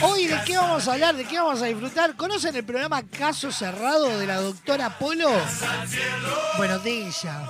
Hoy 0.00 0.26
de 0.26 0.40
qué 0.46 0.56
vamos 0.56 0.88
a 0.88 0.94
hablar, 0.94 1.14
de 1.16 1.24
qué 1.24 1.38
vamos 1.38 1.60
a 1.60 1.66
disfrutar. 1.66 2.16
¿Conocen 2.16 2.56
el 2.56 2.64
programa 2.64 3.02
Caso 3.02 3.52
Cerrado 3.52 4.18
de 4.18 4.26
la 4.26 4.40
doctora 4.40 4.98
Polo? 4.98 5.30
Bueno, 6.56 6.78
de 6.78 7.08
ella. 7.08 7.42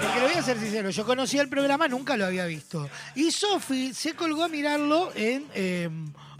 Porque 0.00 0.20
lo 0.20 0.28
voy 0.28 0.36
a 0.36 0.42
ser 0.42 0.58
sincero, 0.58 0.90
yo 0.90 1.04
conocía 1.04 1.42
el 1.42 1.48
programa, 1.48 1.88
nunca 1.88 2.16
lo 2.16 2.26
había 2.26 2.46
visto. 2.46 2.88
Y 3.14 3.30
Sofi 3.30 3.92
se 3.94 4.14
colgó 4.14 4.44
a 4.44 4.48
mirarlo 4.48 5.10
en 5.14 5.46
eh, 5.54 5.88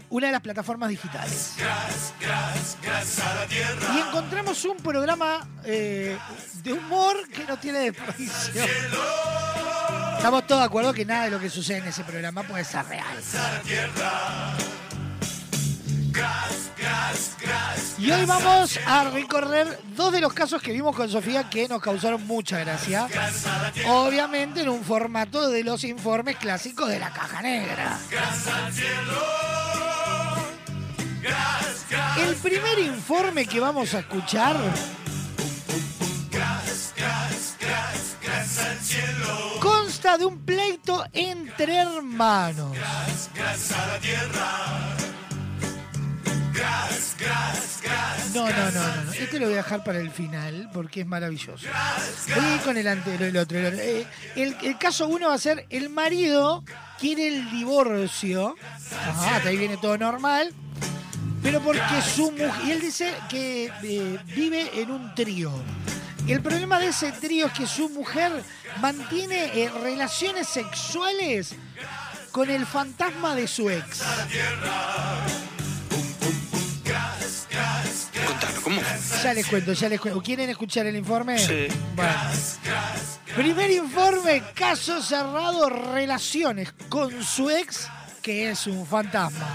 una 0.09 0.27
de 0.27 0.33
las 0.33 0.41
plataformas 0.41 0.89
digitales. 0.89 1.55
Y 3.95 3.99
encontramos 3.99 4.65
un 4.65 4.77
programa 4.77 5.47
eh, 5.63 6.17
de 6.63 6.73
humor 6.73 7.27
que 7.29 7.45
no 7.45 7.57
tiene 7.57 7.79
desperdicio. 7.79 8.63
Estamos 10.17 10.47
todos 10.47 10.61
de 10.61 10.65
acuerdo 10.65 10.93
que 10.93 11.05
nada 11.05 11.25
de 11.25 11.31
lo 11.31 11.39
que 11.39 11.49
sucede 11.49 11.77
en 11.77 11.87
ese 11.87 12.03
programa 12.03 12.43
puede 12.43 12.65
ser 12.65 12.85
real. 12.85 13.05
Y 17.97 18.11
hoy 18.11 18.25
vamos 18.25 18.79
a 18.85 19.09
recorrer 19.09 19.79
dos 19.95 20.13
de 20.13 20.21
los 20.21 20.33
casos 20.33 20.61
que 20.61 20.71
vimos 20.71 20.95
con 20.95 21.09
Sofía 21.09 21.49
que 21.49 21.67
nos 21.67 21.81
causaron 21.81 22.25
mucha 22.25 22.59
gracia. 22.59 23.07
Obviamente 23.87 24.61
en 24.61 24.69
un 24.69 24.83
formato 24.83 25.49
de 25.49 25.63
los 25.63 25.83
informes 25.83 26.37
clásicos 26.37 26.87
de 26.87 26.99
la 26.99 27.11
caja 27.11 27.41
negra. 27.41 27.99
El 32.17 32.35
primer 32.35 32.79
informe 32.79 33.45
que 33.45 33.59
vamos 33.59 33.93
a 33.93 33.99
escuchar 33.99 34.55
consta 39.59 40.17
de 40.17 40.25
un 40.25 40.39
pleito 40.45 41.03
entre 41.13 41.75
hermanos. 41.75 42.77
No, 48.33 48.49
no, 48.49 48.71
no, 48.71 48.71
no, 48.71 49.03
no. 49.05 49.13
Este 49.13 49.39
lo 49.39 49.45
voy 49.45 49.53
a 49.55 49.57
dejar 49.57 49.83
para 49.83 49.99
el 49.99 50.11
final 50.11 50.69
porque 50.73 51.01
es 51.01 51.07
maravilloso. 51.07 51.67
Voy 52.35 52.57
con 52.63 52.77
el 52.77 52.87
anterior, 52.87 53.23
el 53.29 53.37
otro. 53.37 53.57
El, 53.57 53.65
otro. 53.67 53.79
Eh, 53.79 54.05
el- 54.35 54.55
el 54.61 54.77
caso 54.77 55.07
uno 55.07 55.29
va 55.29 55.33
a 55.35 55.37
ser 55.39 55.65
el 55.69 55.89
marido 55.89 56.63
quiere 56.99 57.27
el 57.27 57.49
divorcio. 57.51 58.55
Ajá, 59.07 59.37
hasta 59.37 59.49
ahí 59.49 59.57
viene 59.57 59.77
todo 59.77 59.97
normal. 59.97 60.53
Pero 61.41 61.61
porque 61.61 61.81
su 62.15 62.31
mujer. 62.31 62.51
Y 62.65 62.71
él 62.71 62.81
dice 62.81 63.13
que 63.29 63.71
eh, 63.83 64.19
vive 64.35 64.69
en 64.81 64.91
un 64.91 65.15
trío. 65.15 65.51
El 66.27 66.41
problema 66.41 66.77
de 66.79 66.87
ese 66.87 67.11
trío 67.13 67.47
es 67.47 67.53
que 67.53 67.65
su 67.65 67.89
mujer 67.89 68.43
mantiene 68.81 69.45
eh, 69.63 69.71
relaciones 69.81 70.47
sexuales 70.47 71.55
con 72.31 72.49
el 72.51 72.65
fantasma 72.67 73.33
de 73.35 73.47
su 73.47 73.69
ex. 73.69 74.03
¿Cómo? 78.75 79.23
Ya 79.23 79.33
les 79.33 79.47
cuento, 79.47 79.73
ya 79.73 79.89
les 79.89 79.99
cuento. 79.99 80.21
¿Quieren 80.21 80.49
escuchar 80.49 80.85
el 80.85 80.95
informe? 80.95 81.39
Sí. 81.39 81.67
Bueno. 81.95 82.11
Primer 83.35 83.71
informe, 83.71 84.43
caso 84.53 85.01
cerrado, 85.01 85.69
relaciones 85.69 86.73
con 86.89 87.23
su 87.23 87.49
ex, 87.49 87.87
que 88.21 88.51
es 88.51 88.67
un 88.67 88.85
fantasma. 88.85 89.53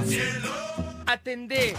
Atendé. 1.07 1.75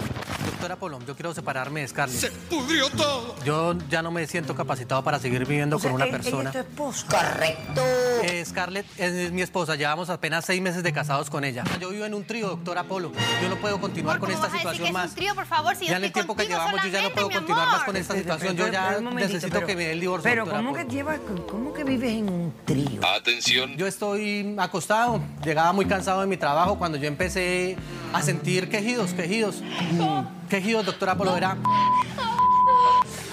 Doctora 0.45 0.75
Polón, 0.77 1.05
yo 1.05 1.15
quiero 1.15 1.33
separarme 1.33 1.81
de 1.81 1.87
Scarlett. 1.87 2.19
Se 2.19 2.31
pudrió 2.31 2.89
todo. 2.91 3.35
Yo 3.43 3.75
ya 3.89 4.01
no 4.01 4.11
me 4.11 4.25
siento 4.27 4.55
capacitado 4.55 5.03
para 5.03 5.19
seguir 5.19 5.45
viviendo 5.45 5.79
con 5.79 5.91
una 5.91 6.05
ella- 6.05 6.15
ella 6.17 6.23
persona. 6.23 6.49
es 6.51 6.65
tu. 6.75 7.07
Correcto. 7.09 7.81
Eh, 8.23 8.43
Scarlett 8.45 8.85
es, 8.97 9.11
es 9.13 9.31
mi 9.31 9.41
esposa, 9.41 9.75
llevamos 9.75 10.09
apenas 10.09 10.45
seis 10.45 10.61
meses 10.61 10.83
de 10.83 10.93
casados 10.93 11.29
con 11.29 11.43
ella. 11.43 11.63
Yo 11.79 11.89
vivo 11.89 12.05
en 12.05 12.13
un 12.13 12.25
trío, 12.25 12.47
doctora 12.49 12.83
Polo. 12.83 13.11
Yo 13.41 13.49
no 13.49 13.55
puedo 13.57 13.79
continuar 13.81 14.19
con 14.19 14.31
esta 14.31 14.49
situación 14.49 14.93
más. 14.93 15.13
trío, 15.15 15.33
por 15.35 15.45
favor, 15.45 15.75
si 15.75 15.87
Ya 15.87 15.97
en 15.97 16.05
el 16.05 16.11
tiempo 16.13 16.35
que 16.35 16.45
llevamos, 16.45 16.81
yo 16.83 16.89
ya 16.89 17.01
no 17.01 17.09
puedo 17.11 17.29
continuar 17.29 17.67
más 17.67 17.83
con 17.83 17.95
esta 17.97 18.15
situación. 18.15 18.55
Yo 18.55 18.67
ya 18.69 18.97
un 18.99 19.15
necesito 19.15 19.49
pero- 19.51 19.67
que 19.67 19.75
me 19.75 19.85
dé 19.85 19.91
el 19.93 19.99
divorcio. 19.99 20.29
Pero 20.29 20.47
¿cómo 20.49 20.73
que 20.73 20.85
llevas, 20.85 21.19
cómo 21.49 21.73
que 21.73 21.83
vives 21.83 22.11
en 22.13 22.29
un 22.29 22.53
trío? 22.65 23.01
Atención. 23.05 23.75
Yo 23.77 23.87
estoy 23.87 24.55
acostado. 24.57 25.21
Llegaba 25.43 25.73
muy 25.73 25.85
cansado 25.85 26.21
de 26.21 26.27
mi 26.27 26.37
trabajo 26.37 26.77
cuando 26.77 26.97
yo 26.97 27.07
empecé 27.07 27.75
a 28.13 28.21
sentir 28.21 28.69
quejidos, 28.69 29.11
quejidos. 29.15 29.61
Mm, 29.91 30.47
Quejidos, 30.49 30.85
doctora 30.85 31.15
Polo, 31.15 31.35
era. 31.35 31.57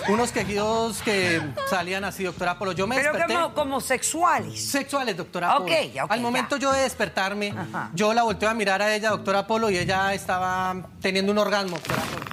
Unos 0.09 0.33
quejidos 0.33 1.01
que 1.03 1.41
salían 1.71 2.03
así, 2.03 2.25
doctora 2.25 2.59
Polo. 2.59 2.73
Yo 2.73 2.89
me 2.89 2.97
Pero 2.97 3.13
desperté. 3.13 3.35
como, 3.35 3.55
como 3.55 3.81
sexuales. 3.81 4.61
Sexuales, 4.71 5.17
doctora 5.17 5.57
Ok, 5.59 5.69
Polo. 5.69 5.93
ya, 5.95 6.05
ok, 6.07 6.11
Al 6.11 6.21
momento 6.21 6.57
yo 6.57 6.73
de 6.73 6.81
despertarme, 6.83 7.55
yo 7.95 8.13
la 8.13 8.25
volteo 8.25 8.49
a 8.51 8.55
mirar 8.55 8.83
a 8.83 8.93
ella, 8.95 9.11
doctora 9.11 9.47
Polo, 9.47 9.71
y 9.71 9.79
ella 9.79 10.13
estaba 10.13 10.75
teniendo 11.01 11.31
un 11.31 11.39
orgasmo, 11.39 11.77
doctora 11.77 12.03
Polo. 12.03 12.25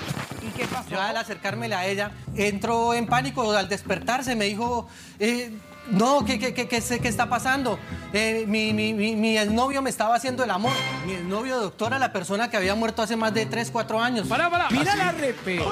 ¿Y 0.47 0.51
qué 0.57 0.65
pasó? 0.65 0.89
Yo 0.89 0.99
al 0.99 1.15
acercármela 1.17 1.79
a 1.79 1.85
ella, 1.85 2.11
entró 2.35 2.95
en 2.95 3.05
pánico 3.05 3.51
al 3.51 3.69
despertarse, 3.69 4.35
me 4.35 4.45
dijo, 4.45 4.87
eh, 5.19 5.51
no, 5.91 6.25
¿qué, 6.25 6.39
qué, 6.39 6.53
qué, 6.53 6.67
qué, 6.67 6.77
está 6.77 7.27
pasando? 7.27 7.79
Eh, 8.13 8.45
mi, 8.47 8.73
mi, 8.73 8.93
mi, 8.93 9.15
mi 9.15 9.37
exnovio 9.37 9.81
me 9.81 9.89
estaba 9.89 10.15
haciendo 10.15 10.43
el 10.43 10.51
amor. 10.51 10.73
Mi 11.05 11.13
exnovio, 11.13 11.59
doctora, 11.59 11.99
la 11.99 12.11
persona 12.11 12.49
que 12.49 12.57
había 12.57 12.75
muerto 12.75 13.01
hace 13.01 13.15
más 13.15 13.33
de 13.33 13.45
3, 13.45 13.69
4 13.71 13.99
años. 13.99 14.27
Para, 14.27 14.49
para. 14.49 14.69
Mira 14.69 14.95
la 14.95 15.11
repe. 15.11 15.55
mi, 15.55 15.63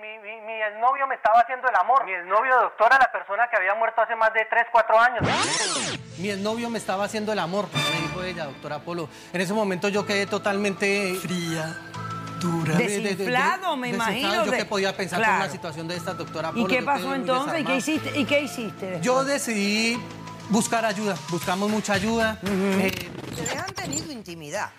mi, 0.00 0.18
mi, 0.18 0.40
mi 0.46 0.62
exnovio 0.62 1.06
me 1.06 1.14
estaba 1.14 1.40
haciendo 1.40 1.68
el 1.68 1.74
amor. 1.76 2.04
Mi 2.04 2.12
exnovio, 2.12 2.54
doctora, 2.60 2.98
la 2.98 3.10
persona 3.12 3.48
que 3.50 3.56
había 3.56 3.74
muerto 3.74 4.00
hace 4.00 4.16
más 4.16 4.32
de 4.32 4.46
3, 4.48 4.66
4 4.72 4.98
años. 4.98 5.20
Mi 6.18 6.30
exnovio 6.30 6.68
me 6.70 6.78
estaba 6.78 7.04
haciendo 7.04 7.32
el 7.32 7.38
amor, 7.38 7.66
me 7.72 8.00
dijo 8.02 8.22
ella, 8.22 8.44
doctora 8.44 8.78
Polo. 8.80 9.08
En 9.32 9.40
ese 9.40 9.54
momento 9.54 9.88
yo 9.88 10.04
quedé 10.04 10.26
totalmente 10.26 11.14
fría. 11.14 11.89
Desinflado, 12.40 13.76
me 13.76 13.88
imagino, 13.90 14.44
Yo 14.44 14.50
de- 14.50 14.56
que 14.58 14.64
podía 14.64 14.96
pensar 14.96 15.18
Claro. 15.18 15.32
con 15.34 15.42
una 15.44 15.52
situación 15.52 15.88
de 15.88 15.96
esta, 15.96 16.14
doctora 16.14 16.52
¿Y 16.54 16.64
qué 16.66 16.82
pasó 16.82 17.14
entonces? 17.14 17.60
¿Y 17.60 17.64
qué 17.64 17.76
hiciste? 17.76 18.18
¿Y 18.20 18.24
qué 18.24 18.40
hiciste? 18.42 18.86
después? 18.86 19.02
Yo 19.02 19.24
decidí 19.24 19.98
buscar 20.48 20.84
ayuda. 20.84 21.16
Buscamos 21.30 21.70
mucha 21.70 21.94
ayuda. 21.94 22.38
Eh, 22.42 22.92
Ustedes 23.30 23.56
han 23.56 23.74
tenido 23.74 24.10
intimidad. 24.12 24.70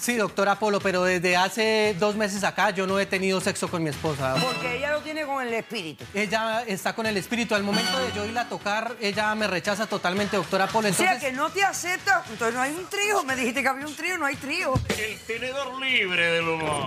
Sí, 0.00 0.16
doctora 0.16 0.58
Polo, 0.58 0.80
pero 0.80 1.04
desde 1.04 1.36
hace 1.36 1.94
dos 1.98 2.16
meses 2.16 2.44
acá 2.44 2.70
yo 2.70 2.86
no 2.86 2.98
he 2.98 3.06
tenido 3.06 3.40
sexo 3.40 3.68
con 3.68 3.82
mi 3.82 3.90
esposa. 3.90 4.34
Porque 4.40 4.78
ella 4.78 4.92
lo 4.92 5.00
tiene 5.00 5.24
con 5.24 5.46
el 5.46 5.52
espíritu. 5.54 6.04
Ella 6.14 6.62
está 6.66 6.94
con 6.94 7.06
el 7.06 7.16
espíritu. 7.16 7.54
Al 7.54 7.62
momento 7.62 7.98
de 7.98 8.12
yo 8.12 8.24
irla 8.24 8.42
a 8.42 8.48
tocar, 8.48 8.96
ella 9.00 9.34
me 9.34 9.46
rechaza 9.46 9.86
totalmente, 9.86 10.36
doctora 10.36 10.66
Polo. 10.66 10.88
O 10.88 10.92
sea, 10.92 11.12
Entonces, 11.12 11.30
que 11.30 11.36
no 11.36 11.50
te 11.50 11.62
acepta. 11.62 12.24
Entonces 12.30 12.54
no 12.54 12.62
hay 12.62 12.72
un 12.72 12.86
trío. 12.86 13.22
Me 13.24 13.36
dijiste 13.36 13.62
que 13.62 13.68
había 13.68 13.86
un 13.86 13.94
trío, 13.94 14.18
no 14.18 14.26
hay 14.26 14.36
trío. 14.36 14.74
El 14.88 15.18
tenedor 15.26 15.80
libre 15.80 16.32
del 16.32 16.48
humor. 16.48 16.86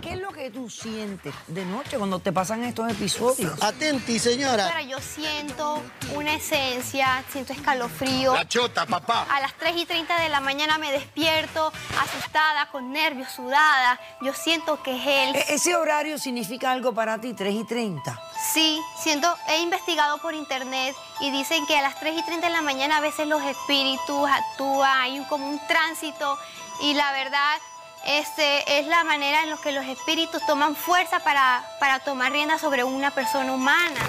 ¿Qué 0.00 0.14
es 0.14 0.18
lo 0.18 0.32
que 0.32 0.50
tú 0.50 0.68
sientes 0.68 1.32
de 1.46 1.64
noche 1.64 1.96
cuando 1.96 2.18
te 2.18 2.32
pasan 2.32 2.64
estos 2.64 2.90
episodios? 2.90 3.62
Atenti, 3.62 4.18
Pero 4.18 4.80
yo 4.88 4.98
siento 5.00 5.80
una 6.14 6.34
esencia, 6.34 7.22
siento 7.30 7.52
escalofrío. 7.52 8.34
La 8.34 8.48
chota, 8.48 8.84
papá. 8.84 9.26
A 9.30 9.40
las 9.40 9.54
3 9.58 9.76
y 9.76 9.86
30 9.86 10.20
de 10.20 10.28
la 10.28 10.40
mañana 10.40 10.78
me 10.78 10.90
despierto 10.90 11.72
con 12.70 12.92
nervios, 12.92 13.28
sudada. 13.30 13.98
Yo 14.20 14.32
siento 14.34 14.82
que 14.82 14.96
es 14.96 15.06
él. 15.06 15.36
E- 15.36 15.54
¿Ese 15.54 15.74
horario 15.76 16.18
significa 16.18 16.70
algo 16.70 16.92
para 16.94 17.18
ti, 17.18 17.34
3 17.34 17.54
y 17.54 17.64
30? 17.64 18.18
Sí, 18.52 18.80
siento, 19.02 19.34
he 19.48 19.58
investigado 19.60 20.18
por 20.18 20.34
internet 20.34 20.94
y 21.20 21.30
dicen 21.30 21.66
que 21.66 21.76
a 21.76 21.82
las 21.82 21.98
3 22.00 22.18
y 22.18 22.22
30 22.22 22.46
de 22.46 22.52
la 22.52 22.62
mañana 22.62 22.98
a 22.98 23.00
veces 23.00 23.26
los 23.26 23.42
espíritus 23.42 24.28
actúan, 24.30 25.00
hay 25.00 25.18
un, 25.18 25.24
como 25.26 25.48
un 25.48 25.60
tránsito 25.66 26.38
y 26.80 26.94
la 26.94 27.12
verdad 27.12 27.56
este, 28.06 28.78
es 28.80 28.86
la 28.86 29.04
manera 29.04 29.42
en 29.42 29.50
la 29.50 29.56
que 29.58 29.72
los 29.72 29.84
espíritus 29.86 30.44
toman 30.46 30.74
fuerza 30.74 31.20
para, 31.20 31.64
para 31.78 32.00
tomar 32.00 32.32
rienda 32.32 32.58
sobre 32.58 32.84
una 32.84 33.10
persona 33.10 33.52
humana. 33.52 34.00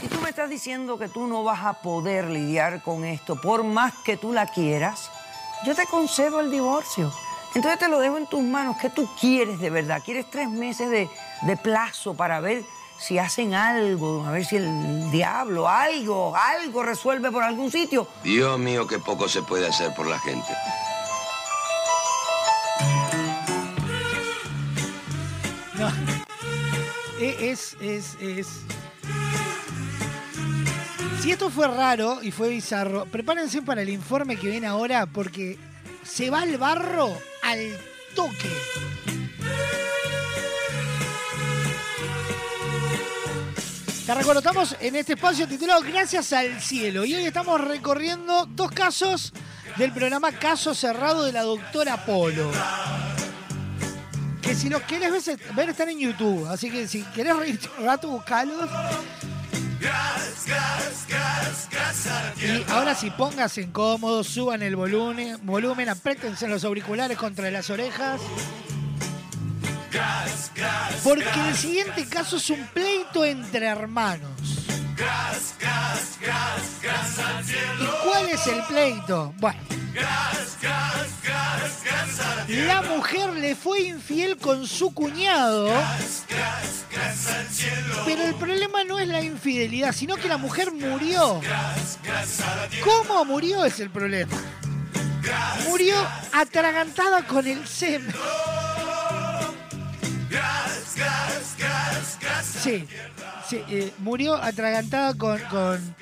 Si 0.00 0.08
tú 0.08 0.20
me 0.20 0.30
estás 0.30 0.48
diciendo 0.50 0.98
que 0.98 1.08
tú 1.08 1.26
no 1.26 1.42
vas 1.44 1.64
a 1.64 1.74
poder 1.74 2.26
lidiar 2.26 2.82
con 2.82 3.04
esto, 3.04 3.40
por 3.40 3.64
más 3.64 3.92
que 4.04 4.16
tú 4.16 4.32
la 4.32 4.46
quieras, 4.46 5.10
yo 5.64 5.74
te 5.74 5.86
concedo 5.86 6.40
el 6.40 6.50
divorcio. 6.50 7.12
Entonces 7.54 7.78
te 7.78 7.88
lo 7.88 7.98
dejo 7.98 8.18
en 8.18 8.26
tus 8.26 8.42
manos. 8.42 8.76
¿Qué 8.80 8.90
tú 8.90 9.08
quieres 9.18 9.58
de 9.58 9.70
verdad? 9.70 10.02
¿Quieres 10.04 10.30
tres 10.30 10.48
meses 10.48 10.90
de, 10.90 11.08
de 11.42 11.56
plazo 11.56 12.14
para 12.14 12.40
ver 12.40 12.62
si 12.98 13.18
hacen 13.18 13.54
algo? 13.54 14.24
A 14.26 14.32
ver 14.32 14.44
si 14.44 14.56
el 14.56 15.10
diablo, 15.10 15.68
algo, 15.68 16.36
algo 16.36 16.82
resuelve 16.82 17.30
por 17.30 17.42
algún 17.42 17.70
sitio. 17.70 18.06
Dios 18.22 18.58
mío, 18.58 18.86
qué 18.86 18.98
poco 18.98 19.28
se 19.28 19.42
puede 19.42 19.66
hacer 19.66 19.94
por 19.94 20.06
la 20.06 20.18
gente. 20.18 20.48
No. 25.78 25.92
Es, 27.20 27.76
es, 27.80 28.16
es. 28.20 28.60
Si 31.20 31.32
esto 31.32 31.50
fue 31.50 31.66
raro 31.66 32.22
y 32.22 32.30
fue 32.30 32.48
bizarro, 32.48 33.04
prepárense 33.06 33.60
para 33.62 33.82
el 33.82 33.88
informe 33.88 34.36
que 34.36 34.48
viene 34.48 34.66
ahora 34.66 35.06
porque 35.06 35.58
se 36.04 36.30
va 36.30 36.44
el 36.44 36.56
barro 36.58 37.12
al 37.42 37.76
toque. 38.14 38.48
Te 44.06 44.14
recuerdo, 44.14 44.42
en 44.80 44.96
este 44.96 45.12
espacio 45.12 45.46
titulado 45.46 45.82
Gracias 45.82 46.32
al 46.32 46.62
Cielo 46.62 47.04
y 47.04 47.14
hoy 47.14 47.26
estamos 47.26 47.60
recorriendo 47.60 48.46
dos 48.46 48.70
casos 48.70 49.34
del 49.76 49.92
programa 49.92 50.32
Caso 50.32 50.74
Cerrado 50.74 51.24
de 51.24 51.32
la 51.32 51.42
doctora 51.42 52.06
Polo. 52.06 52.50
Que 54.40 54.54
si 54.54 54.70
los 54.70 54.80
querés 54.84 55.38
ver, 55.54 55.68
están 55.68 55.90
en 55.90 55.98
YouTube, 55.98 56.46
así 56.46 56.70
que 56.70 56.88
si 56.88 57.02
querés 57.02 57.34
un 57.34 57.84
rato, 57.84 58.08
buscalos. 58.08 58.70
Y 62.40 62.70
ahora 62.70 62.94
sí, 62.94 63.10
pónganse 63.10 63.62
incómodos, 63.62 64.26
suban 64.26 64.62
el 64.62 64.76
volumen, 64.76 65.38
volumen, 65.42 65.88
apriétense 65.88 66.48
los 66.48 66.64
auriculares 66.64 67.16
contra 67.18 67.50
las 67.50 67.70
orejas. 67.70 68.20
Porque 71.02 71.48
el 71.48 71.56
siguiente 71.56 72.06
caso 72.06 72.36
es 72.36 72.50
un 72.50 72.66
pleito 72.68 73.24
entre 73.24 73.66
hermanos. 73.66 74.30
¿Y 77.80 78.08
cuál 78.08 78.28
es 78.28 78.46
el 78.46 78.62
pleito? 78.64 79.32
Bueno. 79.38 79.60
La 82.48 82.80
mujer 82.80 83.34
le 83.34 83.54
fue 83.54 83.82
infiel 83.82 84.38
con 84.38 84.66
su 84.66 84.94
cuñado. 84.94 85.70
Pero 88.06 88.22
el 88.22 88.34
problema 88.36 88.84
no 88.84 88.98
es 88.98 89.06
la 89.06 89.20
infidelidad, 89.22 89.92
sino 89.92 90.16
que 90.16 90.28
la 90.28 90.38
mujer 90.38 90.72
murió. 90.72 91.42
¿Cómo 92.82 93.24
murió 93.26 93.66
es 93.66 93.80
el 93.80 93.90
problema? 93.90 94.32
Murió 95.68 95.94
atragantada 96.32 97.26
con 97.26 97.46
el 97.46 97.66
semen. 97.66 98.14
Sí, 102.62 102.86
eh, 103.68 103.92
murió 103.98 104.36
atragantada 104.36 105.12
con, 105.14 105.38
con, 105.50 105.94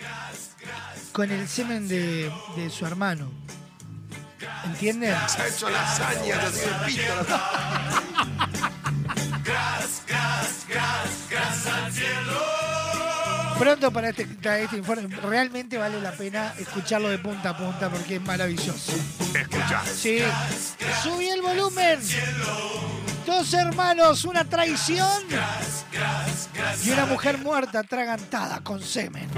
con 1.10 1.30
el 1.32 1.48
semen 1.48 1.88
de, 1.88 2.30
de 2.56 2.70
su 2.70 2.86
hermano. 2.86 3.32
¿Entienden? 4.64 5.14
Se 5.28 5.42
ha 5.42 5.48
hecho 5.48 5.70
lasaña, 5.70 6.40
así 6.42 6.60
de 6.60 6.86
pito. 6.86 7.26
Pronto 13.58 13.90
para 13.90 14.10
este, 14.10 14.26
para 14.26 14.58
este 14.58 14.76
informe, 14.76 15.08
realmente 15.16 15.78
vale 15.78 16.00
la 16.00 16.12
pena 16.12 16.52
escucharlo 16.58 17.08
de 17.08 17.18
punta 17.18 17.50
a 17.50 17.56
punta 17.56 17.88
porque 17.88 18.16
es 18.16 18.22
maravilloso. 18.22 18.92
Escucha. 19.34 19.82
Sí. 19.84 20.18
Subí 21.02 21.28
el 21.28 21.40
volumen. 21.40 21.98
Dos 23.24 23.54
hermanos, 23.54 24.24
una 24.24 24.44
traición 24.44 25.22
y 26.84 26.90
una 26.90 27.06
mujer 27.06 27.38
muerta 27.38 27.80
atragantada 27.80 28.60
con 28.60 28.82
semen. 28.82 29.28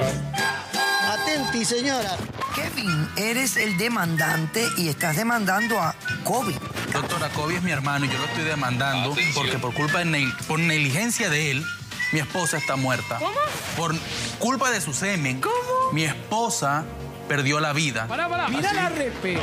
Atenti, 1.08 1.64
señora. 1.64 2.16
Kevin, 2.54 3.08
eres 3.16 3.56
el 3.56 3.78
demandante 3.78 4.62
y 4.76 4.88
estás 4.88 5.16
demandando 5.16 5.80
a 5.80 5.94
Kobe. 6.22 6.54
Doctora, 6.92 7.30
Kobe 7.30 7.56
es 7.56 7.62
mi 7.62 7.70
hermano 7.70 8.04
y 8.04 8.10
yo 8.10 8.18
lo 8.18 8.24
estoy 8.26 8.44
demandando 8.44 9.16
porque 9.34 9.58
por 9.58 9.72
culpa 9.72 10.00
de 10.04 10.32
por 10.46 10.58
negligencia 10.58 11.30
de 11.30 11.52
él, 11.52 11.64
mi 12.12 12.20
esposa 12.20 12.58
está 12.58 12.76
muerta. 12.76 13.16
¿Cómo? 13.18 13.30
Por 13.76 13.94
culpa 14.38 14.70
de 14.70 14.82
su 14.82 14.92
semen, 14.92 15.40
¿Cómo? 15.40 15.92
mi 15.92 16.04
esposa 16.04 16.84
perdió 17.26 17.58
la 17.58 17.72
vida. 17.72 18.06
Pará, 18.06 18.28
pará. 18.28 18.48
Mira 18.48 18.72
la 18.74 18.90
repe. 18.90 19.38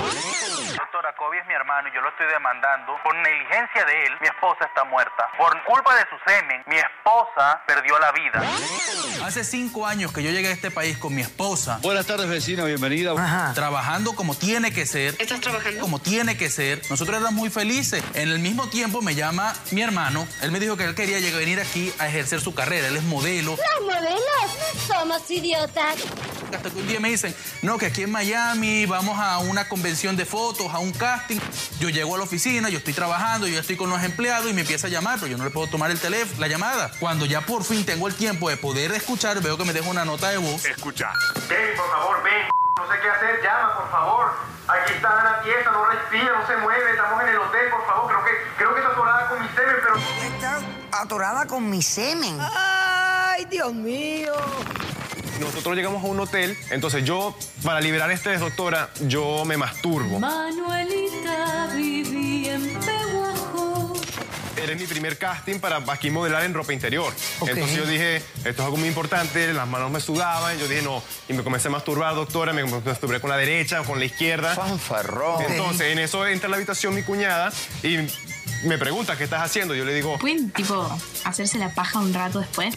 Kobe 1.14 1.40
es 1.40 1.48
mi 1.48 1.53
hermano 1.53 1.88
y 1.90 1.94
yo 1.94 2.02
lo 2.02 2.10
estoy 2.10 2.27
demandando. 2.27 2.98
Por 3.03 3.15
negligencia 3.15 3.86
de 3.86 4.06
él, 4.06 4.14
mi 4.22 4.27
esposa 4.27 4.65
está 4.65 4.84
muerta. 4.86 5.30
Por 5.38 5.64
culpa 5.64 5.95
de 5.95 6.02
su 6.10 6.18
semen, 6.26 6.64
mi 6.68 6.76
esposa 6.77 7.61
perdió 7.68 7.99
la 7.99 8.11
vida. 8.11 8.41
Hace 9.23 9.44
cinco 9.44 9.86
años 9.86 10.11
que 10.11 10.23
yo 10.23 10.32
llegué 10.32 10.48
a 10.48 10.52
este 10.52 10.72
país 10.72 10.98
con 10.98 11.14
mi 11.14 11.22
esposa. 11.22 11.80
Buenas 11.82 12.07
tardes, 12.07 12.27
vecina, 12.27 12.64
bienvenida. 12.65 13.14
Trabajando 13.53 14.14
como 14.14 14.36
tiene 14.36 14.73
que 14.73 14.86
ser. 14.86 15.15
¿Estás 15.19 15.41
trabajando? 15.41 15.82
Como 15.82 15.99
tiene 15.99 16.38
que 16.38 16.49
ser. 16.49 16.82
Nosotros 16.90 17.18
éramos 17.18 17.34
muy 17.34 17.49
felices. 17.49 18.03
En 18.14 18.30
el 18.30 18.40
mismo 18.40 18.68
tiempo 18.69 19.02
me 19.02 19.15
llama 19.15 19.53
mi 19.72 19.82
hermano. 19.82 20.27
Él 20.41 20.52
me 20.52 20.60
dijo 20.60 20.77
que 20.77 20.86
él 20.86 20.95
quería 20.95 21.19
llegar, 21.19 21.40
venir 21.40 21.60
aquí 21.60 21.94
a 21.99 22.07
ejercer 22.07 22.41
su 22.41 22.56
carrera. 22.56 22.88
Él 22.88 22.95
es 22.95 23.03
modelo. 23.03 23.52
Los 23.52 23.86
modelos 23.86 24.57
somos 24.88 25.30
idiotas. 25.30 25.95
Hasta 26.53 26.69
que 26.69 26.77
un 26.77 26.88
día 26.88 26.99
me 26.99 27.10
dicen, 27.10 27.36
no, 27.64 27.77
que 27.77 27.88
aquí 27.88 28.03
en 28.03 28.11
Miami 28.11 28.86
vamos 28.86 29.19
a 29.19 29.40
una 29.40 29.68
convención 29.68 30.15
de 30.15 30.26
fotos, 30.26 30.73
a 30.73 30.80
un 30.80 30.94
casting. 30.96 31.40
Yo 31.80 31.90
llego 31.90 32.16
a 32.16 32.18
la 32.18 32.24
oficina, 32.24 32.70
yo 32.70 32.78
estoy 32.78 32.94
trabajando, 32.94 33.48
yo 33.48 33.60
estoy 33.60 33.76
con 33.76 33.90
los 33.90 34.02
empleados 34.04 34.50
y 34.50 34.54
me 34.54 34.62
empieza 34.62 34.88
a 34.88 34.90
llamar, 34.90 35.16
pero 35.20 35.32
yo 35.32 35.38
no 35.38 35.44
le 35.44 35.50
puedo 35.50 35.68
tomar 35.68 35.92
el 35.92 36.00
teléfono, 36.00 36.40
la 36.40 36.48
llamada. 36.48 36.92
Cuando 37.00 37.26
ya 37.26 37.42
por 37.42 37.64
fin 37.64 37.86
tengo 37.86 38.08
el 38.08 38.16
tiempo 38.16 38.50
de 38.50 38.58
poder 38.58 38.92
escuchar, 38.92 39.42
veo 39.42 39.58
que 39.58 39.66
me 39.66 39.74
deja 39.74 39.90
una 39.90 40.06
nota 40.06 40.30
de 40.30 40.38
voz. 40.38 40.66
Escucha. 40.66 41.12
Ven, 41.50 41.76
por 41.78 41.90
favor, 41.92 42.24
ven. 42.24 42.50
No 42.78 42.92
sé 42.92 43.00
qué 43.02 43.10
hacer, 43.10 43.42
llama, 43.42 43.78
por 43.78 43.92
favor. 43.92 44.32
Aquí 44.68 44.94
está 44.94 45.20
Ana 45.20 45.42
Tiesa, 45.44 45.72
no 45.72 45.86
respira, 45.86 46.40
no 46.40 46.48
se 46.48 46.58
mueve. 46.58 46.92
Estamos 46.92 47.22
en 47.24 47.30
el 47.30 47.38
hotel, 47.38 47.70
por 47.70 47.86
favor. 47.86 48.08
Creo 48.08 48.26
que, 48.26 48.32
creo 48.58 48.74
que 48.74 48.82
está 48.82 48.92
atorada 48.92 49.30
con 49.30 49.42
mi 49.42 49.48
semen, 49.56 49.76
pero... 49.82 49.96
Está 50.36 50.62
atorada 50.92 51.46
con 51.46 51.70
mi 51.70 51.82
semen. 51.82 52.38
Ay, 52.42 53.46
Dios 53.46 53.74
mío. 53.74 54.34
Nosotros 55.40 55.76
llegamos 55.76 56.03
a 56.03 56.07
un 56.07 56.20
hotel, 56.20 56.57
entonces 56.70 57.03
yo, 57.03 57.36
para 57.64 57.82
liberar 57.82 58.10
este 58.12 58.38
doctora, 58.38 58.90
yo 59.02 59.44
me 59.45 59.57
masturbo. 59.57 60.20
Manuelita 60.20 61.68
viví 61.76 62.48
en 62.48 62.62
Peguajo. 62.80 63.94
Era 64.56 64.76
mi 64.76 64.86
primer 64.86 65.18
casting 65.18 65.60
para 65.60 65.84
aquí 65.88 66.10
modelar 66.10 66.44
en 66.44 66.53
ropa 66.53 66.74
interior. 66.74 67.14
Entonces 67.41 67.76
yo 67.76 67.86
dije, 67.86 68.18
esto 68.18 68.49
es 68.49 68.60
algo 68.60 68.78
muy 68.78 68.88
importante, 68.88 69.53
las 69.53 69.68
manos 69.68 69.91
me 69.91 69.99
sudaban, 69.99 70.57
yo 70.57 70.68
dije, 70.68 70.82
no, 70.82 71.03
y 71.28 71.34
me 71.34 71.44
comencé 71.44 71.68
a 71.68 71.72
masturbar, 71.72 72.16
doctora, 72.16 72.53
me 72.53 72.64
masturbé 72.64 73.20
con 73.20 73.30
la 73.30 73.38
derecha, 73.38 73.84
con 73.84 73.99
la 73.99 74.06
izquierda. 74.06 74.56
Fanfarrón. 74.56 75.44
Entonces, 75.49 75.91
en 75.91 75.99
eso 75.99 76.26
entra 76.26 76.48
a 76.48 76.49
la 76.49 76.56
habitación 76.56 76.95
mi 76.95 77.03
cuñada 77.03 77.52
y 77.84 77.98
me 78.66 78.78
pregunta, 78.78 79.18
¿qué 79.18 79.26
estás 79.26 79.42
haciendo? 79.42 79.76
Yo 79.76 79.86
le 79.86 79.94
digo, 79.94 80.18
¿Pueden, 80.20 80.52
tipo, 80.52 80.88
hacerse 81.24 81.58
la 81.58 81.70
paja 81.70 82.00
un 82.00 82.14
rato 82.14 82.40
después? 82.40 82.74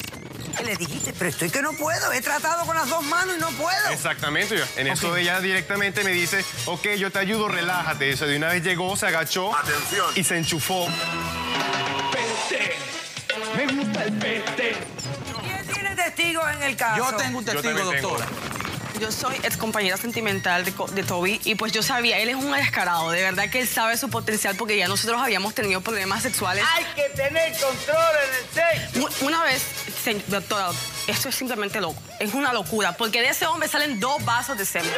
¿Qué 0.56 0.64
le 0.64 0.76
dijiste? 0.76 1.12
Pero 1.16 1.30
estoy 1.30 1.50
que 1.50 1.62
no 1.62 1.72
puedo. 1.72 2.12
He 2.12 2.20
tratado 2.20 2.66
con 2.66 2.76
las 2.76 2.88
dos 2.88 3.04
manos 3.04 3.36
y 3.36 3.40
no 3.40 3.48
puedo. 3.50 3.88
Exactamente. 3.90 4.62
En 4.76 4.88
eso 4.88 5.16
ella 5.16 5.40
directamente 5.40 6.02
me 6.04 6.10
dice, 6.10 6.44
ok, 6.66 6.88
yo 6.98 7.10
te 7.12 7.18
ayudo, 7.20 7.48
relájate. 7.48 8.10
Eso 8.10 8.26
de 8.26 8.36
una 8.36 8.48
vez 8.48 8.62
llegó, 8.62 8.96
se 8.96 9.06
agachó 9.06 9.52
y 10.14 10.24
se 10.24 10.36
enchufó. 10.38 10.88
Pete. 12.12 12.76
Me 13.56 13.72
gusta 13.72 14.04
el 14.04 14.12
pete. 14.14 14.76
¿Quién 15.42 15.66
tiene 15.72 15.94
testigos 15.94 16.44
en 16.54 16.62
el 16.62 16.76
caso? 16.76 16.96
Yo 16.96 17.16
tengo 17.16 17.38
un 17.38 17.44
Yo 17.44 17.52
testigo, 17.52 17.90
tengo. 17.90 18.16
Yo 19.00 19.12
soy 19.12 19.36
ex 19.44 19.56
compañera 19.56 19.96
sentimental 19.96 20.64
de, 20.64 21.02
Toby 21.04 21.40
y 21.44 21.54
pues 21.54 21.70
yo 21.72 21.82
sabía, 21.82 22.18
él 22.18 22.30
es 22.30 22.34
un 22.34 22.50
descarado, 22.50 23.10
de 23.10 23.22
verdad 23.22 23.48
que 23.48 23.60
él 23.60 23.68
sabe 23.68 23.96
su 23.96 24.10
potencial 24.10 24.56
porque 24.56 24.76
ya 24.76 24.88
nosotros 24.88 25.20
habíamos 25.22 25.54
tenido 25.54 25.80
problemas 25.80 26.22
sexuales. 26.22 26.64
Hay 26.74 26.84
que 26.96 27.08
tener 27.14 27.52
control 27.52 28.16
en 28.24 28.34
el 28.34 29.10
sexo. 29.10 29.24
Una 29.24 29.44
vez, 29.44 29.62
doctora, 30.26 30.70
esto 31.06 31.28
es 31.28 31.34
simplemente 31.34 31.80
loco, 31.80 32.02
es 32.18 32.34
una 32.34 32.52
locura, 32.52 32.92
porque 32.92 33.20
de 33.20 33.28
ese 33.28 33.46
hombre 33.46 33.68
salen 33.68 34.00
dos 34.00 34.24
vasos 34.24 34.58
de 34.58 34.64
semen. 34.64 34.90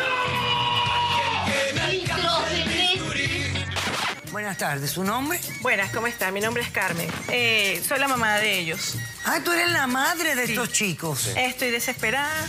Buenas 4.32 4.56
tardes, 4.58 4.92
¿su 4.92 5.04
nombre? 5.04 5.40
Buenas, 5.60 5.90
¿cómo 5.90 6.06
está? 6.06 6.30
Mi 6.30 6.40
nombre 6.40 6.62
es 6.62 6.70
Carmen. 6.70 7.08
Eh, 7.28 7.82
soy 7.86 7.98
la 7.98 8.08
mamá 8.08 8.36
de 8.38 8.60
ellos. 8.60 8.94
Ah, 9.24 9.40
tú 9.44 9.52
eres 9.52 9.70
la 9.70 9.86
madre 9.86 10.34
de 10.34 10.44
estos 10.44 10.70
chicos. 10.70 11.32
Estoy 11.36 11.70
desesperada, 11.70 12.46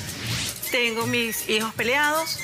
tengo 0.72 1.06
mis 1.06 1.50
hijos 1.50 1.74
peleados, 1.74 2.40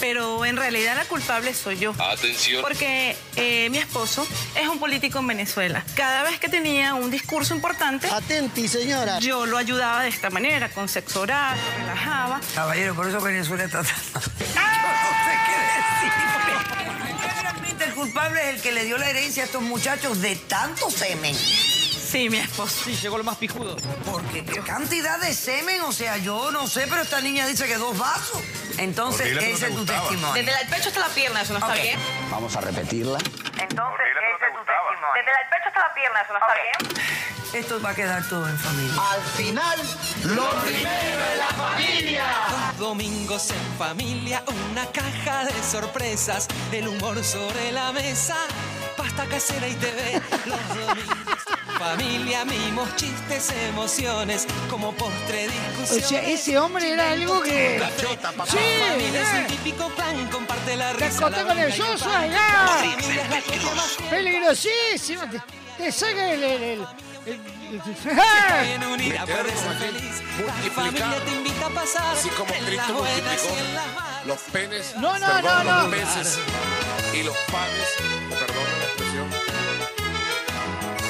pero 0.00 0.44
en 0.44 0.56
realidad 0.56 0.96
la 0.96 1.04
culpable 1.04 1.54
soy 1.54 1.78
yo. 1.78 1.94
Atención. 1.98 2.60
Porque 2.62 3.16
eh, 3.36 3.68
mi 3.70 3.78
esposo 3.78 4.26
es 4.56 4.68
un 4.68 4.78
político 4.78 5.20
en 5.20 5.26
Venezuela. 5.28 5.84
Cada 5.94 6.24
vez 6.24 6.38
que 6.40 6.48
tenía 6.48 6.94
un 6.94 7.10
discurso 7.10 7.54
importante, 7.54 8.08
Atenti, 8.08 8.68
señora. 8.68 9.18
yo 9.20 9.46
lo 9.46 9.56
ayudaba 9.56 10.02
de 10.02 10.08
esta 10.08 10.28
manera, 10.30 10.68
con 10.70 10.88
sexo 10.88 11.22
oral, 11.22 11.56
lo 11.58 11.78
relajaba. 11.78 12.40
Caballero, 12.54 12.94
por 12.94 13.08
eso 13.08 13.20
Venezuela 13.20 13.64
está 13.64 13.82
tan... 13.82 13.94
Yo 14.14 14.24
no 14.24 15.24
sé 15.24 15.34
qué 15.46 15.56
decir. 15.74 17.42
Realmente 17.42 17.84
el 17.84 17.94
culpable 17.94 18.40
es 18.42 18.56
el 18.56 18.62
que 18.62 18.72
le 18.72 18.84
dio 18.84 18.98
la 18.98 19.08
herencia 19.08 19.44
a 19.44 19.46
estos 19.46 19.62
muchachos 19.62 20.20
de 20.20 20.36
tanto 20.36 20.90
semen. 20.90 21.36
Sí, 22.10 22.30
mi 22.30 22.38
esposo. 22.38 22.84
Sí, 22.84 22.96
llegó 22.96 23.18
lo 23.18 23.24
más 23.24 23.36
pijudo. 23.36 23.76
Porque 24.10 24.42
qué 24.42 24.60
cantidad 24.60 25.18
de 25.20 25.34
semen, 25.34 25.82
o 25.82 25.92
sea, 25.92 26.16
yo 26.16 26.50
no 26.50 26.66
sé, 26.66 26.86
pero 26.88 27.02
esta 27.02 27.20
niña 27.20 27.46
dice 27.46 27.66
que 27.66 27.76
dos 27.76 27.98
vasos. 27.98 28.40
Entonces, 28.78 29.38
te 29.38 29.52
es 29.52 29.60
tu 29.60 29.66
gustaba. 29.76 30.00
testimonio. 30.08 30.32
Desde 30.42 30.62
el 30.62 30.68
pecho 30.68 30.88
hasta 30.88 31.00
la 31.00 31.08
pierna, 31.08 31.42
eso 31.42 31.52
no 31.52 31.58
está 31.58 31.74
bien. 31.74 31.98
Vamos 32.30 32.56
a 32.56 32.60
repetirla. 32.62 33.18
Entonces, 33.18 34.06
ese 34.08 34.46
es 34.46 34.52
tu 34.54 34.64
testimonio. 34.64 35.08
Desde 35.14 35.30
el 35.30 35.48
pecho 35.50 35.68
hasta 35.68 35.80
la 35.80 35.94
pierna, 35.94 36.20
¿eso 36.22 36.32
no 36.32 36.38
está 36.38 36.54
bien? 36.54 36.98
Esto 37.52 37.80
va 37.82 37.90
a 37.90 37.94
quedar 37.94 38.28
todo 38.28 38.48
en 38.48 38.58
familia. 38.58 39.02
Al 39.10 39.22
final, 39.22 39.78
lo 40.24 40.50
primero 40.62 41.24
es 41.32 41.38
la 41.38 41.46
familia. 41.56 42.24
Los 42.50 42.78
domingos 42.78 43.50
en 43.50 43.78
familia, 43.78 44.42
una 44.70 44.86
caja 44.92 45.44
de 45.44 45.62
sorpresas, 45.62 46.46
el 46.72 46.88
humor 46.88 47.22
sobre 47.24 47.72
la 47.72 47.90
mesa, 47.92 48.36
pasta 48.96 49.24
casera 49.26 49.66
y 49.66 49.74
TV. 49.74 50.22
Los 50.44 50.68
domingos 50.68 51.37
familia, 51.78 52.44
mimos, 52.44 52.94
chistes, 52.96 53.50
emociones, 53.68 54.46
como 54.68 54.92
postre, 54.92 55.46
O 55.46 55.50
discusión. 55.80 56.02
sea, 56.08 56.22
ese 56.22 56.58
hombre 56.58 56.90
era 56.92 57.12
algo 57.12 57.40
que. 57.42 57.80
Sí, 57.98 58.56
Familia 58.88 59.22
es 59.22 59.28
un 59.30 59.36
eh. 59.36 59.46
típico 59.48 59.88
clan, 59.94 60.26
comparte 60.28 60.76
la 60.76 60.92
risa. 60.94 61.30
la 61.30 61.44
con 61.44 61.58
el 61.58 61.66
bronca 61.66 61.68
y 61.68 61.72
soso 61.78 62.04
pan. 62.06 62.22
allá. 62.24 62.52
La 62.52 62.68
familia 62.68 63.22
es 63.22 63.30
la 63.30 63.40
cosa 63.40 63.74
más 63.74 63.96
Peligrosísimo. 64.10 65.22
Te, 65.30 65.42
te 65.78 65.92
saca 65.92 66.32
el. 66.32 66.42
el, 66.44 66.62
el- 66.62 66.86
el- 67.26 67.58
Bien 68.62 68.82
unida, 68.84 69.26
puedes 69.26 69.58
ser 69.60 69.74
feliz. 69.76 70.22
La 70.64 70.70
familia 70.72 71.22
te 71.26 71.30
invita 71.32 71.66
a 71.66 71.68
pasar 71.70 72.16
Así 72.16 72.30
como 72.30 72.54
en 72.54 72.64
Cristo 72.64 72.82
las 72.88 72.92
buenas 72.98 73.22
multiplicó 73.22 73.54
y 73.54 73.58
en 73.66 73.74
las 73.74 73.86
malas. 73.94 74.26
los 74.26 74.38
penes, 74.50 74.96
No, 74.96 75.18
no, 75.18 75.26
perdón, 75.26 75.66
no, 75.66 75.74
los 75.74 75.84
no. 75.84 75.90
peces 75.90 76.38
y 77.12 77.22
los 77.24 77.36
panes, 77.52 77.88
perdón 78.30 78.64
la 78.78 78.84
expresión, 78.86 79.28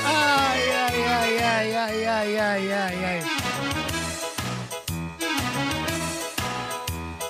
ay, 0.07 0.48
ay, 1.59 1.73
ay, 1.75 2.05
ay, 2.05 2.37
ay, 2.37 2.71
ay, 2.71 3.05
ay. 3.05 3.21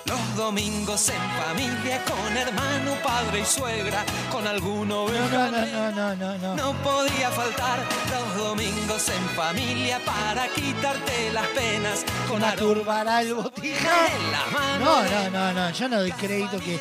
Los 0.04 0.36
domingos 0.36 1.08
en 1.08 1.20
familia 1.44 2.02
con 2.04 2.36
hermano, 2.36 2.94
padre 3.02 3.40
y 3.40 3.44
suegra, 3.44 4.04
con 4.30 4.46
alguno 4.46 5.06
No, 5.08 5.28
no, 5.28 5.50
no, 5.50 5.90
no, 5.92 6.16
no, 6.16 6.38
no, 6.38 6.56
no. 6.56 6.72
Podía 6.82 7.30
faltar 7.30 7.78
los 8.10 8.36
domingos 8.36 9.08
en 9.08 9.28
familia 9.30 9.98
para 10.04 10.46
quitarte 10.48 11.30
las 11.32 11.46
penas 11.48 12.04
con 12.28 12.36
Una 12.36 12.50
aroma 12.50 12.74
turbará 12.74 13.20
el 13.22 13.34
botija. 13.34 14.06
en 14.16 14.32
la 14.32 14.46
mano. 14.58 14.84
No, 14.84 15.02
no, 15.02 15.30
no, 15.30 15.52
no. 15.52 15.70
Yo 15.70 15.88
no 15.88 16.00
doy 16.00 16.12
crédito 16.12 16.58
que, 16.60 16.78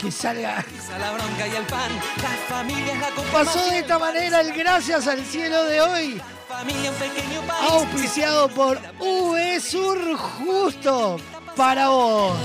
que 0.00 0.10
salga. 0.10 0.64
A 0.94 0.98
la 0.98 1.12
bronca 1.12 1.46
y 1.46 1.56
al 1.56 1.66
pan, 1.66 1.92
la 2.22 2.56
familia 2.56 2.92
es 2.92 3.00
la 3.00 3.10
copa 3.10 3.28
Pasó 3.32 3.70
de 3.70 3.78
esta 3.80 3.98
manera 3.98 4.40
el 4.40 4.52
gracias 4.52 5.06
al 5.06 5.24
cielo 5.24 5.64
de 5.64 5.80
hoy. 5.80 6.22
familia, 6.48 6.90
un 6.90 6.96
pequeño 6.96 7.42
país. 7.42 7.70
Auspiciado 7.70 8.48
por 8.48 8.80
V 8.98 9.60
Sur 9.60 10.16
Justo 10.16 11.16
para 11.56 11.88
vos. 11.88 12.38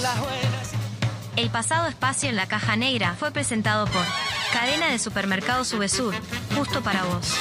El 1.38 1.49
pasado 1.49 1.88
espacio 1.88 2.30
en 2.30 2.36
la 2.36 2.48
caja 2.48 2.76
negra 2.76 3.15
fue 3.18 3.32
presentado 3.32 3.86
por 3.88 4.03
Cadena 4.53 4.88
de 4.88 4.99
Supermercados 4.99 5.69
Subesur, 5.69 6.14
justo 6.56 6.82
para 6.82 7.03
vos. 7.03 7.34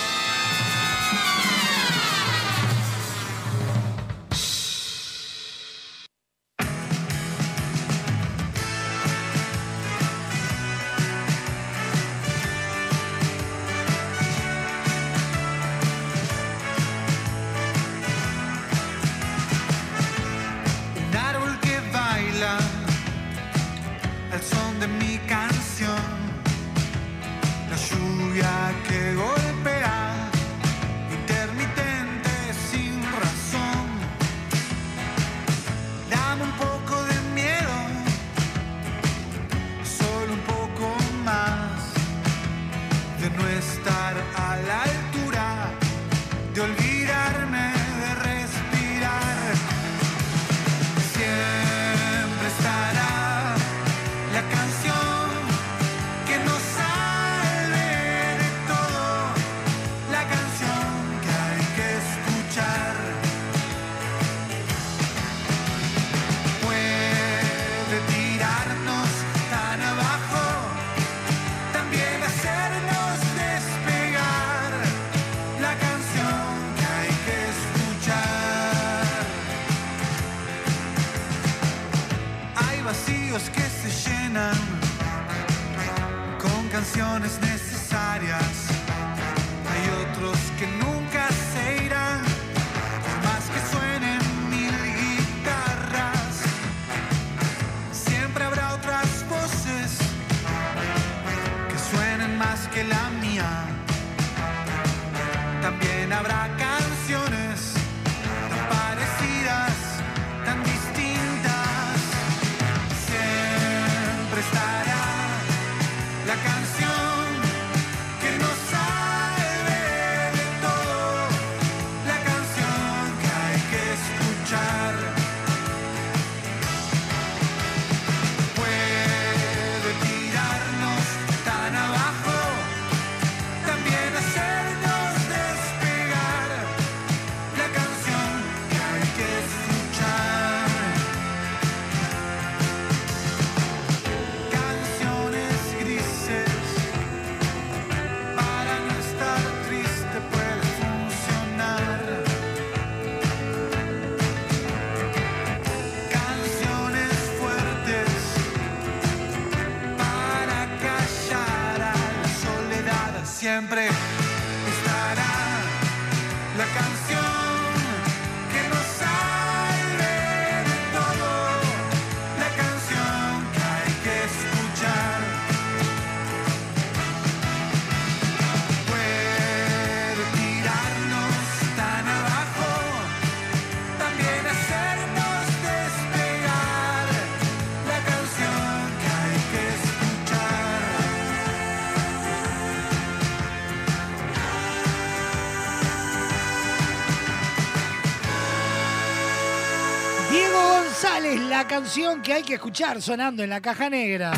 Canción 201.75 202.23
que 202.23 202.33
hay 202.33 202.45
que 202.45 202.55
escuchar 202.55 203.03
sonando 203.03 203.43
en 203.43 203.51
la 203.51 203.61
caja 203.61 203.91
negra. 203.91 204.31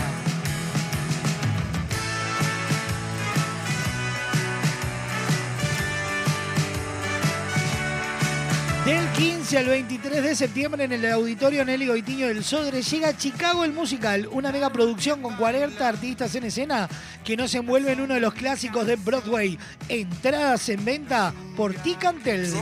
15 9.47 9.59
al 9.59 9.67
23 9.67 10.25
de 10.25 10.35
septiembre 10.35 10.83
en 10.83 10.91
el 10.93 11.13
auditorio 11.13 11.65
Nelly 11.65 11.87
Goitiño 11.87 12.27
del 12.27 12.43
Sodre 12.43 12.83
llega 12.83 13.17
Chicago 13.17 13.63
el 13.65 13.73
Musical, 13.73 14.29
una 14.33 14.51
mega 14.51 14.71
producción 14.71 15.23
con 15.23 15.37
40 15.37 15.87
artistas 15.87 16.35
en 16.35 16.43
escena 16.43 16.89
que 17.25 17.37
nos 17.37 17.55
envuelve 17.55 17.93
en 17.93 18.01
uno 18.01 18.15
de 18.15 18.21
los 18.21 18.35
clásicos 18.35 18.89
de 18.89 18.97
Broadway. 18.97 19.57
Entradas 19.89 20.69
en 20.69 20.85
venta 20.85 21.33
por 21.57 21.75
Ticantel. 21.75 22.53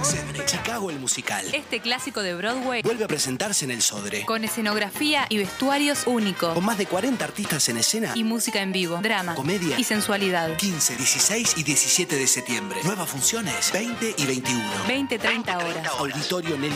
Chicago 0.45 0.91
el 0.91 0.99
musical. 1.01 1.47
Este 1.55 1.81
clásico 1.81 2.21
de 2.23 2.35
Broadway 2.35 2.83
Vuelve 2.83 3.05
a 3.05 3.09
presentarse 3.09 3.65
en 3.65 3.71
el 3.71 3.81
Sodre. 3.81 4.27
con 4.27 4.45
escenografía 4.45 5.25
y 5.31 5.39
vestuarios 5.39 6.03
únicos 6.07 6.53
Con 6.53 6.67
más 6.67 6.77
de 6.77 6.85
40 6.85 7.25
artistas 7.25 7.67
en 7.71 7.79
escena. 7.79 8.13
y 8.15 8.25
música 8.25 8.61
en 8.61 8.73
vivo, 8.73 8.99
drama, 9.03 9.35
Comedia. 9.35 9.79
y 9.79 9.85
sensualidad. 9.85 10.55
15, 10.59 10.97
16 10.97 11.55
y 11.57 11.63
17 11.63 12.15
de 12.15 12.27
septiembre. 12.27 12.79
Nuevas 12.85 13.09
funciones 13.09 13.73
20 13.73 14.17
y 14.19 14.27
21. 14.27 14.63
20, 14.87 15.19
30 15.19 15.59
horas. 15.59 15.87
Auditorio 15.99 16.59
Nelly 16.59 16.74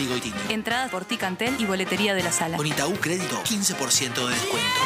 Entradas 0.49 0.89
por 0.91 1.05
Ticantel 1.05 1.55
y 1.59 1.65
boletería 1.65 2.13
de 2.13 2.23
la 2.23 2.31
sala. 2.31 2.57
Con 2.57 2.67
Itaú 2.67 2.93
Crédito, 2.95 3.41
15% 3.43 4.27
de 4.27 4.33
descuento. 4.33 4.79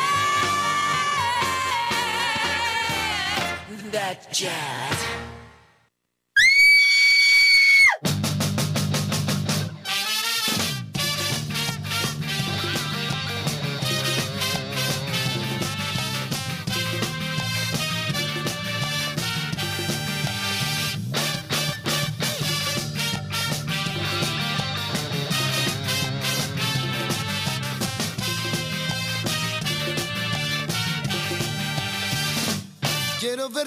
Quiero 4.31 5.22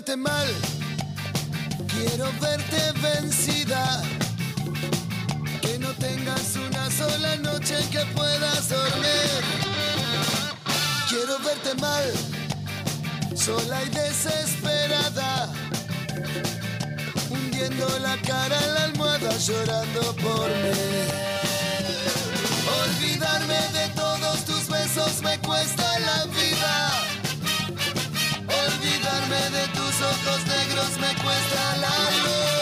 verte 0.06 0.16
mal, 0.16 0.46
quiero 1.88 2.30
verte 2.40 2.92
vencida. 3.00 4.02
Que 5.60 5.78
no 5.80 5.88
tengas 5.94 6.54
una 6.54 6.88
sola 6.90 7.36
noche 7.36 7.76
en 7.80 7.90
que 7.90 8.04
puedas 8.14 8.68
dormir. 8.68 9.42
Quiero 11.08 11.38
verte 11.40 11.74
mal, 11.80 12.04
sola 13.34 13.82
y 13.82 13.88
desesperada. 13.88 15.52
Hundiendo 17.28 17.98
la 17.98 18.16
cara 18.18 18.58
en 18.64 18.74
la 18.74 18.84
almohada, 18.84 19.36
llorando 19.38 20.14
por 20.16 20.48
mí. 20.48 21.02
Olvidarme 22.84 23.60
de 23.72 23.88
todos 23.96 24.44
tus 24.44 24.68
besos 24.68 25.20
me 25.22 25.36
cuesta 25.38 25.98
la 25.98 26.26
vida. 26.26 26.55
De 29.46 29.68
tus 29.68 30.02
ojos 30.02 30.44
negros 30.48 30.90
me 30.98 31.22
cuesta 31.22 31.76
la 31.80 32.10
luz. 32.24 32.55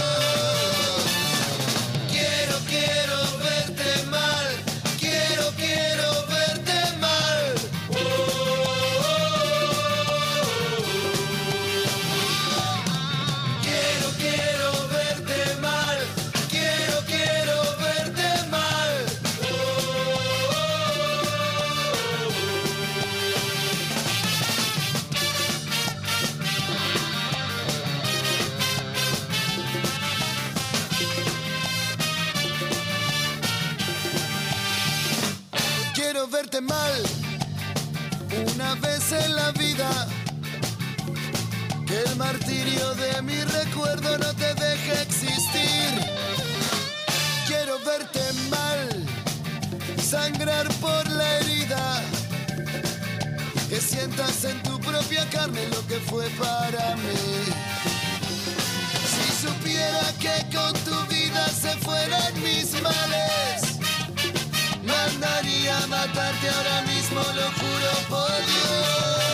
Mal 36.61 37.03
una 38.47 38.75
vez 38.77 39.11
en 39.11 39.35
la 39.35 39.51
vida. 39.53 39.91
Que 41.85 42.01
el 42.01 42.15
martirio 42.15 42.95
de 42.95 43.23
mi 43.23 43.43
recuerdo 43.43 44.17
no 44.19 44.33
te 44.35 44.55
deje 44.55 45.03
existir. 45.03 45.91
Quiero 47.49 47.81
verte 47.81 48.21
mal, 48.51 49.05
sangrar 50.01 50.69
por 50.75 51.11
la 51.11 51.39
herida. 51.41 52.03
Que 53.69 53.81
sientas 53.81 54.45
en 54.45 54.63
tu 54.63 54.79
propia 54.79 55.29
carne 55.31 55.67
lo 55.71 55.85
que 55.89 55.99
fue 56.09 56.29
para 56.39 56.95
mí. 56.95 57.45
Si 59.13 59.47
supiera 59.47 60.13
que 60.21 60.57
con 60.57 60.73
tu 60.85 61.13
vida 61.13 61.49
se 61.49 61.77
fueran 61.79 62.33
mis 62.43 62.81
males. 62.81 63.74
Mandaría 65.05 65.77
a 65.77 65.87
matarte 65.87 66.49
ahora 66.49 66.81
mismo, 66.87 67.21
lo 67.21 67.47
juro 67.61 67.91
por 68.09 68.37
Dios. 68.47 69.34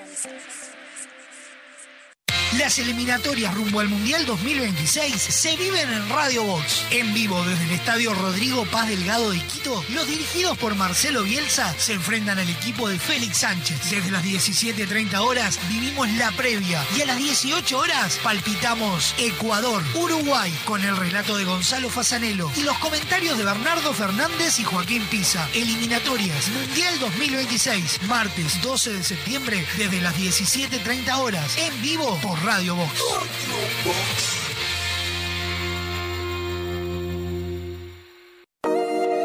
Las 2.61 2.77
eliminatorias 2.77 3.55
rumbo 3.55 3.79
al 3.79 3.89
Mundial 3.89 4.23
2026 4.27 5.19
se 5.19 5.57
viven 5.57 5.91
en 5.91 6.09
Radio 6.09 6.43
Box. 6.43 6.85
En 6.91 7.11
vivo 7.11 7.43
desde 7.43 7.63
el 7.63 7.71
Estadio 7.71 8.13
Rodrigo 8.13 8.65
Paz 8.65 8.87
Delgado 8.87 9.31
de 9.31 9.39
Quito, 9.39 9.83
los 9.89 10.05
dirigidos 10.05 10.59
por 10.59 10.75
Marcelo 10.75 11.23
Bielsa 11.23 11.73
se 11.79 11.93
enfrentan 11.93 12.37
al 12.37 12.47
equipo 12.47 12.87
de 12.87 12.99
Félix 12.99 13.37
Sánchez. 13.37 13.89
Desde 13.89 14.11
las 14.11 14.23
17.30 14.23 15.17
horas 15.17 15.59
vivimos 15.69 16.07
la 16.11 16.31
previa 16.33 16.85
y 16.95 17.01
a 17.01 17.07
las 17.07 17.17
18 17.17 17.79
horas 17.79 18.19
palpitamos 18.21 19.15
Ecuador-Uruguay 19.17 20.53
con 20.63 20.83
el 20.83 20.95
relato 20.95 21.37
de 21.37 21.45
Gonzalo 21.45 21.89
Fasanelo 21.89 22.51
y 22.55 22.61
los 22.61 22.77
comentarios 22.77 23.39
de 23.39 23.43
Bernardo 23.43 23.91
Fernández 23.91 24.59
y 24.59 24.63
Joaquín 24.63 25.03
Pisa. 25.07 25.49
Eliminatorias 25.55 26.49
Mundial 26.49 26.99
2026, 26.99 28.03
martes 28.03 28.61
12 28.61 28.93
de 28.93 29.03
septiembre 29.03 29.65
desde 29.79 29.99
las 29.99 30.15
17.30 30.15 31.17
horas 31.17 31.57
en 31.57 31.81
vivo 31.81 32.19
por 32.21 32.37
Radio 32.43 32.50
Radio 32.51 32.75
Box. 32.75 34.40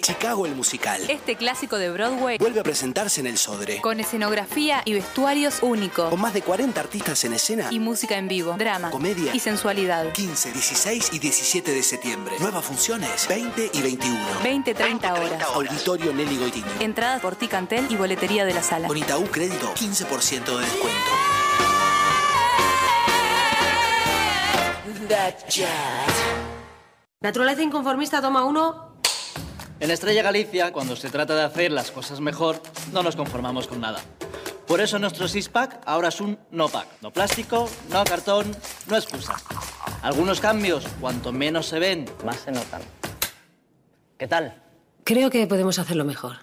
Chicago 0.00 0.46
el 0.46 0.54
musical. 0.54 1.02
Este 1.10 1.36
clásico 1.36 1.76
de 1.76 1.90
Broadway 1.90 2.38
Vuelve 2.38 2.60
a 2.60 2.62
presentarse 2.62 3.20
en 3.20 3.26
el 3.26 3.36
Sodre. 3.36 3.78
con 3.82 4.00
escenografía 4.00 4.80
y 4.86 4.94
vestuarios 4.94 5.58
únicos. 5.62 6.08
Con 6.08 6.18
más 6.18 6.32
de 6.32 6.40
40 6.40 6.80
artistas 6.80 7.22
en 7.24 7.34
escena. 7.34 7.68
Y 7.70 7.78
música 7.78 8.16
en 8.16 8.26
vivo, 8.26 8.54
drama, 8.56 8.90
Comedia. 8.90 9.34
y 9.34 9.40
sensualidad. 9.40 10.10
15, 10.12 10.50
16 10.52 11.10
y 11.12 11.18
17 11.18 11.72
de 11.72 11.82
septiembre. 11.82 12.34
Nuevas 12.40 12.64
funciones 12.64 13.28
20 13.28 13.70
y 13.74 13.82
21. 13.82 14.18
20-30 14.42 15.12
horas. 15.12 15.42
Auditorio 15.54 16.14
Nelly 16.14 16.38
Goitini. 16.38 16.70
Entradas 16.80 17.20
por 17.20 17.36
Ticantel 17.36 17.86
y 17.90 17.96
boletería 17.96 18.46
de 18.46 18.54
la 18.54 18.62
sala. 18.62 18.88
Con 18.88 18.96
Itaú 18.96 19.26
Crédito, 19.26 19.74
15% 19.74 20.56
de 20.56 20.60
descuento. 20.60 21.10
Naturaleza 27.20 27.62
inconformista 27.62 28.22
toma 28.22 28.44
uno. 28.44 28.93
En 29.80 29.90
Estrella 29.90 30.22
Galicia, 30.22 30.72
cuando 30.72 30.96
se 30.96 31.10
trata 31.10 31.34
de 31.34 31.42
hacer 31.42 31.72
las 31.72 31.90
cosas 31.90 32.20
mejor, 32.20 32.60
no 32.92 33.02
nos 33.02 33.16
conformamos 33.16 33.66
con 33.66 33.80
nada. 33.80 34.00
Por 34.66 34.80
eso 34.80 34.98
nuestro 34.98 35.28
six-pack 35.28 35.82
ahora 35.84 36.08
es 36.08 36.20
un 36.20 36.38
no-pack. 36.50 36.86
No 37.02 37.12
plástico, 37.12 37.68
no 37.90 38.02
cartón, 38.04 38.56
no 38.86 38.96
excusa. 38.96 39.34
Algunos 40.02 40.40
cambios, 40.40 40.86
cuanto 41.00 41.32
menos 41.32 41.66
se 41.66 41.78
ven, 41.78 42.06
más 42.24 42.36
se 42.36 42.52
notan. 42.52 42.82
¿Qué 44.16 44.26
tal? 44.26 44.62
Creo 45.04 45.28
que 45.28 45.46
podemos 45.46 45.78
hacerlo 45.78 46.04
mejor. 46.04 46.36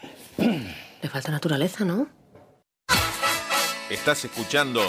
Le 0.38 1.08
falta 1.08 1.30
naturaleza, 1.30 1.84
¿no? 1.84 2.08
Estás 3.90 4.24
escuchando 4.24 4.82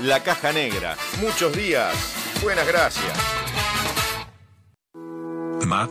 La 0.00 0.22
Caja 0.22 0.52
Negra. 0.52 0.96
Muchos 1.20 1.54
días. 1.54 1.94
Buenas 2.42 2.66
gracias. 2.66 3.12
MAD, 5.66 5.90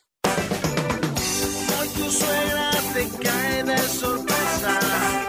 Hoy 1.81 1.87
tu 1.89 2.11
suegra 2.11 2.69
te 2.93 3.09
cae 3.23 3.63
de 3.63 3.77
sorpresa 3.79 5.20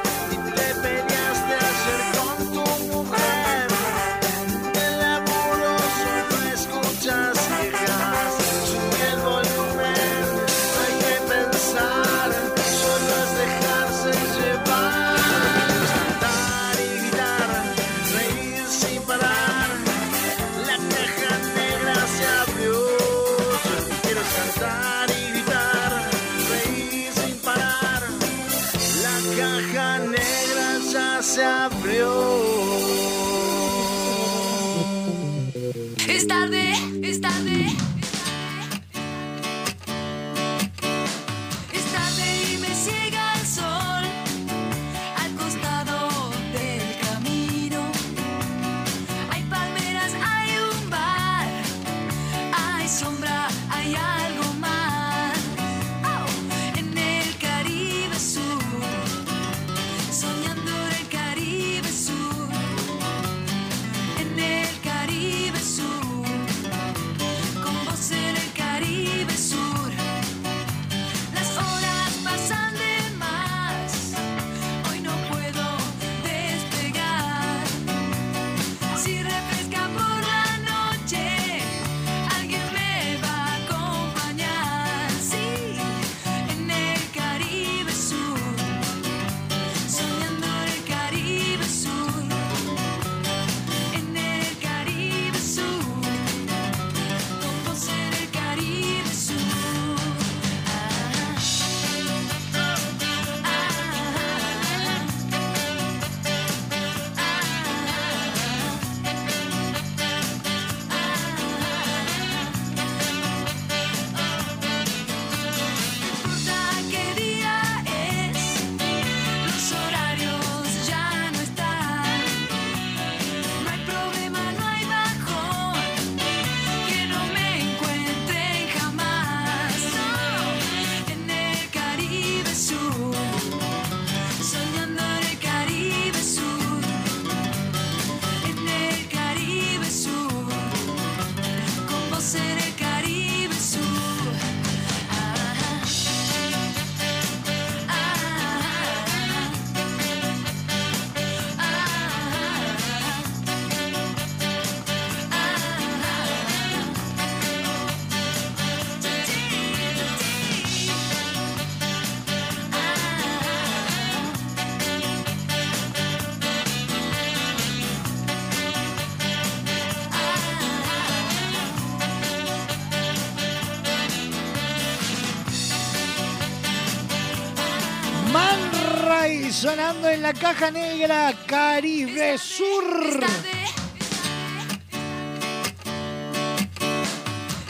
caja 180.53 180.70
negra 180.70 181.33
Caribe 181.47 182.37
Sur. 182.37 182.85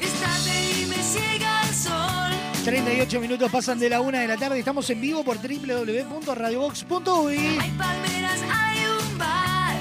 Es 0.01 0.13
tarde 0.21 0.81
y 0.81 0.87
me 0.87 0.97
ciega 0.97 1.63
el 1.69 1.75
sol. 1.75 2.33
38 2.65 3.21
minutos 3.21 3.53
pasan 3.53 3.79
de 3.79 3.89
la 3.89 4.01
una 4.01 4.19
de 4.21 4.27
la 4.27 4.37
tarde. 4.37 4.59
Estamos 4.59 4.91
en 4.91 5.01
vivo 5.01 5.23
por 5.23 5.37
www.radiobox.uy. 5.37 7.37
Hay 7.37 7.71
palmeras, 7.71 8.41
hay 8.53 8.85
un 8.87 9.19
bar. 9.19 9.77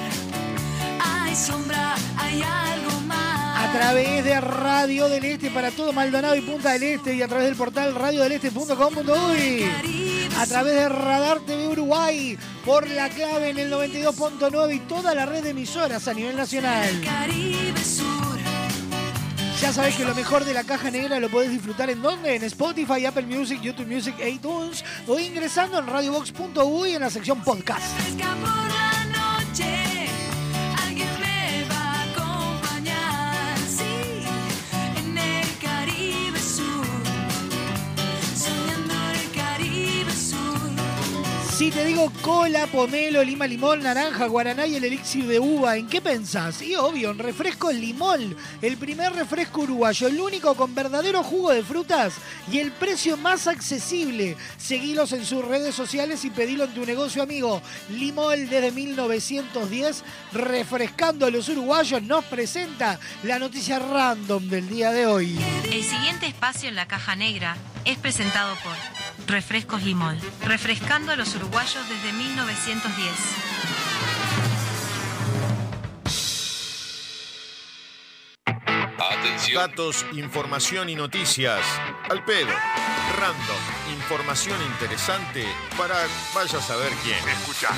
Hay 1.03 1.35
sombra, 1.35 1.95
hay 2.17 2.43
algo 2.43 2.91
más. 3.07 3.67
A 3.67 3.71
través 3.73 4.23
de 4.23 4.39
Radio 4.41 5.09
del 5.09 5.25
Este 5.25 5.49
para 5.49 5.71
todo 5.71 5.91
Maldonado 5.91 6.35
y 6.35 6.41
Punta 6.41 6.73
del 6.73 6.83
Este 6.83 7.15
y 7.15 7.23
a 7.23 7.27
través 7.27 7.47
del 7.47 7.55
portal 7.55 7.95
radiodeleste.com.uy. 7.95 9.65
A 10.37 10.45
través 10.45 10.75
de 10.75 10.87
Radar 10.87 11.39
TV 11.39 11.67
Uruguay 11.67 12.37
por 12.65 12.87
la 12.89 13.09
clave 13.09 13.49
en 13.49 13.57
el 13.57 13.71
92.9 13.71 14.75
y 14.75 14.79
toda 14.81 15.15
la 15.15 15.25
red 15.25 15.43
de 15.43 15.49
emisoras 15.51 16.07
a 16.07 16.13
nivel 16.13 16.35
nacional. 16.35 17.01
Caribe 17.03 17.83
Sur. 17.83 18.21
Ya 19.61 19.71
sabés 19.71 19.95
que 19.95 20.03
lo 20.03 20.15
mejor 20.15 20.43
de 20.43 20.55
la 20.55 20.63
caja 20.63 20.89
negra 20.89 21.19
lo 21.19 21.29
podés 21.29 21.51
disfrutar 21.51 21.89
en 21.91 22.01
donde? 22.01 22.35
En 22.35 22.43
Spotify, 22.43 23.05
Apple 23.05 23.27
Music, 23.27 23.61
YouTube 23.61 23.87
Music, 23.87 24.15
iTunes 24.25 24.83
o 25.07 25.19
ingresando 25.19 25.77
en 25.77 25.85
radiobox.uy 25.85 26.95
en 26.95 27.01
la 27.01 27.11
sección 27.11 27.43
podcast. 27.43 27.85
Te 41.73 41.85
digo 41.85 42.11
cola, 42.21 42.67
pomelo, 42.67 43.23
lima, 43.23 43.47
limón, 43.47 43.81
naranja, 43.81 44.25
guaraná 44.27 44.65
y 44.65 44.75
el 44.75 44.83
elixir 44.83 45.25
de 45.25 45.39
uva, 45.39 45.77
¿en 45.77 45.87
qué 45.87 46.01
pensás? 46.01 46.61
Y 46.61 46.75
obvio, 46.75 47.11
en 47.11 47.17
refresco 47.17 47.71
limón, 47.71 48.35
el 48.61 48.75
primer 48.75 49.13
refresco 49.13 49.61
uruguayo, 49.61 50.07
el 50.07 50.19
único 50.19 50.53
con 50.55 50.75
verdadero 50.75 51.23
jugo 51.23 51.51
de 51.51 51.63
frutas 51.63 52.15
y 52.51 52.59
el 52.59 52.73
precio 52.73 53.15
más 53.15 53.47
accesible. 53.47 54.35
Seguilos 54.57 55.13
en 55.13 55.25
sus 55.25 55.45
redes 55.45 55.73
sociales 55.73 56.25
y 56.25 56.29
pedilo 56.29 56.65
en 56.65 56.73
tu 56.73 56.85
negocio 56.85 57.23
amigo. 57.23 57.61
Limol 57.89 58.49
desde 58.49 58.71
1910, 58.71 60.03
refrescando 60.33 61.25
a 61.25 61.31
los 61.31 61.47
uruguayos, 61.47 62.03
nos 62.03 62.25
presenta 62.25 62.99
la 63.23 63.39
noticia 63.39 63.79
random 63.79 64.49
del 64.49 64.67
día 64.67 64.91
de 64.91 65.05
hoy. 65.05 65.39
El 65.71 65.83
siguiente 65.85 66.27
espacio 66.27 66.67
en 66.67 66.75
la 66.75 66.87
caja 66.87 67.15
negra 67.15 67.55
es 67.85 67.97
presentado 67.97 68.55
por 68.61 68.75
Refrescos 69.27 69.83
Limón, 69.83 70.19
refrescando 70.43 71.11
a 71.11 71.15
los 71.15 71.35
uruguayos 71.35 71.87
desde 71.89 72.13
1910. 72.13 73.11
Atención. 78.97 79.55
Datos, 79.55 80.05
información 80.13 80.89
y 80.89 80.95
noticias. 80.95 81.61
Al 82.09 82.23
pedo. 82.23 82.51
Random. 83.17 83.57
Información 83.93 84.57
interesante 84.63 85.45
para 85.77 85.95
vaya 86.33 86.57
a 86.57 86.61
saber 86.61 86.91
quién. 87.03 87.17
Escucha. 87.29 87.69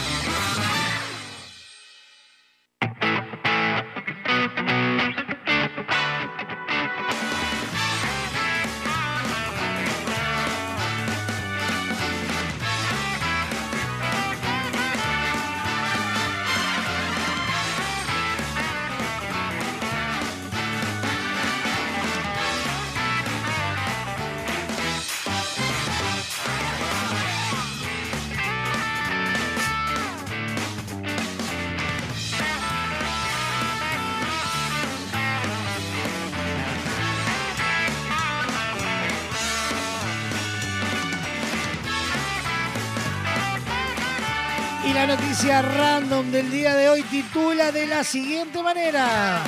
Del 46.34 46.50
día 46.50 46.74
de 46.74 46.90
hoy 46.90 47.04
titula 47.04 47.72
de 47.72 47.86
la 47.86 48.04
siguiente 48.04 48.64
manera. 48.64 49.44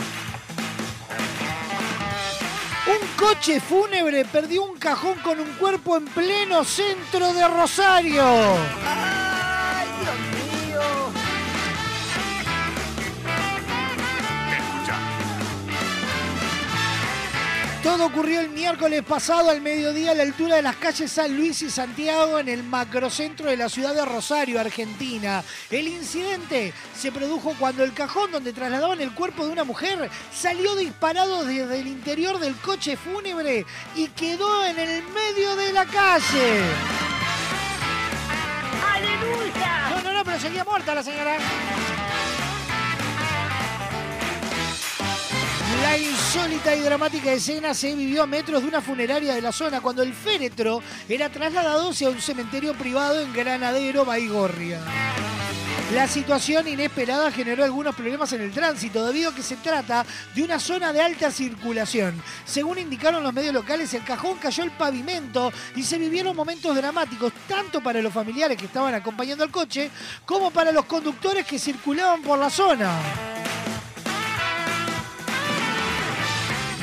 Un 2.85 3.07
coche 3.17 3.59
fúnebre 3.59 4.23
perdió 4.25 4.65
un 4.65 4.77
cajón 4.77 5.17
con 5.23 5.39
un 5.39 5.51
cuerpo 5.53 5.97
en 5.97 6.05
pleno 6.05 6.63
centro 6.63 7.33
de 7.33 7.47
Rosario. 7.47 8.23
Ocurrió 18.06 18.40
el 18.40 18.49
miércoles 18.49 19.02
pasado 19.02 19.49
al 19.49 19.61
mediodía 19.61 20.11
a 20.11 20.14
la 20.14 20.22
altura 20.22 20.57
de 20.57 20.61
las 20.61 20.76
calles 20.76 21.11
San 21.11 21.36
Luis 21.36 21.64
y 21.64 21.72
Santiago 21.72 22.38
en 22.38 22.48
el 22.48 22.61
macrocentro 22.61 23.49
de 23.49 23.57
la 23.57 23.68
ciudad 23.68 23.95
de 23.95 24.06
Rosario, 24.06 24.60
Argentina. 24.60 25.44
El 25.72 25.88
incidente 25.88 26.72
se 26.95 27.11
produjo 27.11 27.56
cuando 27.60 27.84
el 27.84 27.94
cajón 27.94 28.32
donde 28.32 28.53
trasladaban 28.53 29.02
el 29.02 29.11
cuerpo 29.11 29.44
de 29.44 29.52
una 29.52 29.64
mujer 29.64 30.11
salió 30.32 30.76
disparado 30.76 31.45
desde 31.45 31.80
el 31.80 31.88
interior 31.88 32.38
del 32.38 32.56
coche 32.57 32.95
fúnebre 32.95 33.65
y 33.95 34.07
quedó 34.10 34.64
en 34.65 34.77
el 34.77 35.03
medio 35.07 35.56
de 35.56 35.73
la 35.73 35.86
calle. 35.86 36.61
¡Aleluya! 38.94 39.90
No, 39.90 40.02
no, 40.03 40.14
no, 40.14 40.23
pero 40.23 40.40
seguía 40.40 40.64
muerta 40.64 40.94
la 40.94 41.02
señora. 41.02 41.38
La 45.85 45.99
insólita 45.99 46.75
y 46.75 46.79
dramática 46.79 47.31
escena 47.31 47.75
se 47.75 47.93
vivió 47.93 48.23
a 48.23 48.25
metros 48.25 48.63
de 48.63 48.67
una 48.67 48.81
funeraria 48.81 49.35
de 49.35 49.41
la 49.41 49.51
zona 49.51 49.81
cuando 49.81 50.01
el 50.01 50.15
féretro 50.15 50.81
era 51.07 51.29
trasladado 51.29 51.91
hacia 51.91 52.09
un 52.09 52.19
cementerio 52.19 52.73
privado 52.73 53.21
en 53.21 53.31
Granadero, 53.31 54.03
Baigorria. 54.03 54.79
La 55.93 56.07
situación 56.07 56.67
inesperada 56.67 57.31
generó 57.31 57.63
algunos 57.63 57.93
problemas 57.93 58.33
en 58.33 58.41
el 58.41 58.51
tránsito 58.51 59.05
debido 59.05 59.29
a 59.29 59.35
que 59.35 59.43
se 59.43 59.57
trata 59.57 60.03
de 60.33 60.41
una 60.41 60.59
zona 60.59 60.91
de 60.91 61.01
alta 61.01 61.29
circulación. 61.29 62.19
Según 62.45 62.79
indicaron 62.79 63.21
los 63.21 63.31
medios 63.31 63.53
locales, 63.53 63.93
el 63.93 64.03
cajón 64.03 64.39
cayó 64.39 64.63
al 64.63 64.71
pavimento 64.71 65.53
y 65.75 65.83
se 65.83 65.99
vivieron 65.99 66.35
momentos 66.35 66.75
dramáticos 66.75 67.31
tanto 67.47 67.79
para 67.79 68.01
los 68.01 68.11
familiares 68.11 68.57
que 68.57 68.65
estaban 68.65 68.95
acompañando 68.95 69.43
al 69.43 69.51
coche 69.51 69.91
como 70.25 70.49
para 70.49 70.71
los 70.71 70.85
conductores 70.85 71.45
que 71.45 71.59
circulaban 71.59 72.23
por 72.23 72.39
la 72.39 72.49
zona. 72.49 72.99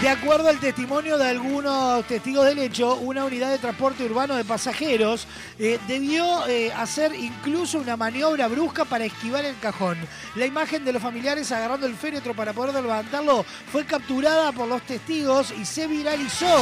De 0.03 0.09
acuerdo 0.09 0.49
al 0.49 0.59
testimonio 0.59 1.17
de 1.17 1.29
algunos 1.29 2.05
testigos 2.09 2.45
del 2.45 2.59
hecho, 2.59 2.97
una 2.97 3.25
unidad 3.25 3.53
de 3.53 3.59
transporte 3.59 4.05
urbano 4.05 4.35
de 4.35 4.45
pasajeros 4.45 5.29
eh, 5.61 5.79
debió 5.87 6.45
eh, 6.49 6.73
hacer 6.73 7.15
incluso 7.15 7.79
una 7.79 7.97
maniobra 7.97 8.49
brusca 8.49 8.85
para 8.85 9.05
esquivar 9.05 9.45
el 9.45 9.57
cajón. 9.61 9.97
La 10.35 10.45
imagen 10.45 10.85
de 10.85 10.93
los 10.93 11.01
familiares 11.01 11.53
agarrando 11.53 11.87
el 11.87 11.95
féretro 11.95 12.35
para 12.35 12.53
poder 12.53 12.75
levantarlo 12.75 13.45
fue 13.71 13.85
capturada 13.85 14.51
por 14.51 14.67
los 14.67 14.83
testigos 14.83 15.55
y 15.57 15.65
se 15.65 15.87
viralizó. 15.87 16.53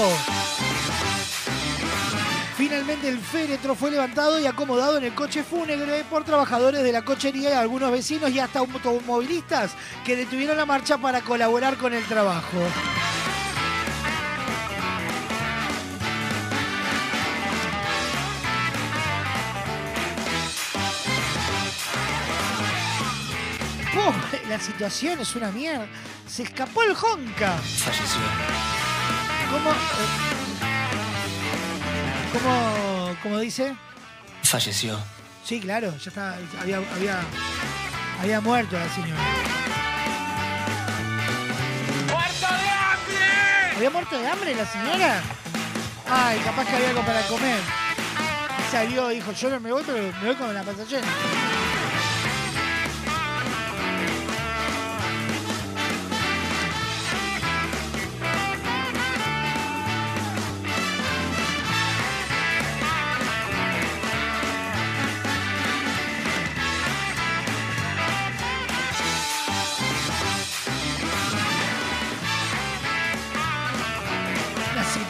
Finalmente 2.60 3.08
el 3.08 3.18
féretro 3.18 3.74
fue 3.74 3.90
levantado 3.90 4.38
y 4.38 4.44
acomodado 4.44 4.98
en 4.98 5.04
el 5.04 5.14
coche 5.14 5.42
fúnebre 5.42 6.04
por 6.10 6.24
trabajadores 6.24 6.82
de 6.82 6.92
la 6.92 7.00
cochería 7.00 7.48
y 7.48 7.52
algunos 7.54 7.90
vecinos 7.90 8.30
y 8.30 8.38
hasta 8.38 8.58
automovilistas 8.58 9.70
que 10.04 10.14
detuvieron 10.14 10.58
la 10.58 10.66
marcha 10.66 10.98
para 10.98 11.22
colaborar 11.22 11.78
con 11.78 11.94
el 11.94 12.04
trabajo. 12.04 12.58
La 24.50 24.60
situación 24.60 25.18
es 25.20 25.34
una 25.34 25.50
mierda. 25.50 25.86
Se 26.28 26.42
escapó 26.42 26.82
el 26.82 26.90
Honka. 26.90 27.56
Falleció. 27.56 28.20
¿Cómo? 29.50 30.49
¿Cómo, 32.32 33.16
cómo 33.22 33.38
dice? 33.40 33.74
Falleció. 34.42 34.98
Sí, 35.44 35.60
claro, 35.60 35.96
ya 35.98 36.08
está. 36.10 36.36
Había, 36.60 36.78
había, 36.94 37.20
había 38.20 38.40
muerto 38.40 38.78
la 38.78 38.88
señora. 38.88 39.20
¡Muerto 42.08 42.46
de 42.46 42.70
hambre! 42.70 43.76
¿Había 43.76 43.90
muerto 43.90 44.18
de 44.18 44.28
hambre 44.28 44.54
la 44.54 44.66
señora? 44.66 45.22
Ay, 46.08 46.38
capaz 46.40 46.66
que 46.66 46.76
había 46.76 46.88
algo 46.90 47.02
para 47.02 47.22
comer. 47.22 47.58
salió, 48.70 49.08
dijo, 49.08 49.32
yo 49.32 49.50
no 49.50 49.60
me 49.60 49.72
voy, 49.72 49.82
pero 49.84 49.98
me 50.20 50.26
voy 50.26 50.34
con 50.36 50.54
la 50.54 50.62
panza 50.62 50.84
llena. 50.84 51.06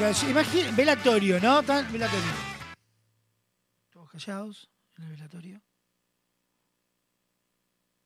Imagínate, 0.04 0.72
velatorio, 0.74 1.38
¿no? 1.40 1.62
Tan- 1.62 1.90
velatorio. 1.92 2.32
Todos 3.90 4.08
callados 4.10 4.70
en 4.96 5.04
el 5.04 5.10
velatorio. 5.10 5.60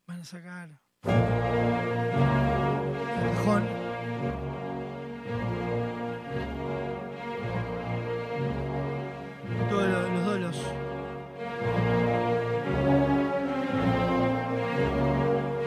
Van 0.07 0.21
a 0.21 0.25
sacar 0.25 0.71
el 1.05 1.12
cajón. 3.37 3.65
Todos 9.69 9.89
los, 9.89 10.11
los 10.11 10.25
dolos. 10.25 10.57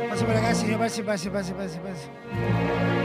Pase 0.10 0.26
por 0.26 0.36
acá, 0.36 0.56
señor, 0.56 0.80
pase, 0.80 1.04
pase, 1.04 1.30
pase, 1.32 1.54
pase, 1.54 1.80
pase. 1.80 2.97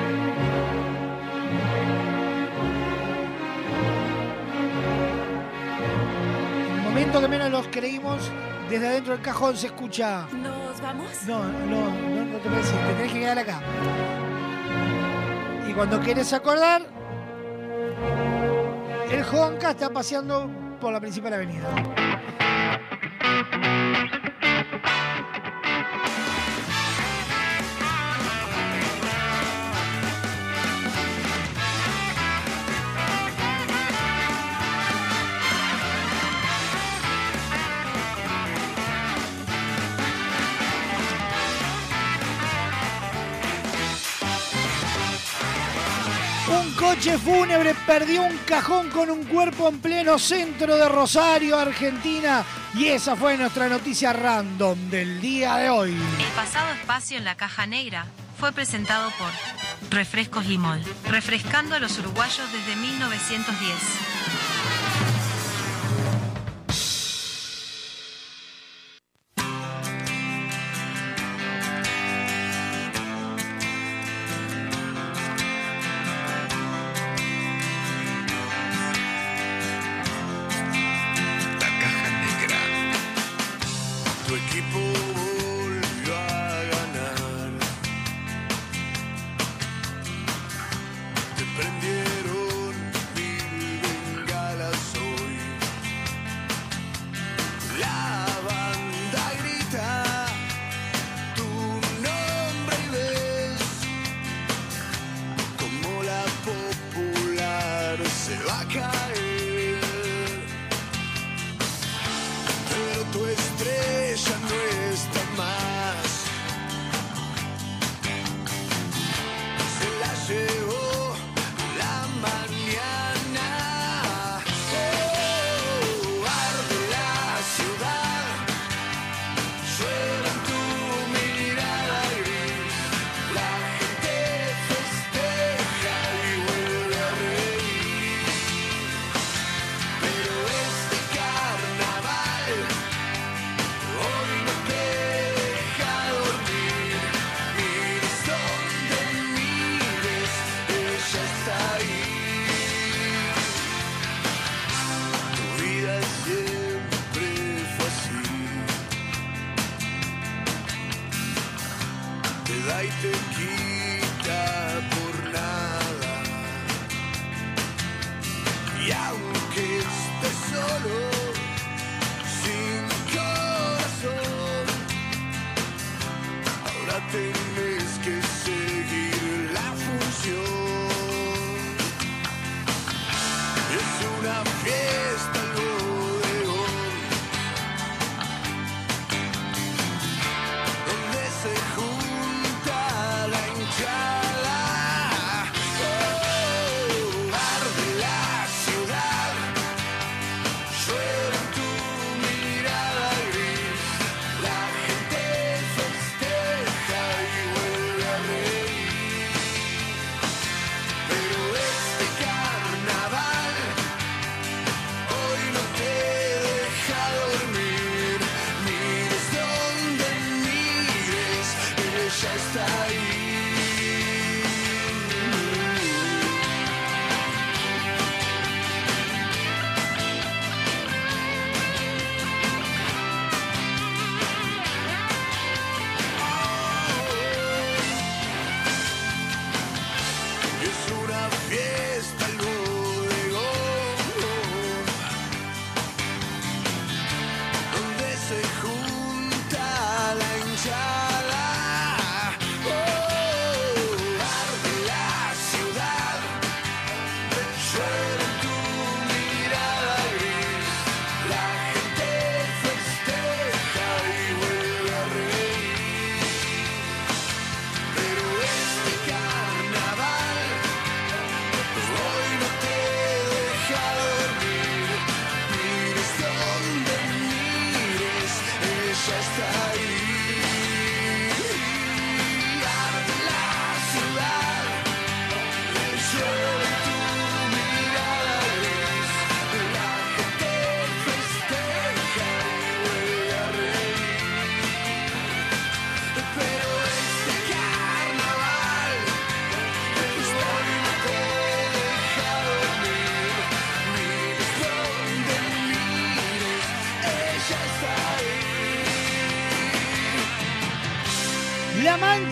Momento 6.93 7.23
que 7.23 7.29
menos 7.29 7.51
los 7.51 7.69
creímos, 7.69 8.31
desde 8.69 8.87
adentro 8.87 9.15
del 9.15 9.23
cajón 9.23 9.57
se 9.57 9.69
escucha. 9.69 10.27
¿Nos 10.31 10.79
vamos? 10.83 11.09
No, 11.27 11.43
no, 11.43 11.89
no, 11.89 12.25
no 12.27 12.39
te 12.39 12.49
ir, 12.49 12.87
te 12.87 12.95
tenés 12.95 13.13
que 13.13 13.21
quedar 13.21 13.39
acá. 13.39 13.61
Y 15.67 15.73
cuando 15.73 15.99
quieres 16.01 16.31
acordar, 16.35 16.83
el 19.11 19.25
Juanca 19.25 19.71
está 19.71 19.89
paseando 19.89 20.51
por 20.83 20.93
la 20.93 21.01
principal 21.01 21.33
avenida. 21.33 21.67
Coche 46.95 47.17
fúnebre 47.17 47.75
perdió 47.87 48.23
un 48.23 48.37
cajón 48.45 48.91
con 48.91 49.09
un 49.09 49.25
cuerpo 49.25 49.67
en 49.67 49.81
pleno 49.81 50.19
centro 50.19 50.77
de 50.77 50.87
Rosario, 50.91 51.57
Argentina. 51.57 52.45
Y 52.75 52.89
esa 52.89 53.17
fue 53.17 53.39
nuestra 53.39 53.67
noticia 53.67 54.13
random 54.13 54.91
del 54.91 55.19
día 55.19 55.57
de 55.57 55.71
hoy. 55.71 55.91
El 55.91 56.33
pasado 56.37 56.71
espacio 56.75 57.17
en 57.17 57.25
la 57.25 57.35
caja 57.35 57.67
negra 57.67 58.05
fue 58.39 58.53
presentado 58.53 59.11
por 59.19 59.31
Refrescos 59.91 60.45
Limol, 60.45 60.83
refrescando 61.09 61.77
a 61.77 61.79
los 61.79 61.99
uruguayos 61.99 62.53
desde 62.53 62.77
1910. 62.77 64.52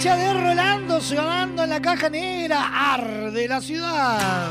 La 0.02 0.16
mancha 0.16 0.32
de 0.32 0.32
Rolando 0.32 1.00
sonando 1.02 1.64
en 1.64 1.68
la 1.68 1.82
caja 1.82 2.08
negra. 2.08 2.94
Arde 2.94 3.46
la 3.46 3.60
ciudad. 3.60 4.48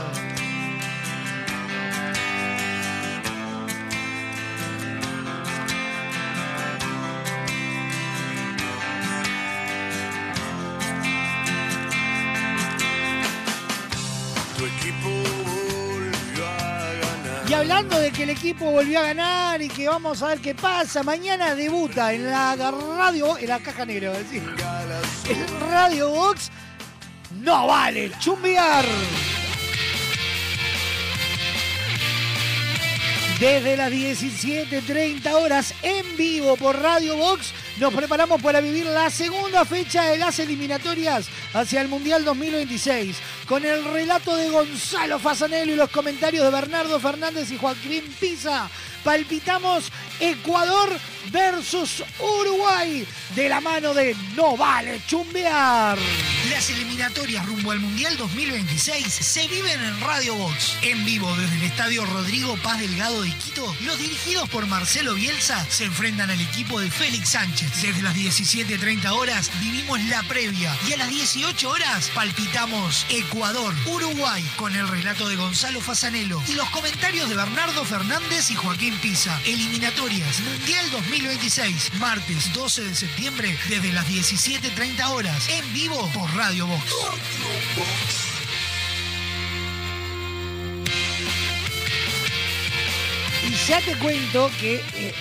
Tu 14.55 14.65
equipo 14.65 15.09
volvió 15.09 16.45
a 16.45 16.93
ganar. 16.93 17.49
Y 17.49 17.53
hablando 17.55 17.99
de 17.99 18.11
que 18.11 18.21
el 18.21 18.29
equipo 18.29 18.69
volvió 18.69 18.99
a 18.99 19.01
ganar 19.01 19.63
y 19.63 19.67
que 19.69 19.87
vamos 19.87 20.21
a 20.21 20.27
ver 20.27 20.41
qué 20.41 20.53
pasa, 20.53 21.01
mañana 21.01 21.55
debuta 21.55 22.13
en 22.13 22.29
la 22.29 22.55
radio, 22.55 23.35
en 23.39 23.47
la 23.47 23.59
caja 23.59 23.83
negra, 23.83 24.09
iba 24.09 24.15
a 24.15 24.19
decir. 24.19 24.58
En 25.29 25.45
Radio 25.69 26.09
Box, 26.09 26.49
no 27.41 27.67
vale 27.67 28.11
chumbear. 28.19 28.83
Desde 33.39 33.77
las 33.77 33.91
17.30 33.91 35.31
horas 35.31 35.73
en 35.83 36.17
vivo 36.17 36.57
por 36.57 36.77
Radio 36.81 37.15
Box 37.15 37.53
nos 37.77 37.93
preparamos 37.93 38.41
para 38.41 38.59
vivir 38.59 38.85
la 38.87 39.09
segunda 39.09 39.63
fecha 39.65 40.03
de 40.05 40.17
las 40.17 40.39
eliminatorias 40.39 41.27
hacia 41.53 41.79
el 41.81 41.87
Mundial 41.87 42.25
2026 42.25 43.15
con 43.47 43.63
el 43.63 43.85
relato 43.85 44.35
de 44.35 44.49
Gonzalo 44.49 45.19
Fasanello 45.19 45.73
y 45.73 45.77
los 45.77 45.89
comentarios 45.89 46.43
de 46.43 46.51
Bernardo 46.51 46.99
Fernández 46.99 47.51
y 47.51 47.57
Joaquín 47.57 48.03
Pisa. 48.19 48.69
Palpitamos 49.03 49.91
Ecuador 50.19 50.89
versus 51.31 52.03
Uruguay 52.19 53.05
de 53.35 53.49
la 53.49 53.61
mano 53.61 53.93
de 53.93 54.15
No 54.35 54.57
Vale 54.57 55.01
Chumbear. 55.07 55.97
Las 56.49 56.69
eliminatorias 56.69 57.45
rumbo 57.45 57.71
al 57.71 57.79
Mundial 57.79 58.17
2026 58.17 59.05
se 59.13 59.47
viven 59.47 59.81
en 59.83 59.99
Radio 60.01 60.35
Box. 60.35 60.77
En 60.81 61.05
vivo 61.05 61.33
desde 61.35 61.55
el 61.55 61.63
Estadio 61.63 62.05
Rodrigo 62.05 62.57
Paz 62.63 62.79
Delgado 62.79 63.21
de 63.21 63.31
Quito, 63.31 63.75
los 63.85 63.97
dirigidos 63.97 64.49
por 64.49 64.67
Marcelo 64.67 65.13
Bielsa 65.13 65.65
se 65.69 65.85
enfrentan 65.85 66.29
al 66.29 66.41
equipo 66.41 66.79
de 66.79 66.89
Félix 66.89 67.29
Sánchez. 67.29 67.81
Desde 67.81 68.01
las 68.01 68.15
17.30 68.15 69.11
horas 69.11 69.51
vivimos 69.59 70.01
la 70.05 70.23
previa 70.23 70.75
y 70.87 70.93
a 70.93 70.97
las 70.97 71.09
18 71.09 71.69
horas 71.69 72.09
palpitamos 72.13 73.05
Ecuador-Uruguay 73.09 74.43
con 74.55 74.75
el 74.75 74.87
relato 74.87 75.27
de 75.27 75.35
Gonzalo 75.35 75.81
Fasanelo 75.81 76.41
y 76.47 76.53
los 76.53 76.69
comentarios 76.69 77.29
de 77.29 77.35
Bernardo 77.35 77.85
Fernández 77.85 78.51
y 78.51 78.55
Joaquín 78.55 78.97
Pisa. 78.99 79.39
Eliminatorias 79.45 80.39
Mundial 80.41 80.89
2026, 80.91 81.18
martes 81.99 82.53
12 82.53 82.83
de 82.83 82.95
septiembre 82.95 83.57
desde 83.67 83.91
las 83.91 84.07
17.30 84.07 85.09
horas 85.09 85.49
en 85.49 85.73
vivo 85.73 86.09
por 86.13 86.33
Radio 86.35 86.65
Box. 86.65 86.83
Y 93.47 93.67
ya 93.67 93.81
te 93.81 93.97
cuento 93.97 94.49
que 94.59 94.75
eh, 94.75 95.13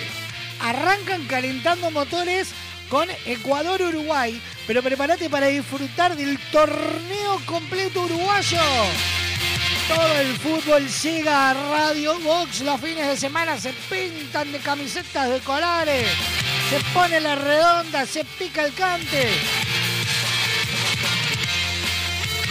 arrancan 0.61 1.25
calentando 1.25 1.91
motores 1.91 2.53
con 2.89 3.07
Ecuador-Uruguay, 3.25 4.41
pero 4.67 4.81
prepárate 4.81 5.29
para 5.29 5.47
disfrutar 5.47 6.15
del 6.15 6.39
torneo 6.51 7.41
completo 7.45 8.03
uruguayo. 8.03 8.61
Todo 9.89 10.19
el 10.19 10.37
fútbol 10.37 10.87
llega 10.87 11.49
a 11.49 11.53
Radio 11.53 12.19
Box. 12.19 12.61
Los 12.61 12.79
fines 12.79 13.07
de 13.07 13.17
semana 13.17 13.57
se 13.57 13.73
pintan 13.89 14.51
de 14.51 14.59
camisetas 14.59 15.29
de 15.29 15.39
colores. 15.39 16.07
Se 16.69 16.79
pone 16.93 17.19
la 17.19 17.35
redonda, 17.35 18.05
se 18.05 18.23
pica 18.23 18.65
el 18.65 18.73
cante. 18.73 19.27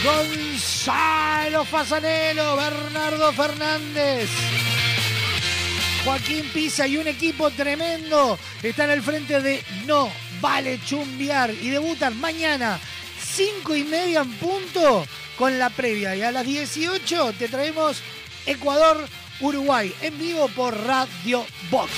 Gonzalo 0.03 1.65
Fasanelo, 1.65 2.57
Bernardo 2.57 3.33
Fernández. 3.33 4.29
Joaquín 6.03 6.49
Pisa 6.53 6.87
y 6.87 6.97
un 6.97 7.07
equipo 7.07 7.49
tremendo 7.51 8.37
están 8.63 8.89
al 8.89 9.01
frente 9.01 9.41
de 9.41 9.63
No 9.85 10.09
Vale 10.41 10.79
Chumbiar 10.85 11.51
y 11.51 11.69
debutan 11.69 12.19
mañana, 12.19 12.79
5 13.21 13.75
y 13.75 13.83
media 13.83 14.21
en 14.21 14.31
punto, 14.33 15.05
con 15.39 15.57
la 15.57 15.69
previa. 15.69 16.15
Y 16.15 16.21
a 16.21 16.31
las 16.31 16.45
18 16.45 17.33
te 17.39 17.47
traemos 17.47 18.03
Ecuador-Uruguay 18.45 19.95
en 20.01 20.19
vivo 20.19 20.49
por 20.49 20.77
Radio 20.85 21.45
Box. 21.71 21.91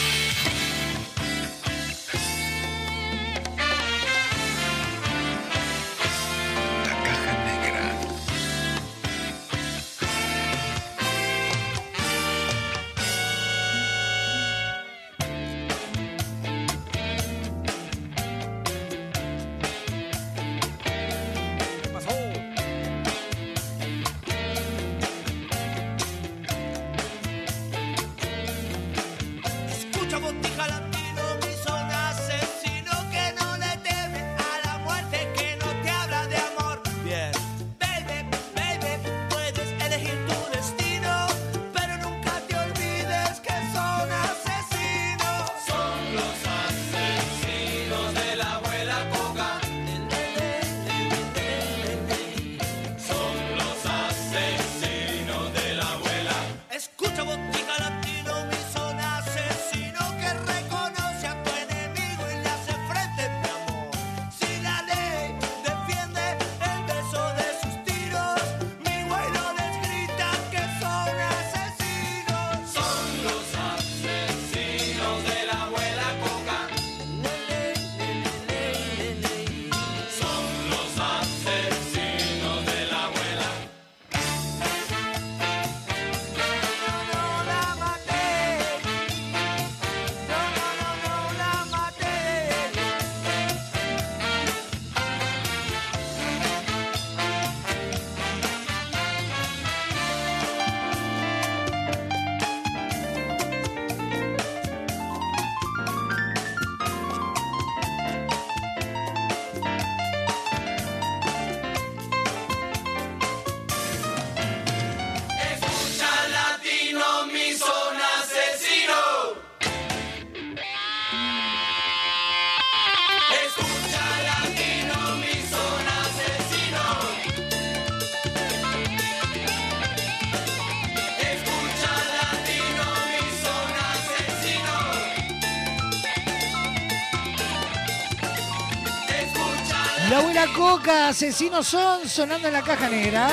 Coca, 140.56 141.10
asesinos 141.10 141.68
son, 141.68 142.08
sonando 142.08 142.48
en 142.48 142.54
la 142.54 142.62
caja 142.62 142.90
negra. 142.90 143.30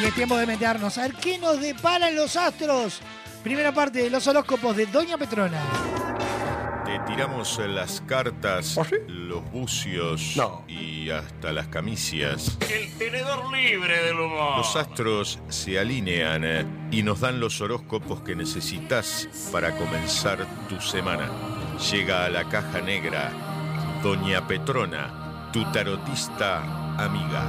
Y 0.00 0.04
es 0.04 0.14
tiempo 0.14 0.36
de 0.36 0.46
meternos 0.46 0.98
a 0.98 1.02
ver 1.02 1.14
qué 1.14 1.38
nos 1.38 1.60
deparan 1.60 2.14
los 2.14 2.36
astros. 2.36 3.00
Primera 3.42 3.72
parte 3.72 4.02
de 4.02 4.10
los 4.10 4.26
horóscopos 4.26 4.76
de 4.76 4.86
Doña 4.86 5.16
Petrona. 5.16 5.62
Te 6.84 6.98
tiramos 7.00 7.58
las 7.66 8.00
cartas, 8.02 8.78
¿Ah, 8.78 8.86
los 9.08 9.50
bucios 9.50 10.36
y 10.68 11.10
hasta 11.10 11.52
las 11.52 11.66
camicias. 11.68 12.58
El 12.70 12.92
tenedor 12.96 13.50
libre 13.52 14.02
del 14.04 14.20
humor. 14.20 14.58
Los 14.58 14.76
astros 14.76 15.40
se 15.48 15.78
alinean 15.78 16.44
eh, 16.44 16.66
y 16.90 17.02
nos 17.02 17.20
dan 17.20 17.40
los 17.40 17.60
horóscopos 17.60 18.20
que 18.20 18.36
necesitas 18.36 19.28
para 19.50 19.76
comenzar 19.76 20.46
tu 20.68 20.80
semana. 20.80 21.28
Llega 21.90 22.24
a 22.24 22.30
la 22.30 22.48
caja 22.48 22.80
negra 22.80 23.32
Doña 24.02 24.46
Petrona, 24.46 25.25
tu 25.56 25.64
tarotista 25.72 26.58
amiga. 26.98 27.40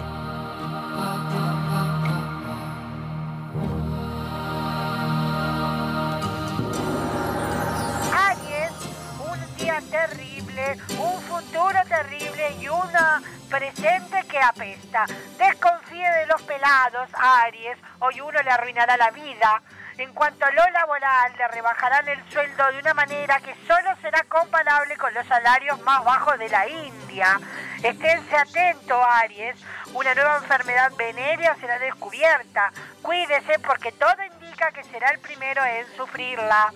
Aries, 8.29 8.71
un 9.19 9.57
día 9.57 9.81
terrible, 9.91 10.77
un 10.97 11.21
futuro 11.23 11.79
terrible 11.89 12.55
y 12.61 12.69
una 12.69 13.21
presente 13.49 14.23
que 14.29 14.39
apesta. 14.39 15.05
Desconfíe 15.37 16.09
de 16.09 16.27
los 16.27 16.41
pelados, 16.43 17.09
Aries, 17.13 17.77
hoy 17.99 18.21
uno 18.21 18.41
le 18.41 18.51
arruinará 18.51 18.95
la 18.95 19.11
vida. 19.11 19.61
En 19.97 20.13
cuanto 20.13 20.45
a 20.45 20.51
lo 20.51 20.69
laboral, 20.69 21.33
le 21.37 21.47
rebajarán 21.47 22.07
el 22.07 22.31
sueldo 22.31 22.71
de 22.71 22.79
una 22.79 22.93
manera 22.93 23.39
que 23.39 23.55
solo 23.65 23.95
será 23.99 24.21
comparable 24.29 24.95
con 24.95 25.11
los 25.15 25.25
salarios 25.25 25.79
más 25.81 26.03
bajos 26.03 26.37
de 26.37 26.49
la 26.49 26.67
India. 26.67 27.39
Esténse 27.81 28.35
atento, 28.35 29.03
Aries. 29.03 29.55
Una 29.93 30.13
nueva 30.13 30.37
enfermedad 30.37 30.91
venérea 30.97 31.55
será 31.55 31.79
descubierta. 31.79 32.71
Cuídese 33.01 33.57
porque 33.59 33.91
todo 33.93 34.15
indica 34.23 34.71
que 34.71 34.83
será 34.83 35.09
el 35.09 35.19
primero 35.19 35.65
en 35.65 35.87
sufrirla. 35.95 36.71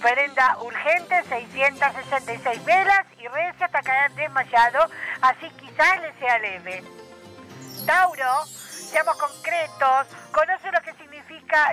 Prenda 0.00 0.56
urgente 0.62 1.22
666 1.28 2.64
velas 2.64 3.06
y 3.18 3.28
rece 3.28 3.64
hasta 3.64 3.82
caer 3.82 4.12
desmayado, 4.12 4.88
así 5.20 5.50
quizás 5.50 6.00
le 6.00 6.12
sea 6.14 6.38
leve. 6.38 6.82
Tauro, 7.86 8.46
seamos 8.46 9.16
concretos. 9.16 10.06
¿Conoce 10.32 10.72
lo 10.72 10.80
que 10.80 10.92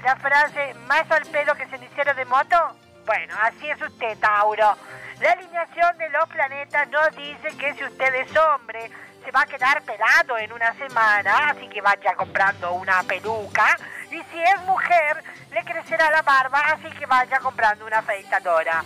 la 0.03 0.15
frase 0.17 0.73
más 0.87 1.09
al 1.09 1.25
pelo 1.27 1.55
que 1.55 1.65
cenicero 1.67 2.13
de 2.13 2.25
moto? 2.25 2.75
Bueno, 3.05 3.33
así 3.41 3.69
es 3.69 3.81
usted, 3.81 4.17
Tauro. 4.19 4.75
La 5.21 5.31
alineación 5.31 5.97
de 5.97 6.09
los 6.09 6.27
planetas 6.29 6.87
nos 6.89 7.15
dice 7.15 7.55
que 7.57 7.73
si 7.75 7.83
usted 7.85 8.13
es 8.15 8.35
hombre, 8.35 8.91
se 9.23 9.31
va 9.31 9.41
a 9.41 9.45
quedar 9.45 9.81
pelado 9.83 10.37
en 10.37 10.51
una 10.51 10.73
semana, 10.73 11.49
así 11.49 11.67
que 11.69 11.81
vaya 11.81 12.13
comprando 12.15 12.73
una 12.73 13.03
peluca. 13.03 13.77
Y 14.11 14.21
si 14.23 14.43
es 14.43 14.61
mujer, 14.65 15.23
le 15.51 15.63
crecerá 15.63 16.11
la 16.11 16.21
barba, 16.21 16.59
así 16.59 16.89
que 16.97 17.05
vaya 17.05 17.39
comprando 17.39 17.85
una 17.85 17.99
afeitadora. 17.99 18.83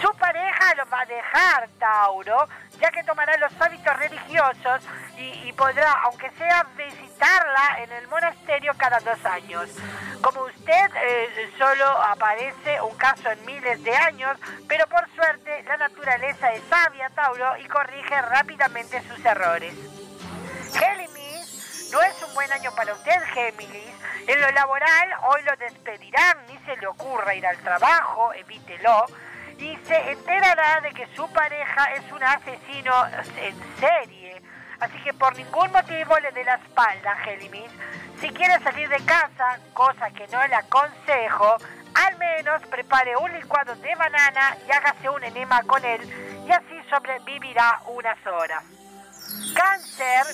Su 0.00 0.12
pareja 0.14 0.74
lo 0.76 0.86
va 0.86 1.00
a 1.00 1.06
dejar, 1.06 1.68
Tauro, 1.78 2.48
ya 2.80 2.90
que 2.90 3.04
tomará 3.04 3.36
los 3.36 3.52
hábitos 3.60 3.96
religiosos 3.98 4.82
y, 5.18 5.52
podrá, 5.52 5.92
aunque 6.04 6.30
sea, 6.30 6.66
visitarla 6.76 7.82
en 7.82 7.92
el 7.92 8.08
monasterio 8.08 8.72
cada 8.78 8.98
dos 9.00 9.24
años. 9.26 9.68
Como 10.22 10.42
usted, 10.42 10.90
eh, 10.96 11.52
solo 11.58 11.86
aparece 11.86 12.80
un 12.80 12.96
caso 12.96 13.30
en 13.30 13.44
miles 13.44 13.82
de 13.84 13.94
años, 13.94 14.38
pero 14.68 14.86
por 14.86 15.06
suerte 15.14 15.62
la 15.64 15.76
naturaleza 15.76 16.52
es 16.52 16.62
sabia, 16.70 17.10
Tauro, 17.10 17.56
y 17.58 17.64
corrige 17.66 18.20
rápidamente 18.22 19.02
sus 19.02 19.24
errores. 19.24 19.74
No 21.92 22.02
es 22.02 22.22
un 22.22 22.34
buen 22.34 22.50
año 22.52 22.70
para 22.74 22.92
usted, 22.92 23.20
Géminis. 23.34 23.94
En 24.26 24.40
lo 24.40 24.50
laboral, 24.50 25.08
hoy 25.24 25.42
lo 25.42 25.56
despedirán, 25.56 26.38
ni 26.48 26.58
se 26.58 26.76
le 26.76 26.86
ocurra 26.86 27.34
ir 27.34 27.46
al 27.46 27.56
trabajo, 27.58 28.32
evítelo. 28.34 29.06
Y 29.58 29.76
se 29.84 30.10
enterará 30.12 30.80
de 30.80 30.90
que 30.92 31.06
su 31.14 31.30
pareja 31.32 31.84
es 31.94 32.12
un 32.12 32.22
asesino 32.22 32.92
en 33.36 33.78
serie. 33.78 34.42
Así 34.78 34.98
que 35.02 35.12
por 35.12 35.36
ningún 35.36 35.70
motivo 35.72 36.18
le 36.20 36.32
dé 36.32 36.44
la 36.44 36.54
espalda, 36.54 37.16
Géminis. 37.24 37.70
Si 38.20 38.30
quiere 38.30 38.58
salir 38.62 38.88
de 38.88 39.04
casa, 39.04 39.58
cosa 39.74 40.10
que 40.10 40.26
no 40.28 40.46
le 40.46 40.54
aconsejo, 40.54 41.56
al 41.94 42.16
menos 42.18 42.62
prepare 42.68 43.16
un 43.16 43.32
licuado 43.32 43.74
de 43.76 43.94
banana 43.96 44.56
y 44.66 44.70
hágase 44.70 45.08
un 45.08 45.24
enema 45.24 45.62
con 45.64 45.84
él 45.84 46.00
y 46.46 46.52
así 46.52 46.80
sobrevivirá 46.88 47.80
unas 47.86 48.24
horas. 48.26 48.79
Cáncer, 49.54 50.24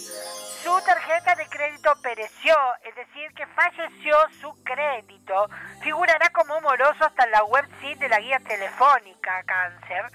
su 0.63 0.81
tarjeta 0.85 1.35
de 1.37 1.47
crédito 1.47 1.95
pereció, 2.03 2.57
es 2.83 2.95
decir, 2.97 3.33
que 3.35 3.47
falleció 3.47 4.17
su 4.41 4.53
crédito. 4.65 5.49
Figurará 5.81 6.29
como 6.31 6.61
moroso 6.61 7.05
hasta 7.05 7.27
la 7.27 7.45
website 7.45 7.99
de 7.99 8.09
la 8.09 8.19
guía 8.19 8.41
telefónica 8.41 9.45
Cáncer. 9.45 10.07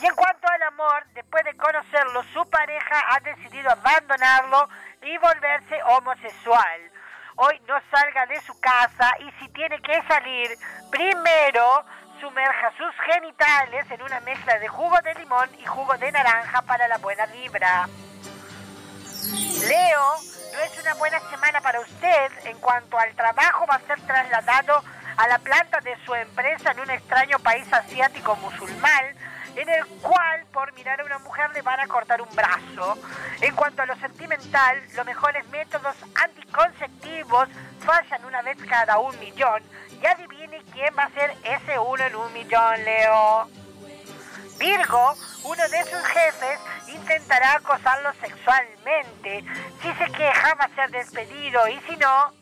Y 0.00 0.06
en 0.06 0.14
cuanto 0.14 0.48
al 0.48 0.62
amor, 0.62 1.04
después 1.12 1.44
de 1.44 1.56
conocerlo, 1.56 2.22
su 2.32 2.48
pareja 2.48 3.04
ha 3.10 3.20
decidido 3.20 3.70
abandonarlo 3.70 4.68
y 5.02 5.18
volverse 5.18 5.82
homosexual. 5.84 6.80
Hoy 7.36 7.60
no 7.68 7.74
salga 7.90 8.26
de 8.26 8.40
su 8.40 8.58
casa 8.60 9.14
y 9.20 9.30
si 9.38 9.48
tiene 9.50 9.80
que 9.82 10.02
salir, 10.08 10.50
primero 10.90 11.84
sumerja 12.20 12.72
sus 12.76 12.94
genitales 13.12 13.90
en 13.90 14.02
una 14.02 14.20
mezcla 14.20 14.58
de 14.58 14.68
jugo 14.68 15.00
de 15.02 15.14
limón 15.14 15.48
y 15.58 15.66
jugo 15.66 15.96
de 15.98 16.10
naranja 16.10 16.62
para 16.62 16.88
la 16.88 16.98
buena 16.98 17.26
vibra. 17.26 17.86
Leo, 19.30 20.14
no 20.52 20.60
es 20.60 20.78
una 20.80 20.94
buena 20.94 21.20
semana 21.30 21.60
para 21.60 21.80
usted. 21.80 22.32
En 22.44 22.58
cuanto 22.58 22.98
al 22.98 23.14
trabajo, 23.14 23.66
va 23.66 23.76
a 23.76 23.86
ser 23.86 24.00
trasladado 24.02 24.82
a 25.16 25.28
la 25.28 25.38
planta 25.38 25.80
de 25.80 25.96
su 26.04 26.14
empresa 26.14 26.70
en 26.70 26.80
un 26.80 26.90
extraño 26.90 27.38
país 27.40 27.70
asiático 27.72 28.36
musulmán, 28.36 29.04
en 29.56 29.68
el 29.68 29.84
cual 30.00 30.46
por 30.52 30.72
mirar 30.74 31.00
a 31.00 31.04
una 31.04 31.18
mujer 31.18 31.50
le 31.52 31.62
van 31.62 31.80
a 31.80 31.88
cortar 31.88 32.22
un 32.22 32.28
brazo. 32.34 32.96
En 33.40 33.54
cuanto 33.54 33.82
a 33.82 33.86
lo 33.86 33.96
sentimental, 33.96 34.82
los 34.94 35.04
mejores 35.04 35.46
métodos 35.48 35.96
anticonceptivos 36.14 37.48
fallan 37.80 38.24
una 38.24 38.42
vez 38.42 38.56
cada 38.68 38.98
un 38.98 39.18
millón. 39.18 39.62
Y 40.00 40.06
adivine 40.06 40.62
quién 40.72 40.94
va 40.96 41.04
a 41.04 41.10
ser 41.10 41.36
ese 41.42 41.78
uno 41.78 42.04
en 42.04 42.14
un 42.14 42.32
millón, 42.32 42.84
Leo. 42.84 43.48
Virgo, 44.58 45.16
uno 45.44 45.68
de 45.68 45.84
sus 45.84 46.04
jefes, 46.04 46.58
intentará 46.88 47.54
acosarlo 47.54 48.12
sexualmente. 48.20 49.44
Si 49.82 49.92
se 49.92 50.12
queja 50.12 50.54
va 50.54 50.64
a 50.64 50.74
ser 50.74 50.90
despedido 50.90 51.68
y 51.68 51.80
si 51.88 51.96
no, 51.96 52.32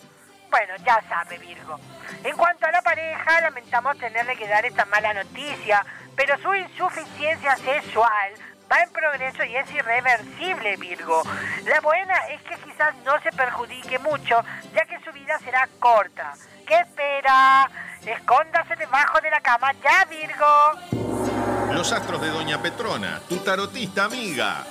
bueno, 0.51 0.75
ya 0.85 1.03
sabe 1.09 1.39
Virgo. 1.39 1.79
En 2.25 2.37
cuanto 2.37 2.67
a 2.67 2.71
la 2.71 2.83
pareja, 2.83 3.41
lamentamos 3.41 3.99
tenerle 3.99 4.37
que 4.37 4.49
dar 4.49 4.65
esta 4.65 4.85
mala 4.87 5.13
noticia, 5.15 5.85
pero 6.15 6.39
su 6.39 6.55
insuficiencia 6.55 7.57
sexual 7.57 8.33
va 8.71 8.83
en 8.83 8.91
progreso 8.91 9.45
y 9.45 9.57
es 9.57 9.71
irreversible, 9.73 10.77
Virgo. 10.77 11.23
La 11.65 11.81
buena 11.81 12.15
es 12.29 12.43
que 12.43 12.57
quizás 12.57 12.95
no 13.05 13.21
se 13.21 13.31
perjudique 13.33 13.99
mucho, 13.99 14.43
ya 14.75 14.85
que 14.87 14.99
su 15.05 15.13
vida 15.13 15.39
será 15.41 15.69
corta. 15.79 16.35
¿Qué 16.67 16.75
espera? 16.75 17.71
Escóndase 18.07 18.77
debajo 18.77 19.21
de 19.21 19.31
la 19.31 19.41
cama 19.41 19.73
ya, 19.83 20.05
Virgo. 20.05 21.75
Los 21.75 21.93
astros 21.93 22.21
de 22.21 22.29
Doña 22.29 22.63
Petrona, 22.63 23.21
tu 23.29 23.39
tarotista 23.39 24.05
amiga. 24.05 24.65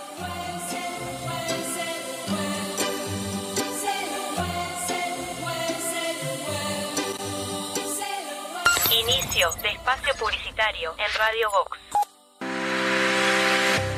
Inicio 8.90 9.52
de 9.62 9.68
espacio 9.68 10.14
publicitario 10.18 10.96
en 10.98 11.20
Radio 11.20 11.50
Vox. 11.52 11.78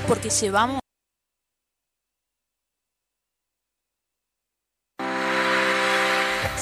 Porque 0.08 0.32
llevamos... 0.32 0.87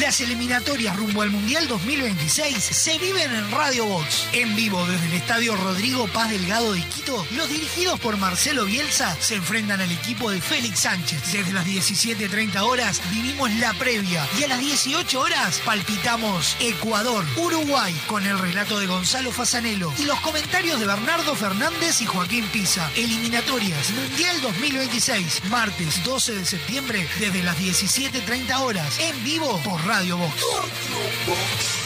Las 0.00 0.20
eliminatorias 0.20 0.94
rumbo 0.94 1.22
al 1.22 1.30
Mundial 1.30 1.66
2026 1.68 2.56
se 2.62 2.98
viven 2.98 3.34
en 3.34 3.50
Radio 3.50 3.86
Box. 3.86 4.28
En 4.32 4.54
vivo 4.54 4.84
desde 4.86 5.06
el 5.06 5.12
Estadio 5.14 5.56
Rodrigo 5.56 6.06
Paz 6.08 6.28
Delgado 6.28 6.74
de 6.74 6.82
Quito, 6.82 7.26
los 7.30 7.48
dirigidos 7.48 7.98
por 8.00 8.18
Marcelo 8.18 8.66
Bielsa 8.66 9.16
se 9.20 9.36
enfrentan 9.36 9.80
al 9.80 9.90
equipo 9.90 10.30
de 10.30 10.42
Félix 10.42 10.80
Sánchez. 10.80 11.32
Desde 11.32 11.52
las 11.52 11.66
17.30 11.66 12.60
horas 12.60 13.00
vivimos 13.10 13.50
la 13.54 13.72
previa 13.74 14.26
y 14.38 14.44
a 14.44 14.48
las 14.48 14.60
18 14.60 15.18
horas 15.18 15.62
palpitamos 15.64 16.56
Ecuador, 16.60 17.24
Uruguay, 17.36 17.94
con 18.06 18.26
el 18.26 18.38
relato 18.38 18.78
de 18.78 18.86
Gonzalo 18.86 19.32
Fasanelo 19.32 19.92
y 19.98 20.02
los 20.04 20.20
comentarios 20.20 20.78
de 20.78 20.86
Bernardo 20.86 21.34
Fernández 21.34 22.02
y 22.02 22.06
Joaquín 22.06 22.44
Pisa. 22.52 22.90
Eliminatorias 22.96 23.92
Mundial 23.92 24.40
2026, 24.42 25.44
martes 25.44 26.04
12 26.04 26.34
de 26.34 26.44
septiembre 26.44 27.08
desde 27.18 27.42
las 27.42 27.56
17.30 27.58 28.60
horas, 28.60 28.98
en 29.00 29.24
vivo 29.24 29.58
por 29.64 29.85
Radio 29.86 30.16
Box. 30.16 31.85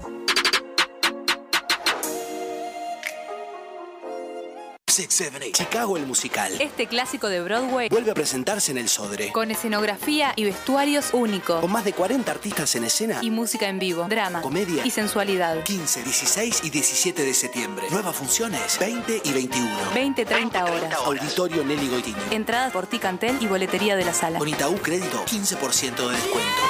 Six, 4.91 5.13
seven, 5.13 5.41
eight. 5.41 5.55
Chicago 5.55 5.95
el 5.95 6.05
musical. 6.05 6.51
Este 6.59 6.85
clásico 6.85 7.29
de 7.29 7.39
Broadway 7.41 7.87
Vuelve 7.87 8.11
a 8.11 8.13
presentarse 8.13 8.71
en 8.71 8.77
el 8.77 8.89
Sodre. 8.89 9.31
con 9.31 9.49
escenografía 9.49 10.33
y 10.35 10.43
vestuarios 10.43 11.11
únicos 11.13 11.61
Con 11.61 11.71
más 11.71 11.85
de 11.85 11.93
40 11.93 12.29
artistas 12.29 12.75
en 12.75 12.83
escena. 12.83 13.19
y 13.21 13.29
música 13.31 13.69
en 13.69 13.79
vivo, 13.79 14.05
drama 14.09 14.41
Comedia. 14.41 14.85
y 14.85 14.91
sensualidad. 14.91 15.63
15, 15.63 16.03
16 16.03 16.61
y 16.65 16.69
17 16.71 17.23
de 17.23 17.33
septiembre. 17.33 17.85
Nuevas 17.89 18.13
funciones 18.17 18.77
20 18.79 19.21
y 19.23 19.31
21. 19.31 19.71
20, 19.95 20.25
30 20.25 20.65
horas. 20.65 20.93
Auditorio 21.05 21.63
Nelly 21.63 21.87
Goitini. 21.87 22.19
Entradas 22.31 22.73
por 22.73 22.85
Ticantel 22.85 23.37
y 23.39 23.47
boletería 23.47 23.95
de 23.95 24.03
la 24.03 24.13
sala. 24.13 24.39
Con 24.39 24.49
Itaú 24.49 24.75
Crédito, 24.81 25.23
15% 25.25 26.09
de 26.09 26.15
descuento. 26.17 26.61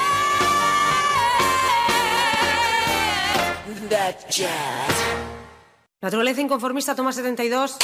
Naturaleza 6.01 6.41
inconformista, 6.41 6.95
toma 6.95 7.11
72. 7.13 7.77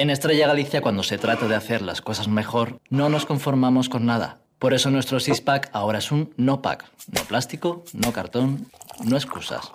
En 0.00 0.08
Estrella 0.08 0.46
Galicia, 0.46 0.80
cuando 0.80 1.02
se 1.02 1.18
trata 1.18 1.46
de 1.46 1.54
hacer 1.54 1.82
las 1.82 2.00
cosas 2.00 2.26
mejor, 2.26 2.80
no 2.88 3.10
nos 3.10 3.26
conformamos 3.26 3.90
con 3.90 4.06
nada. 4.06 4.40
Por 4.58 4.72
eso 4.72 4.90
nuestro 4.90 5.20
six-pack 5.20 5.68
ahora 5.74 5.98
es 5.98 6.10
un 6.10 6.32
no-pack. 6.38 6.90
No 7.12 7.22
plástico, 7.24 7.84
no 7.92 8.10
cartón, 8.10 8.70
no 9.04 9.18
excusas. 9.18 9.72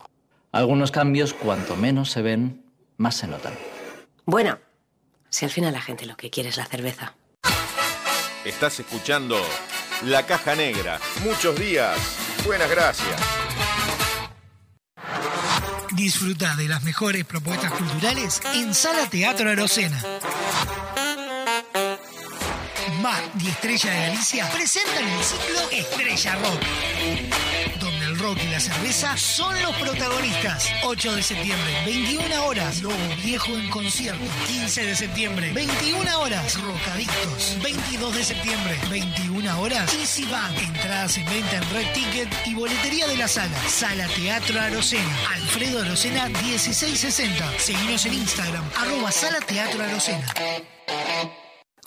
Algunos 0.52 0.90
cambios, 0.90 1.36
cuanto 1.36 1.76
menos 1.76 2.10
se 2.10 2.24
ven, 2.24 2.66
más 2.98 3.14
se 3.14 3.28
notan. 3.28 3.54
Bueno, 4.26 4.58
si 5.30 5.46
al 5.46 5.52
final 5.52 5.74
la 5.74 5.82
gente 5.82 6.08
lo 6.08 6.18
que 6.18 6.32
quiere 6.32 6.50
es 6.50 6.58
la 6.58 6.66
cerveza. 6.66 7.14
Estás 8.44 8.80
escuchando 8.80 9.38
La 10.06 10.26
Caja 10.26 10.56
Negra. 10.56 11.00
Muchos 11.24 11.56
días. 11.56 12.00
Buenas 12.48 12.72
gracias. 12.72 13.45
Disfruta 15.96 16.56
de 16.56 16.68
las 16.68 16.84
mejores 16.84 17.24
propuestas 17.24 17.72
culturales 17.72 18.42
en 18.54 18.74
Sala 18.74 19.10
Teatro 19.10 19.50
Arocena. 19.50 20.02
Mar 23.02 23.24
y 23.40 23.48
Estrella 23.48 23.92
de 23.92 24.00
Galicia 24.08 24.50
presentan 24.52 25.08
el 25.08 25.24
ciclo 25.24 25.70
Estrella 25.72 26.36
Rock, 26.36 26.62
rock 28.26 28.40
y 28.44 28.50
la 28.50 28.60
cerveza 28.60 29.16
son 29.18 29.62
los 29.62 29.76
protagonistas. 29.76 30.72
8 30.84 31.16
de 31.16 31.22
septiembre, 31.22 31.74
21 31.86 32.46
horas, 32.46 32.82
Lobo 32.82 32.96
Viejo 33.24 33.56
en 33.56 33.70
concierto. 33.70 34.24
15 34.48 34.84
de 34.84 34.96
septiembre, 34.96 35.54
21 35.54 36.20
horas, 36.20 36.60
Rocadictos. 36.60 37.58
22 37.62 38.16
de 38.16 38.24
septiembre, 38.24 38.80
21 38.90 39.60
horas, 39.60 39.94
Easy 39.94 40.26
Band. 40.26 40.58
Entradas 40.58 41.18
en 41.18 41.26
venta 41.26 41.58
en 41.58 41.70
Red 41.70 41.94
Ticket 41.94 42.30
y 42.48 42.56
boletería 42.56 43.08
de 43.08 43.18
la 43.18 43.28
sala. 43.28 43.58
Sala 43.68 44.08
Teatro 44.08 44.60
Arocena. 44.60 45.18
Alfredo 45.36 45.82
Arocena 45.84 46.28
1660. 46.28 47.60
Seguinos 47.60 48.06
en 48.08 48.14
Instagram, 48.16 48.64
arroba 48.76 49.12
Sala 49.12 49.40
Teatro 49.42 49.84
Arocena. 49.84 50.26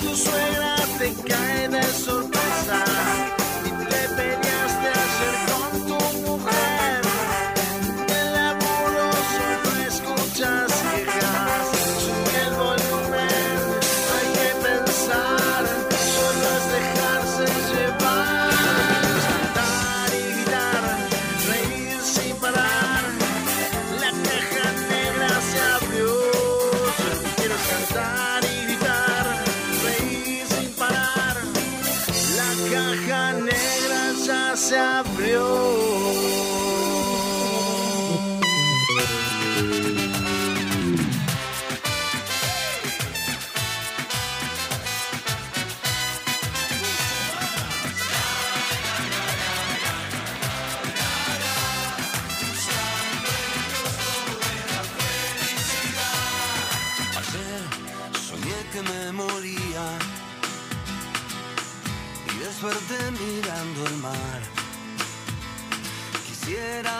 Tu 0.00 0.14
suegra 0.14 0.76
te 0.98 1.14
cae 1.28 1.68
de 1.68 1.82
sorpresa 1.82 3.05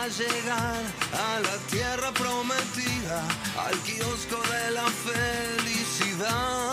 Llegar 0.07 0.83
a 1.11 1.39
la 1.41 1.57
tierra 1.69 2.13
prometida, 2.13 3.21
al 3.67 3.77
kiosco 3.79 4.41
de 4.53 4.71
la 4.71 4.87
felicidad. 4.87 6.71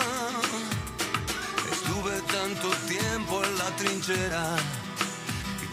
Estuve 1.69 2.21
tanto 2.31 2.69
tiempo 2.87 3.43
en 3.43 3.57
la 3.57 3.75
trinchera 3.75 4.55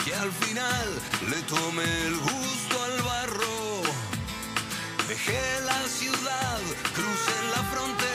que 0.05 0.13
al 0.13 0.33
final 0.33 0.89
le 1.31 1.41
tomé 1.43 1.85
el 2.09 2.17
gusto 2.17 2.83
al 2.83 3.03
barro. 3.03 3.83
Dejé 5.07 5.61
la 5.65 5.87
ciudad, 5.87 6.61
crucé 6.97 7.37
la 7.55 7.63
frontera, 7.71 8.12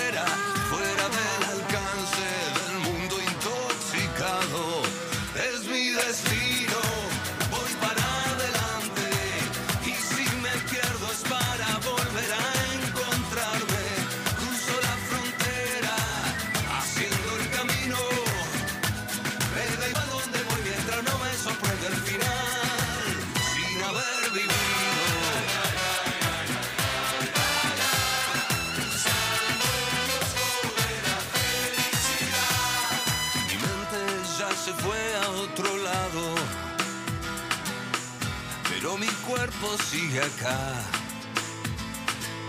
mi 39.58 39.68
cuerpo 39.68 39.84
sigue 39.84 40.20
acá, 40.20 40.84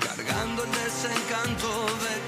cargando 0.01 0.65
el 0.65 0.71
desencanto 0.73 1.69
de 1.69 2.28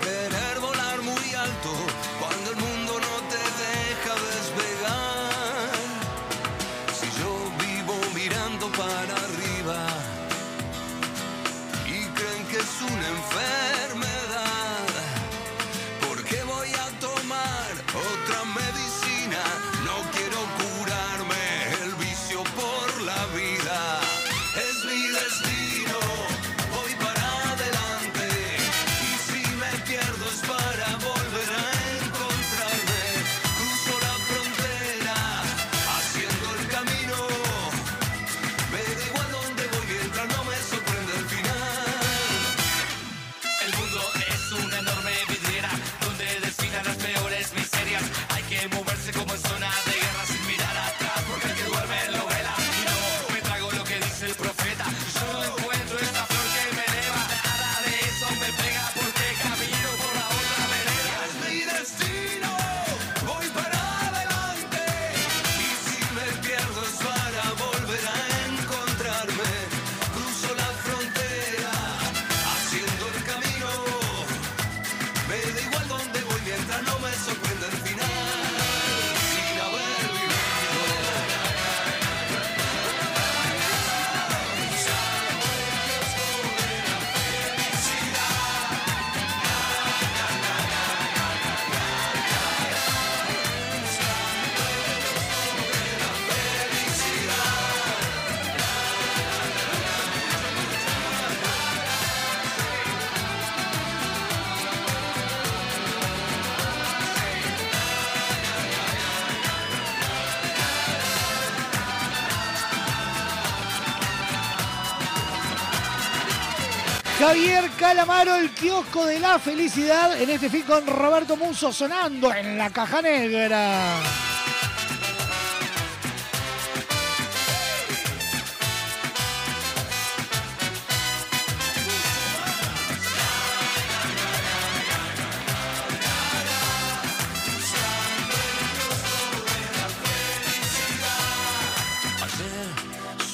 Javier 117.21 117.69
Calamaro, 117.79 118.35
el 118.35 118.51
kiosco 118.55 119.05
de 119.05 119.21
la 119.21 119.39
felicidad, 119.39 120.19
en 120.19 120.31
este 120.31 120.49
fin 120.49 120.63
con 120.63 120.87
Roberto 120.87 121.37
Muso 121.37 121.71
sonando 121.71 122.33
en 122.33 122.57
la 122.57 122.71
caja 122.71 123.03
negra. 123.03 124.01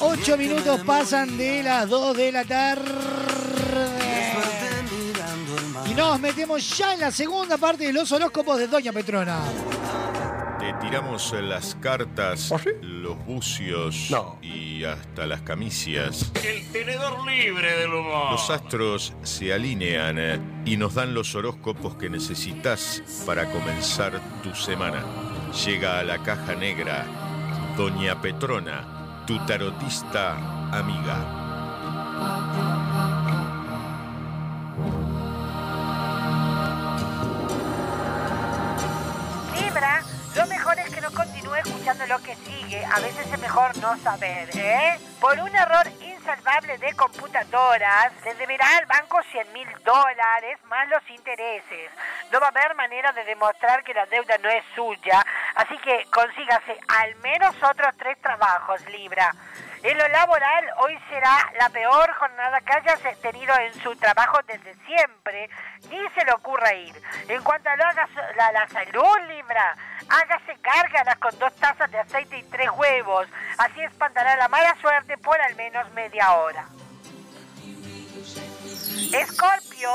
Ocho 0.00 0.36
minutos 0.36 0.80
pasan 0.84 1.38
de 1.38 1.62
las 1.62 1.88
2 1.88 2.16
de 2.16 2.32
la 2.32 2.44
tarde. 2.44 2.95
Y 5.88 5.94
nos 5.94 6.20
metemos 6.20 6.76
ya 6.76 6.94
en 6.94 7.00
la 7.00 7.10
segunda 7.10 7.56
parte 7.56 7.84
de 7.84 7.92
los 7.92 8.10
horóscopos 8.12 8.58
de 8.58 8.68
Doña 8.68 8.92
Petrona. 8.92 9.40
Te 10.58 10.72
tiramos 10.80 11.32
las 11.42 11.74
cartas, 11.76 12.52
los 12.80 13.24
bucios 13.24 14.10
y 14.42 14.84
hasta 14.84 15.26
las 15.26 15.42
camicias. 15.42 16.32
El 16.42 16.66
tenedor 16.72 17.24
libre 17.24 17.78
del 17.78 17.94
humor. 17.94 18.32
Los 18.32 18.50
astros 18.50 19.14
se 19.22 19.52
alinean 19.52 20.18
eh, 20.18 20.40
y 20.64 20.76
nos 20.76 20.94
dan 20.94 21.14
los 21.14 21.34
horóscopos 21.34 21.96
que 21.96 22.10
necesitas 22.10 23.02
para 23.24 23.50
comenzar 23.50 24.20
tu 24.42 24.54
semana. 24.54 25.04
Llega 25.64 26.00
a 26.00 26.04
la 26.04 26.22
caja 26.22 26.54
negra 26.54 27.06
Doña 27.76 28.20
Petrona, 28.22 29.24
tu 29.26 29.38
tarotista 29.44 30.34
amiga. 30.72 31.45
Que 42.26 42.34
sigue. 42.34 42.84
A 42.84 42.98
veces 42.98 43.32
es 43.32 43.38
mejor 43.38 43.76
no 43.78 43.96
saber, 43.98 44.50
¿eh? 44.56 44.98
Por 45.20 45.38
un 45.38 45.54
error 45.54 45.86
insalvable 46.00 46.76
de 46.78 46.92
computadoras, 46.94 48.12
le 48.24 48.34
deberá 48.34 48.66
al 48.78 48.86
banco 48.86 49.20
100 49.30 49.52
mil 49.52 49.68
dólares 49.84 50.58
más 50.64 50.88
los 50.88 51.08
intereses. 51.08 51.90
No 52.32 52.40
va 52.40 52.46
a 52.46 52.50
haber 52.50 52.74
manera 52.74 53.12
de 53.12 53.24
demostrar 53.24 53.84
que 53.84 53.94
la 53.94 54.06
deuda 54.06 54.36
no 54.38 54.48
es 54.48 54.64
suya, 54.74 55.24
así 55.54 55.78
que 55.78 56.04
consígase 56.10 56.76
al 57.00 57.14
menos 57.16 57.54
otros 57.62 57.94
tres 57.96 58.20
trabajos, 58.20 58.84
Libra. 58.88 59.32
En 59.88 59.96
lo 59.96 60.08
laboral, 60.08 60.64
hoy 60.78 60.98
será 61.08 61.48
la 61.60 61.68
peor 61.68 62.12
jornada 62.14 62.60
que 62.60 62.72
hayas 62.72 63.00
tenido 63.20 63.54
en 63.56 63.72
su 63.82 63.94
trabajo 63.94 64.36
desde 64.48 64.74
siempre. 64.84 65.48
Ni 65.88 66.08
se 66.10 66.24
le 66.24 66.32
ocurra 66.32 66.74
ir. 66.74 67.00
En 67.28 67.40
cuanto 67.44 67.68
a 67.68 67.74
hagas- 67.74 68.34
la, 68.36 68.50
la 68.50 68.66
salud, 68.66 69.16
Libra, 69.28 69.76
hágase 70.08 70.58
cárgalas 70.60 71.16
con 71.18 71.38
dos 71.38 71.54
tazas 71.54 71.88
de 71.92 72.00
aceite 72.00 72.36
y 72.36 72.42
tres 72.50 72.68
huevos. 72.70 73.28
Así 73.58 73.80
espantará 73.80 74.34
la 74.34 74.48
mala 74.48 74.74
suerte 74.80 75.18
por 75.18 75.40
al 75.40 75.54
menos 75.54 75.88
media 75.92 76.32
hora. 76.32 76.64
Escorpio, 79.12 79.90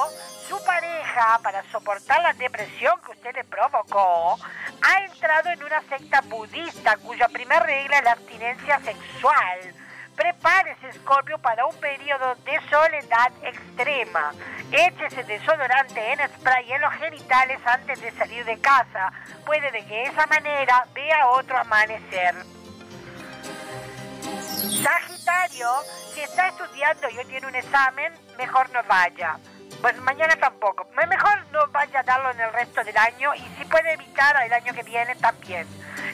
su 0.47 0.63
pareja, 0.63 1.37
para 1.43 1.63
soportar 1.69 2.21
la 2.21 2.31
depresión 2.31 2.97
que 3.01 3.11
usted 3.11 3.35
le 3.35 3.43
provocó, 3.43 4.39
ha 4.83 5.03
entrado 5.03 5.49
en 5.49 5.61
una 5.63 5.81
secta 5.89 6.21
budista 6.21 6.95
cuya 6.95 7.27
primera 7.27 7.59
regla 7.65 7.97
es 7.97 8.03
la 8.05 8.11
abstinencia 8.13 8.79
sexual. 8.79 9.75
Prepárese, 10.21 10.93
Scorpio, 10.99 11.39
para 11.39 11.65
un 11.65 11.75
periodo 11.77 12.35
de 12.45 12.59
soledad 12.69 13.31
extrema. 13.41 14.31
Échese 14.71 15.23
desodorante 15.23 16.13
en 16.13 16.19
spray 16.35 16.73
en 16.73 16.81
los 16.81 16.93
genitales 16.93 17.59
antes 17.65 17.99
de 17.99 18.11
salir 18.11 18.45
de 18.45 18.59
casa. 18.59 19.11
Puede 19.43 19.71
de 19.71 19.83
que 19.83 20.03
esa 20.03 20.27
manera 20.27 20.85
vea 20.93 21.27
otro 21.29 21.57
amanecer. 21.57 22.35
Sagitario, 24.83 25.67
si 26.13 26.21
está 26.21 26.49
estudiando 26.49 27.09
y 27.09 27.17
hoy 27.17 27.25
tiene 27.25 27.47
un 27.47 27.55
examen, 27.55 28.13
mejor 28.37 28.69
no 28.69 28.83
vaya. 28.83 29.39
Pues 29.79 29.97
mañana 30.01 30.35
tampoco. 30.35 30.87
Me- 30.95 31.07
Mejor 31.07 31.45
no 31.51 31.67
vaya 31.67 31.99
a 31.99 32.03
darlo 32.03 32.31
en 32.31 32.39
el 32.39 32.53
resto 32.53 32.83
del 32.83 32.97
año 32.97 33.33
y 33.35 33.39
si 33.57 33.65
puede 33.65 33.93
evitar 33.93 34.35
el 34.43 34.53
año 34.53 34.73
que 34.73 34.83
viene 34.83 35.15
también. 35.15 35.67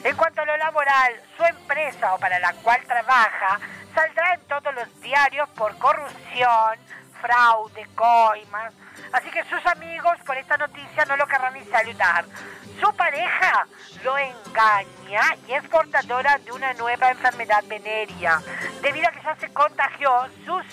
En 0.04 0.16
cuanto 0.16 0.42
a 0.42 0.46
lo 0.46 0.58
laboral, 0.58 1.14
su 1.36 1.44
empresa 1.44 2.14
o 2.14 2.20
para 2.20 2.40
la 2.40 2.54
cual 2.54 2.82
trabaja 2.88 3.60
saldrá 3.94 4.34
en 4.34 4.42
todos 4.42 4.74
los 4.76 5.02
diarios 5.02 5.48
por 5.50 5.78
corrupción, 5.78 6.78
fraude, 7.22 7.88
coimas. 7.96 8.74
Así 9.12 9.30
que 9.32 9.44
sus 9.46 9.66
amigos 9.66 10.18
por 10.26 10.38
esta 10.38 10.58
noticia 10.58 11.06
no 11.06 11.16
lo 11.18 11.26
querrán 11.28 11.54
ni 11.54 11.64
saludar. 11.66 12.26
Su 12.80 12.94
pareja 12.96 13.66
lo 14.04 14.18
engaña 14.18 15.22
y 15.48 15.54
es 15.54 15.64
portadora 15.68 16.38
de 16.40 16.52
una 16.52 16.74
nueva 16.74 17.10
enfermedad 17.10 17.64
venérea. 17.68 18.40
Debido 18.82 19.08
a 19.08 19.12
que 19.12 19.22
ya 19.24 19.36
se 19.36 19.52
contagió, 19.54 20.28
sus 20.46 20.64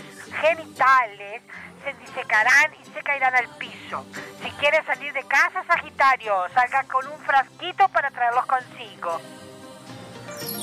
genitales 0.40 1.43
se 1.85 1.93
disecarán 1.94 2.74
y 2.81 2.85
se 2.90 3.02
caerán 3.02 3.35
al 3.35 3.48
piso. 3.56 4.06
Si 4.43 4.51
quiere 4.52 4.82
salir 4.85 5.12
de 5.12 5.23
casa, 5.24 5.65
Sagitario, 5.66 6.35
salga 6.55 6.85
con 6.85 7.06
un 7.06 7.19
frasquito 7.20 7.89
para 7.89 8.11
traerlos 8.11 8.47
consigo. 8.47 9.20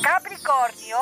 Capricornio, 0.02 0.98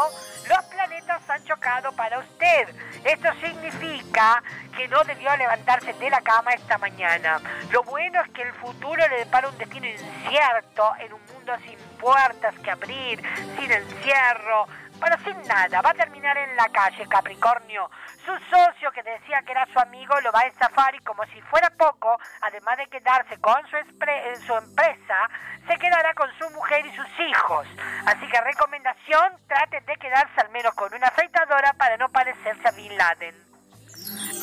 los 0.48 0.66
planetas 0.66 1.30
han 1.30 1.44
chocado 1.46 1.92
para 1.94 2.20
usted. 2.20 2.68
Esto 3.04 3.30
significa 3.40 4.44
que 4.76 4.88
no 4.88 5.04
debió 5.04 5.36
levantarse 5.38 5.94
de 5.94 6.10
la 6.10 6.22
cama 6.22 6.52
esta 6.52 6.78
mañana. 6.78 7.40
Lo 7.72 7.84
bueno 7.84 8.22
es 8.22 8.30
que 8.32 8.42
el 8.42 8.54
futuro 8.54 9.08
le 9.08 9.20
depara 9.20 9.48
un 9.48 9.58
destino 9.58 9.88
incierto 9.88 10.92
en 11.00 11.14
un 11.14 11.22
mundo 11.34 11.54
sin 11.66 11.78
puertas 11.98 12.56
que 12.60 12.72
abrir, 12.72 13.22
sin 13.58 13.72
encierro, 13.72 14.68
pero 15.00 15.18
sin 15.24 15.42
nada. 15.48 15.82
Va 15.82 15.92
a 15.92 15.94
terminar 15.94 16.38
en 16.38 16.56
la 16.56 16.70
calle, 16.70 17.08
Capricornio. 17.08 17.90
Su 18.26 18.38
socio, 18.50 18.92
que 18.92 19.04
decía 19.04 19.42
que 19.44 19.52
era 19.54 19.66
su 19.68 19.80
amigo, 19.80 20.20
lo 20.22 20.32
va 20.32 20.42
a 20.42 20.48
estafar 20.48 20.94
y 20.96 21.00
como 21.00 21.24
si 21.28 21.42
fuera 21.44 21.70
poco, 21.72 22.20
además 22.42 22.78
de 22.78 22.88
quedarse 22.88 23.40
con 23.40 23.66
su, 23.70 23.78
espre- 23.78 24.36
su 24.46 24.56
empresa, 24.56 25.30
se 25.68 25.78
quedará 25.78 26.14
con 26.14 26.30
su 26.38 26.50
mujer 26.52 26.86
y 26.86 26.96
sus 26.96 27.08
hijos. 27.20 27.68
Así 28.06 28.28
que 28.30 28.42
recomendación, 28.42 29.38
traten 29.48 29.86
de 29.86 29.96
quedarse 29.98 30.42
al 30.42 30.50
menos 30.50 30.74
con 30.76 30.94
una 30.94 31.08
afeitadora 31.08 31.74
para 31.74 31.98
no 31.98 32.10
parecerse 32.10 32.68
a 32.68 32.72
Bin 32.72 32.96
Laden. 32.98 33.36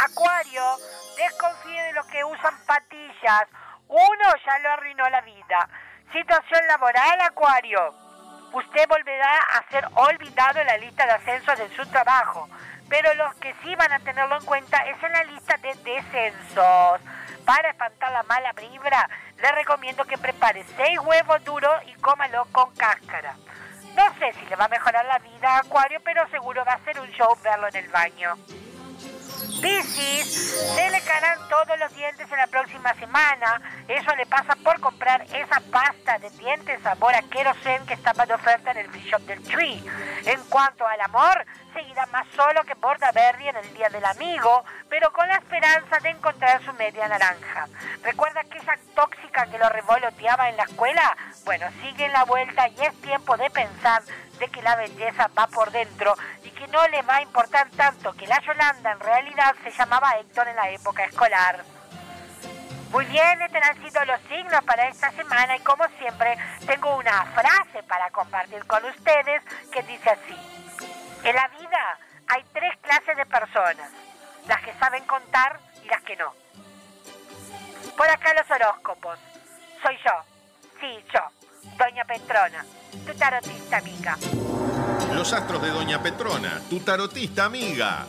Acuario, 0.05 0.63
desconfíe 1.17 1.83
de 1.85 1.93
los 1.95 2.07
que 2.07 2.25
usan 2.25 2.55
patillas. 2.67 3.45
Uno 3.89 4.35
ya 4.45 4.59
lo 4.61 4.73
arruinó 4.73 5.09
la 5.11 5.21
vida. 5.23 5.69
Situación 6.13 6.67
laboral, 6.69 7.21
Acuario. 7.23 8.06
Usted 8.53 8.89
volverá 8.89 9.39
a 9.39 9.71
ser 9.71 9.87
olvidado 9.95 10.61
en 10.61 10.67
la 10.67 10.79
lista 10.79 11.05
de 11.07 11.13
ascensos 11.13 11.59
de 11.59 11.69
su 11.77 11.87
trabajo. 11.87 12.49
Pero 12.89 13.13
los 13.15 13.35
que 13.37 13.55
sí 13.63 13.75
van 13.75 13.93
a 13.93 13.99
tenerlo 13.99 14.39
en 14.39 14.45
cuenta 14.45 14.79
es 14.87 15.03
en 15.03 15.13
la 15.13 15.25
lista 15.25 15.57
de 15.57 15.75
descensos. 15.75 17.01
Para 17.45 17.71
espantar 17.71 18.13
la 18.13 18.23
mala 18.25 18.53
vibra, 18.53 19.09
le 19.39 19.53
recomiendo 19.53 20.05
que 20.05 20.19
prepare 20.19 20.65
seis 20.77 20.99
huevos 21.01 21.45
duros 21.45 21.75
y 21.87 21.95
cómalo 21.95 22.47
con 22.53 22.75
cáscara. 22.75 23.35
No 23.95 24.15
sé 24.19 24.33
si 24.35 24.47
le 24.47 24.57
va 24.57 24.67
a 24.67 24.69
mejorar 24.69 25.05
la 25.07 25.19
vida 25.19 25.57
a 25.57 25.59
Acuario, 25.61 26.01
pero 26.05 26.29
seguro 26.29 26.65
va 26.65 26.75
a 26.75 26.85
ser 26.85 27.01
un 27.01 27.09
show 27.13 27.37
verlo 27.43 27.69
en 27.69 27.77
el 27.77 27.89
baño. 27.89 28.37
Piscis, 29.61 30.27
se 30.75 30.91
le 30.91 31.01
caerán 31.03 31.39
todos 31.49 31.79
los 31.79 31.95
dientes 31.95 32.31
en 32.31 32.37
la 32.37 32.47
próxima 32.47 32.93
semana. 32.95 33.61
Eso 33.89 34.15
le 34.17 34.27
pasa 34.27 34.55
por 34.57 34.79
comprar 34.81 35.23
esa 35.23 35.61
pasta 35.71 36.19
de 36.19 36.31
dientes 36.31 36.83
sabor 36.83 37.15
a 37.15 37.23
querosén 37.23 37.85
que 37.87 37.95
estaba 37.95 38.27
de 38.27 38.35
oferta 38.35 38.73
en 38.73 38.79
el 38.79 38.91
shop 38.91 39.23
del 39.23 39.43
Tree. 39.43 39.83
En 40.25 40.41
cuanto 40.45 40.87
al 40.87 41.01
amor, 41.01 41.45
seguirá 41.73 42.07
más 42.07 42.27
solo 42.35 42.65
que 42.65 42.75
Bordaberry 42.75 43.49
en 43.49 43.57
el 43.57 43.75
Día 43.75 43.89
del 43.89 44.05
Amigo, 44.05 44.65
pero 44.89 45.13
con 45.13 45.27
la 45.29 45.37
esperanza 45.37 45.99
de 46.01 46.11
encontrar 46.11 46.65
su 46.65 46.73
media 46.75 47.09
naranja. 47.09 47.69
¿Recuerda 48.03 48.45
que 48.45 48.59
esa 48.59 48.77
tóxica 48.95 49.47
que 49.47 49.59
lo 49.59 49.69
revoloteaba 49.69 50.49
en 50.49 50.57
la 50.57 50.65
escuela? 50.65 51.17
Bueno, 51.45 51.67
sigue 51.83 52.07
en 52.07 52.13
la 52.13 52.25
vuelta 52.25 52.69
y 52.69 52.81
es 52.81 53.01
tiempo 53.01 53.37
de 53.37 53.51
pensar 53.51 54.03
de 54.39 54.49
que 54.49 54.63
la 54.63 54.77
belleza 54.77 55.31
va 55.39 55.47
por 55.47 55.71
dentro 55.71 56.15
y 56.45 56.51
que 56.51 56.67
no 56.69 56.87
le 56.89 57.03
va 57.03 57.17
a 57.17 57.23
importar 57.23 57.71
tanto 57.71 58.13
que 58.13 58.27
la 58.27 58.41
Yolanda 58.41 58.93
en 58.93 59.01
realidad 59.01 59.55
se 59.63 59.71
llamaba 59.71 60.19
Héctor 60.19 60.49
en 60.49 60.57
la 60.57 60.71
época 60.71 61.05
escolar. 61.05 61.65
Muy 62.91 63.05
bien, 63.07 63.43
estos 63.43 63.63
han 63.63 63.83
sido 63.83 64.05
los 64.05 64.21
signos 64.23 64.65
para 64.65 64.89
esta 64.89 65.11
semana 65.13 65.57
y 65.57 65.61
como 65.61 65.85
siempre 65.99 66.37
tengo 66.67 66.97
una 66.97 67.25
frase 67.27 67.83
para 67.83 68.11
compartir 68.11 68.65
con 68.67 68.85
ustedes 68.85 69.43
que 69.73 69.83
dice 69.83 70.11
así. 70.11 70.37
En 71.25 71.35
la 71.35 71.49
vida 71.49 71.99
hay 72.29 72.45
tres 72.53 72.77
clases 72.81 73.17
de 73.17 73.27
personas, 73.27 73.91
las 74.47 74.61
que 74.63 74.73
saben 74.75 75.05
contar 75.05 75.59
y 75.83 75.89
las 75.89 76.03
que 76.03 76.17
no. 76.17 76.33
Por 77.97 78.09
acá 78.09 78.35
los 78.35 78.51
horóscopos. 78.51 79.19
Soy 79.83 79.99
yo, 80.05 80.25
sí, 80.81 81.05
yo, 81.13 81.21
Doña 81.79 82.05
Petrona, 82.05 82.65
tu 83.07 83.15
tarotista 83.15 83.79
amiga. 83.79 84.17
Los 85.13 85.33
astros 85.33 85.63
de 85.63 85.71
Doña 85.71 86.03
Petrona, 86.03 86.61
tu 86.71 86.81
tarotista 86.81 87.47
amiga. 87.47 88.07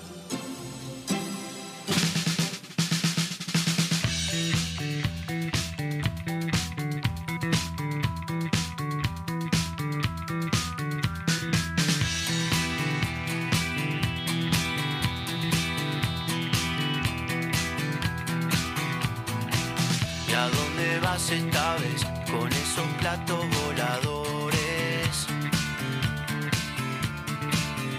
¿Y 20.27 20.33
a 20.33 20.49
dónde 20.49 20.99
vas 20.99 21.31
esta 21.31 21.75
vez 21.75 22.16
con 22.31 22.51
esos 22.51 22.87
platos 22.99 23.45
voladores? 23.63 25.27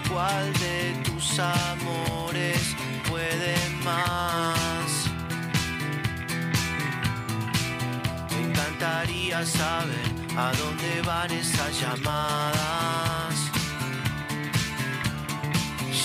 ¿Cuál 0.09 0.53
de 0.53 0.93
tus 1.05 1.39
amores 1.39 2.75
puede 3.09 3.55
más? 3.83 5.09
Me 8.31 8.39
encantaría 8.49 9.45
saber 9.45 10.09
a 10.37 10.51
dónde 10.53 11.01
van 11.05 11.31
esas 11.31 11.79
llamadas. 11.79 13.35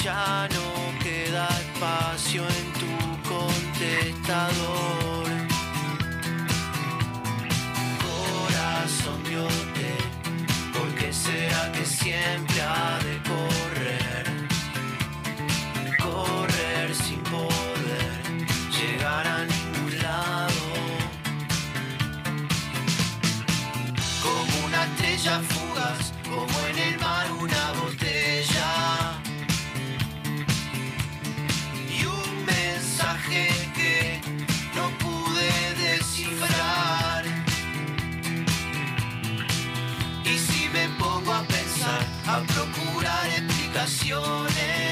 Ya 0.02 0.48
no 0.55 0.98
queda 1.02 1.48
espacio 1.48 2.42
en 2.42 2.72
tu 2.74 2.94
contestador. 3.28 5.34
Corazón 8.85 9.24
diote, 9.24 9.97
¿por 10.74 10.94
qué 10.94 11.11
será 11.11 11.73
que 11.73 11.86
siempre 11.86 12.61
ha 12.61 12.98
de 12.98 13.16
correr? 13.31 14.27
Correr 16.02 16.94
sin 16.94 17.19
poder 17.20 18.20
llegar 18.77 19.27
a 19.27 19.47
ningún 19.47 20.02
lado. 20.02 20.65
Como 24.23 24.66
una 24.66 24.85
estrella 24.85 25.40
explicaciones, 43.85 44.84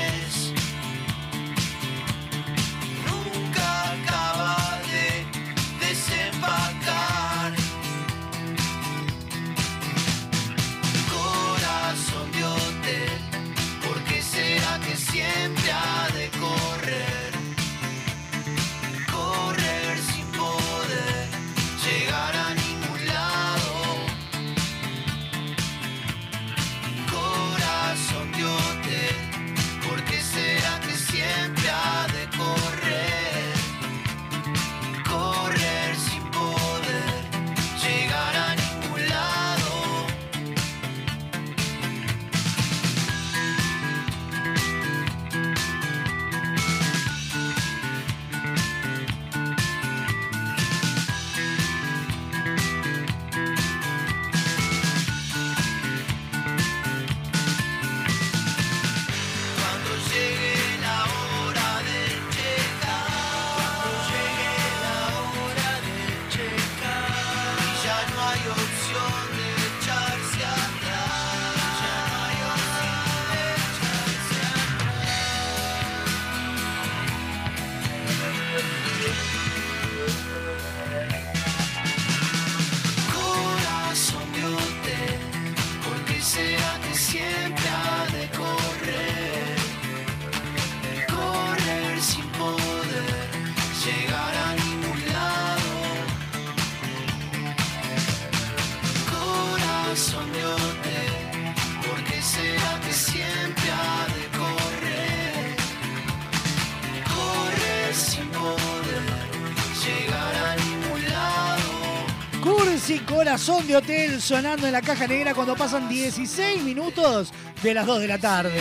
Corazón 113.23 113.65
de 113.69 113.77
Hotel 113.77 114.21
sonando 114.21 114.67
en 114.67 114.73
la 114.73 114.83
caja 114.83 115.07
negra 115.07 115.33
cuando 115.33 115.55
pasan 115.55 115.89
16 115.89 116.61
minutos 116.65 117.33
de 117.63 117.73
las 117.73 117.87
2 117.87 118.01
de 118.01 118.09
la 118.09 118.19
tarde. 118.19 118.61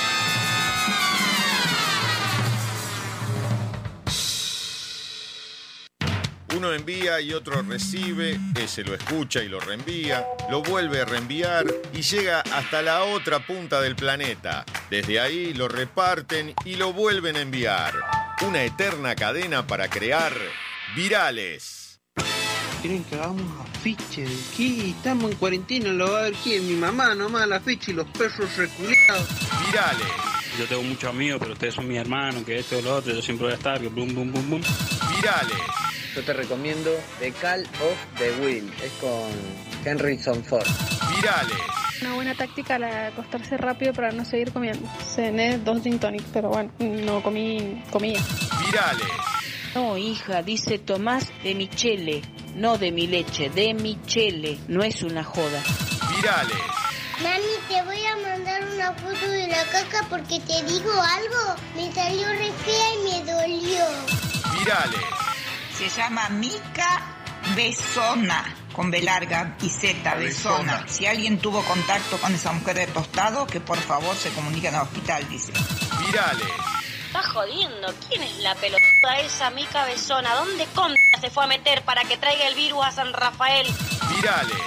Uno 6.61 6.73
envía 6.73 7.19
y 7.19 7.33
otro 7.33 7.63
recibe, 7.63 8.39
ese 8.53 8.83
lo 8.83 8.93
escucha 8.93 9.43
y 9.43 9.49
lo 9.49 9.59
reenvía, 9.59 10.27
lo 10.51 10.61
vuelve 10.61 11.01
a 11.01 11.05
reenviar 11.05 11.65
y 11.91 12.03
llega 12.03 12.41
hasta 12.41 12.83
la 12.83 13.03
otra 13.03 13.43
punta 13.47 13.81
del 13.81 13.95
planeta. 13.95 14.63
Desde 14.91 15.19
ahí 15.19 15.55
lo 15.55 15.67
reparten 15.67 16.53
y 16.63 16.75
lo 16.75 16.93
vuelven 16.93 17.35
a 17.35 17.41
enviar. 17.41 17.95
Una 18.45 18.63
eterna 18.63 19.15
cadena 19.15 19.65
para 19.65 19.89
crear 19.89 20.33
virales. 20.95 21.99
Quieren 22.81 23.03
que 23.05 23.15
hagamos 23.15 23.67
afiche 23.67 24.21
de 24.21 24.37
qué? 24.55 24.91
Estamos 24.91 25.31
en 25.31 25.37
cuarentena, 25.37 25.89
lo 25.89 26.11
va 26.11 26.19
a 26.19 26.23
ver 26.25 26.33
quién, 26.43 26.67
mi 26.67 26.75
mamá 26.75 27.15
nomás, 27.15 27.47
la 27.47 27.55
afiche 27.55 27.89
y 27.89 27.95
los 27.95 28.07
perros 28.09 28.55
reculeados. 28.55 29.27
Virales. 29.65 30.07
Yo 30.59 30.67
tengo 30.67 30.83
muchos 30.83 31.09
amigos, 31.09 31.39
pero 31.39 31.53
ustedes 31.53 31.73
son 31.73 31.87
mis 31.87 31.97
hermanos, 31.97 32.43
que 32.43 32.59
esto 32.59 32.77
o 32.77 32.81
lo 32.83 32.97
otro, 32.97 33.15
yo 33.15 33.21
siempre 33.23 33.45
voy 33.45 33.53
a 33.53 33.57
estar, 33.57 33.81
que 33.81 33.87
bum, 33.87 34.13
bum, 34.13 34.31
bum, 34.31 34.47
bum. 34.47 34.61
Virales. 35.15 35.90
Yo 36.15 36.23
te 36.23 36.33
recomiendo 36.33 36.91
The 37.19 37.31
Call 37.31 37.61
of 37.61 38.19
the 38.19 38.31
Will. 38.41 38.71
Es 38.83 38.91
con 38.99 39.29
Henryson 39.85 40.43
Ford. 40.43 40.67
Virales. 41.15 41.57
Una 42.01 42.13
buena 42.15 42.35
táctica 42.35 42.77
la 42.79 42.87
de 42.87 43.07
acostarse 43.07 43.55
rápido 43.57 43.93
para 43.93 44.11
no 44.11 44.25
seguir 44.25 44.51
comiendo. 44.51 44.89
Cené 45.15 45.59
dos 45.59 45.81
gin 45.83 45.99
tonic, 45.99 46.23
pero 46.33 46.49
bueno, 46.49 46.71
no 46.79 47.23
comí 47.23 47.81
comía. 47.91 48.19
Virales. 48.65 49.07
No, 49.73 49.97
hija, 49.97 50.41
dice 50.41 50.79
Tomás 50.79 51.29
de 51.43 51.55
Michele, 51.55 52.21
no 52.55 52.77
de 52.77 52.91
mi 52.91 53.07
leche, 53.07 53.49
de 53.49 53.73
Michele, 53.73 54.59
no 54.67 54.83
es 54.83 55.01
una 55.03 55.23
joda. 55.23 55.63
Virales. 56.13 56.57
Mami, 57.23 57.53
te 57.69 57.81
voy 57.83 58.05
a 58.05 58.17
mandar 58.17 58.63
una 58.73 58.91
foto 58.93 59.29
de 59.29 59.47
la 59.47 59.63
caca 59.65 60.05
porque 60.09 60.41
te 60.41 60.63
digo 60.63 60.91
algo. 60.91 61.55
Me 61.75 61.89
salió 61.93 62.27
re 62.27 62.51
fea 62.51 62.95
y 62.95 62.97
me 63.03 63.31
dolió. 63.31 63.85
Virales. 64.57 65.20
Se 65.81 65.89
llama 65.89 66.29
Mica 66.29 67.01
Besona, 67.55 68.55
con 68.71 68.91
B 68.91 69.01
larga 69.01 69.57
y 69.63 69.67
Z, 69.67 70.13
Besona. 70.13 70.87
Si 70.87 71.07
alguien 71.07 71.39
tuvo 71.39 71.63
contacto 71.63 72.17
con 72.17 72.35
esa 72.35 72.51
mujer 72.51 72.75
de 72.75 72.85
tostado, 72.85 73.47
que 73.47 73.59
por 73.59 73.79
favor 73.79 74.15
se 74.15 74.29
comuniquen 74.29 74.75
al 74.75 74.83
hospital, 74.83 75.27
dice. 75.27 75.51
Virales. 76.05 76.47
Está 77.07 77.23
jodiendo. 77.23 77.91
¿Quién 78.07 78.21
es 78.21 78.37
la 78.43 78.53
pelotuda 78.53 79.19
esa 79.21 79.49
mica 79.49 79.83
besona? 79.85 80.35
¿Dónde 80.35 80.67
contra 80.75 81.19
se 81.19 81.31
fue 81.31 81.45
a 81.45 81.47
meter 81.47 81.83
para 81.83 82.03
que 82.03 82.15
traiga 82.15 82.45
el 82.47 82.53
virus 82.53 82.85
a 82.85 82.91
San 82.91 83.11
Rafael? 83.11 83.65
Virales. 84.15 84.61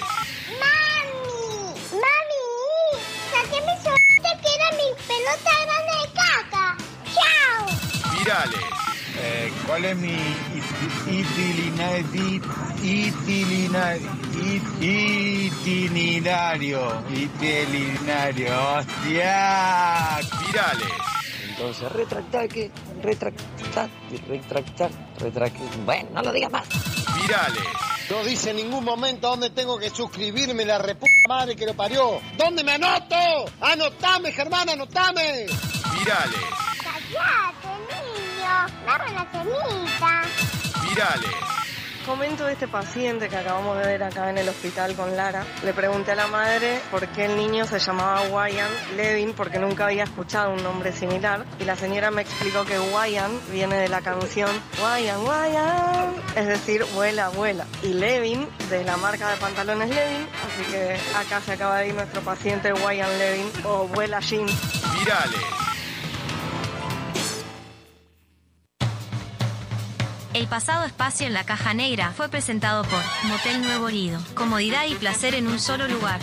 ¡Mami! 0.59 1.81
¡Mami! 1.93 3.05
¡Saqué 3.31 3.61
mi 3.61 3.85
solita 3.85 4.41
que 4.43 4.53
era 4.53 4.71
mi 4.73 4.91
pelota 5.07 5.51
grande 5.63 5.93
de 6.03 6.13
caca! 6.13 6.77
¡Chao! 7.15 8.19
Virales. 8.19 8.94
Eh, 9.17 9.53
¿Cuál 9.67 9.85
es 9.85 9.97
mi 9.97 10.17
itinerario? 11.17 12.41
Itinerario. 17.11 18.79
¡Hostia! 18.79 20.19
Virales. 20.47 20.89
Entonces, 21.49 21.93
retractar 21.93 22.49
que. 22.49 22.71
Retractar. 23.03 23.89
Retractar. 24.29 24.91
Retractar. 25.19 25.69
Bueno, 25.85 26.09
no 26.15 26.23
lo 26.23 26.33
digas 26.33 26.51
más. 26.51 26.67
Virales. 27.21 27.63
No 28.11 28.23
dice 28.23 28.51
en 28.51 28.57
ningún 28.57 28.85
momento 28.85 29.29
dónde 29.29 29.49
tengo 29.51 29.79
que 29.79 29.89
suscribirme, 29.89 30.65
la 30.67 30.77
reputa 30.79 31.11
madre 31.27 31.57
que 31.57 31.65
lo 31.65 31.75
parió. 31.75 32.21
¿Dónde 32.37 32.63
me 32.63 32.73
anoto? 32.73 33.17
¡Anotame, 33.63 34.31
Germán, 34.31 34.69
anotame! 34.69 35.47
Virales. 35.99 36.41
¡Cállate, 36.83 37.74
Virales. 40.89 41.55
Comento 42.07 42.45
de 42.45 42.53
este 42.53 42.69
paciente 42.69 43.31
que 43.31 43.37
acabamos 43.37 43.79
de 43.79 43.87
ver 43.87 44.03
acá 44.03 44.29
en 44.29 44.37
el 44.37 44.47
hospital 44.47 44.95
con 44.95 45.17
Lara. 45.17 45.47
Le 45.65 45.73
pregunté 45.73 46.13
a 46.13 46.15
la 46.15 46.27
madre 46.27 46.83
por 46.91 47.09
qué 47.09 47.25
el 47.25 47.37
niño 47.37 47.65
se 47.65 47.79
llamaba 47.79 48.21
Wyan 48.29 48.71
Levin 48.97 49.33
porque 49.33 49.59
nunca 49.59 49.87
había 49.87 50.05
escuchado 50.05 50.53
un 50.53 50.63
nombre 50.63 50.93
similar. 50.93 51.47
Y 51.59 51.65
la 51.65 51.77
señora 51.77 52.11
me 52.11 52.21
explicó 52.21 52.67
que 52.67 52.79
Wyan 52.79 53.31
viene 53.51 53.77
de 53.77 53.89
la 53.89 54.03
canción 54.03 54.51
Wyan, 54.77 55.23
Wyan, 55.23 56.15
es 56.37 56.47
decir, 56.47 56.85
vuela, 56.95 57.31
vuela. 57.31 57.65
Y 57.83 57.95
Levin 57.95 58.47
de 58.69 58.85
la 58.85 58.99
marca 58.99 59.31
de 59.31 59.37
pantalones 59.39 59.89
Levin. 59.89 60.29
Así 60.45 60.71
que 60.71 60.99
acá 61.17 61.41
se 61.41 61.53
acaba 61.53 61.79
de 61.79 61.89
ir 61.89 61.95
nuestro 61.95 62.21
paciente 62.21 62.75
Wyan 62.75 63.19
Levin 63.19 63.51
o 63.65 63.89
vuela 63.89 64.21
Jean. 64.21 64.47
Virales. 64.99 65.64
El 70.35 70.49
pasado 70.49 70.85
espacio 70.85 71.29
en 71.29 71.33
la 71.33 71.45
caja 71.45 71.75
negra 71.75 72.11
fue 72.11 72.29
presentado 72.29 72.83
por 72.83 73.01
Motel 73.29 73.63
Nuevo 73.63 73.89
Lido. 73.89 74.19
Comodidad 74.35 74.85
y 74.89 74.97
placer 74.97 75.33
en 75.37 75.47
un 75.47 75.61
solo 75.61 75.87
lugar. 75.87 76.21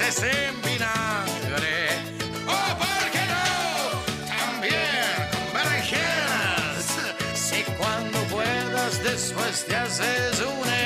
En 0.00 0.62
vinagre. 0.62 1.88
O 2.46 2.78
por 2.78 3.10
qué 3.10 3.24
no, 3.32 3.46
también 4.28 5.28
con 5.32 5.52
berenjenas. 5.52 6.84
Si 7.34 7.62
cuando 7.76 8.18
puedas 8.30 9.02
después 9.02 9.64
te 9.66 9.74
haces 9.74 10.40
un 10.40 10.77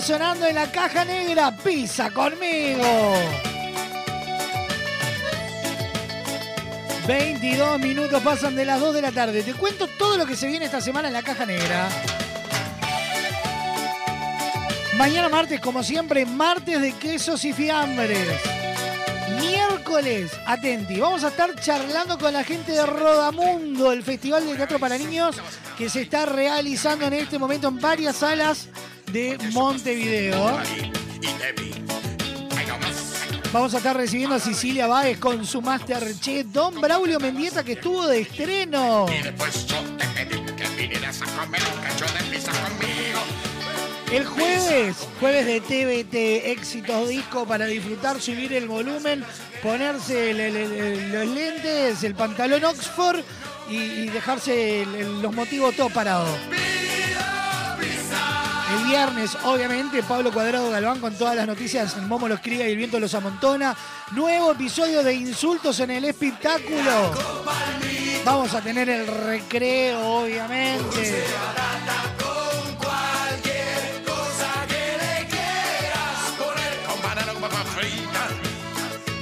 Sonando 0.00 0.46
en 0.46 0.56
la 0.56 0.66
caja 0.72 1.04
negra. 1.04 1.54
Pisa 1.56 2.10
conmigo. 2.10 3.14
22 7.06 7.78
minutos 7.78 8.20
pasan 8.20 8.56
de 8.56 8.64
las 8.64 8.80
2 8.80 8.94
de 8.94 9.02
la 9.02 9.12
tarde. 9.12 9.44
Te 9.44 9.54
cuento 9.54 9.86
todo 9.86 10.16
lo 10.16 10.26
que 10.26 10.34
se 10.34 10.48
viene 10.48 10.64
esta 10.64 10.80
semana 10.80 11.06
en 11.06 11.14
la 11.14 11.22
caja 11.22 11.46
negra. 11.46 11.88
Mañana 14.96 15.28
martes, 15.28 15.60
como 15.60 15.84
siempre, 15.84 16.26
martes 16.26 16.80
de 16.80 16.92
quesos 16.94 17.44
y 17.44 17.52
fiambres. 17.52 18.26
Miércoles, 19.40 20.32
atenti, 20.46 20.98
vamos 20.98 21.22
a 21.22 21.28
estar 21.28 21.54
charlando 21.60 22.18
con 22.18 22.32
la 22.32 22.42
gente 22.42 22.72
de 22.72 22.84
Rodamundo, 22.84 23.92
el 23.92 24.02
Festival 24.02 24.46
de 24.46 24.56
Teatro 24.56 24.80
para 24.80 24.98
Niños 24.98 25.36
que 25.80 25.88
se 25.88 26.02
está 26.02 26.26
realizando 26.26 27.06
en 27.06 27.14
este 27.14 27.38
momento 27.38 27.68
en 27.68 27.80
varias 27.80 28.16
salas 28.16 28.68
de 29.12 29.38
Montevideo. 29.52 30.58
Vamos 33.52 33.74
a 33.74 33.78
estar 33.78 33.96
recibiendo 33.96 34.36
a 34.36 34.40
Cecilia 34.40 34.86
Báez 34.86 35.18
con 35.18 35.44
su 35.44 35.60
Masterchef, 35.60 36.46
Don 36.52 36.80
Braulio 36.80 37.18
Mendieta 37.18 37.64
que 37.64 37.72
estuvo 37.72 38.06
de 38.06 38.20
estreno. 38.20 39.06
El 44.12 44.24
jueves, 44.26 44.96
jueves 45.20 45.46
de 45.46 45.60
TVT, 45.60 46.50
éxitos 46.52 47.08
disco 47.08 47.44
para 47.46 47.66
disfrutar, 47.66 48.20
subir 48.20 48.52
el 48.52 48.66
volumen, 48.68 49.24
ponerse 49.62 50.30
el- 50.30 50.40
el- 50.40 50.56
el- 50.56 51.12
los 51.12 51.26
lentes, 51.26 52.02
el 52.04 52.14
pantalón 52.14 52.64
Oxford 52.64 53.20
y, 53.68 53.76
y 53.76 54.06
dejarse 54.08 54.84
los 55.22 55.32
motivos 55.34 55.74
todo 55.76 55.90
parados. 55.90 56.28
Viernes, 58.90 59.38
obviamente, 59.44 60.02
Pablo 60.02 60.32
Cuadrado 60.32 60.68
Galván 60.68 60.98
con 60.98 61.14
todas 61.14 61.36
las 61.36 61.46
noticias, 61.46 61.96
el 61.96 62.06
Momo 62.06 62.26
los 62.26 62.40
cría 62.40 62.68
y 62.68 62.72
el 62.72 62.76
viento 62.76 62.98
los 62.98 63.14
amontona. 63.14 63.76
Nuevo 64.10 64.50
episodio 64.50 65.04
de 65.04 65.14
Insultos 65.14 65.78
en 65.78 65.92
el 65.92 66.06
espectáculo. 66.06 67.12
Vamos 68.24 68.52
a 68.52 68.60
tener 68.60 68.88
el 68.88 69.06
recreo, 69.06 70.22
obviamente. 70.22 71.24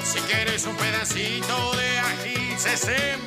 Si 0.02 0.18
quieres 0.20 0.64
un 0.64 0.76
pedacito 0.76 1.76
de 1.76 1.98
ají, 1.98 2.56
se 2.56 3.18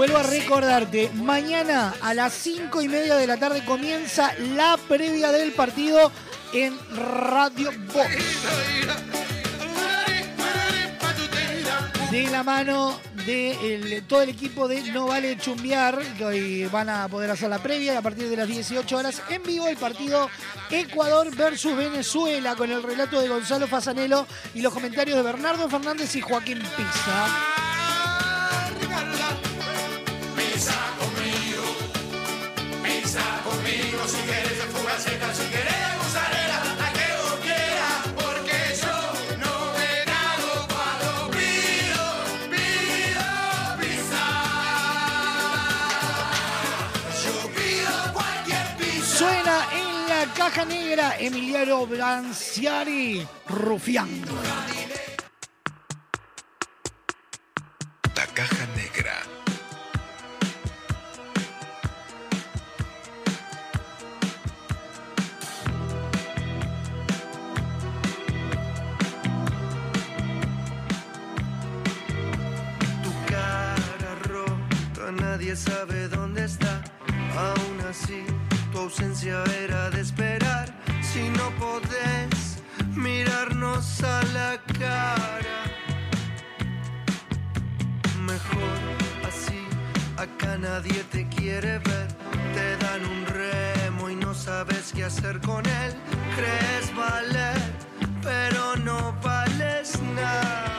Vuelvo 0.00 0.16
a 0.16 0.22
recordarte, 0.22 1.10
mañana 1.12 1.92
a 2.00 2.14
las 2.14 2.32
5 2.32 2.80
y 2.80 2.88
media 2.88 3.16
de 3.16 3.26
la 3.26 3.36
tarde 3.36 3.62
comienza 3.66 4.32
la 4.56 4.78
previa 4.88 5.30
del 5.30 5.52
partido 5.52 6.10
en 6.54 6.74
Radio 6.96 7.70
Box. 7.92 8.08
De 12.10 12.30
la 12.30 12.42
mano 12.42 12.98
de 13.26 14.02
todo 14.08 14.22
el 14.22 14.30
equipo 14.30 14.68
de 14.68 14.80
No 14.90 15.08
Vale 15.08 15.36
Chumbiar, 15.36 15.98
que 16.16 16.24
hoy 16.24 16.64
van 16.72 16.88
a 16.88 17.06
poder 17.06 17.30
hacer 17.30 17.50
la 17.50 17.58
previa 17.58 17.98
a 17.98 18.00
partir 18.00 18.30
de 18.30 18.36
las 18.38 18.48
18 18.48 18.96
horas 18.96 19.20
en 19.28 19.42
vivo 19.42 19.68
el 19.68 19.76
partido 19.76 20.30
Ecuador 20.70 21.36
versus 21.36 21.76
Venezuela 21.76 22.56
con 22.56 22.70
el 22.70 22.82
relato 22.82 23.20
de 23.20 23.28
Gonzalo 23.28 23.66
Fasanelo 23.66 24.26
y 24.54 24.62
los 24.62 24.72
comentarios 24.72 25.18
de 25.18 25.22
Bernardo 25.22 25.68
Fernández 25.68 26.16
y 26.16 26.22
Joaquín 26.22 26.62
Pizza. 26.74 27.26
Si 33.90 34.16
quieres 34.22 34.56
de 34.56 34.64
fugaceta, 34.72 35.34
si 35.34 35.42
quieres 35.44 35.74
de 35.74 35.96
mozzarella, 35.98 36.58
la 36.78 36.92
que 36.92 37.06
vos 37.22 37.34
quieras. 37.42 38.00
Porque 38.16 38.56
yo 38.80 38.96
no 39.42 39.52
he 39.78 40.04
dado 40.06 40.48
cuando 40.72 41.30
pido, 41.36 42.02
pido 42.50 43.26
pizza. 43.80 44.24
Yo 47.24 47.34
pido 47.58 47.92
cualquier 48.14 48.66
pizza. 48.78 49.16
Suena 49.18 49.56
en 49.72 49.88
la 50.08 50.22
caja 50.34 50.64
negra 50.64 51.16
Emiliano 51.18 51.86
Branciari, 51.86 53.26
Rufián. 53.48 54.22
La 58.16 58.26
caja 58.26 58.66
negra. 58.66 58.79
Nadie 75.50 75.56
sabe 75.56 76.08
dónde 76.08 76.44
está. 76.44 76.82
Aún 77.36 77.80
así, 77.88 78.24
tu 78.72 78.78
ausencia 78.78 79.42
era 79.62 79.90
de 79.90 80.00
esperar. 80.00 80.68
Si 81.02 81.28
no 81.30 81.50
podés 81.58 82.62
mirarnos 82.94 84.02
a 84.02 84.22
la 84.32 84.60
cara, 84.78 85.62
mejor 88.20 88.78
así. 89.26 89.60
Acá 90.16 90.56
nadie 90.58 91.02
te 91.10 91.28
quiere 91.28 91.78
ver. 91.78 92.08
Te 92.54 92.76
dan 92.76 93.04
un 93.04 93.26
remo 93.26 94.10
y 94.10 94.16
no 94.16 94.34
sabes 94.34 94.92
qué 94.94 95.04
hacer 95.04 95.40
con 95.40 95.64
él. 95.66 95.94
Crees 96.36 96.94
valer, 96.94 97.60
pero 98.22 98.76
no 98.76 99.16
vales 99.22 99.98
nada. 100.14 100.69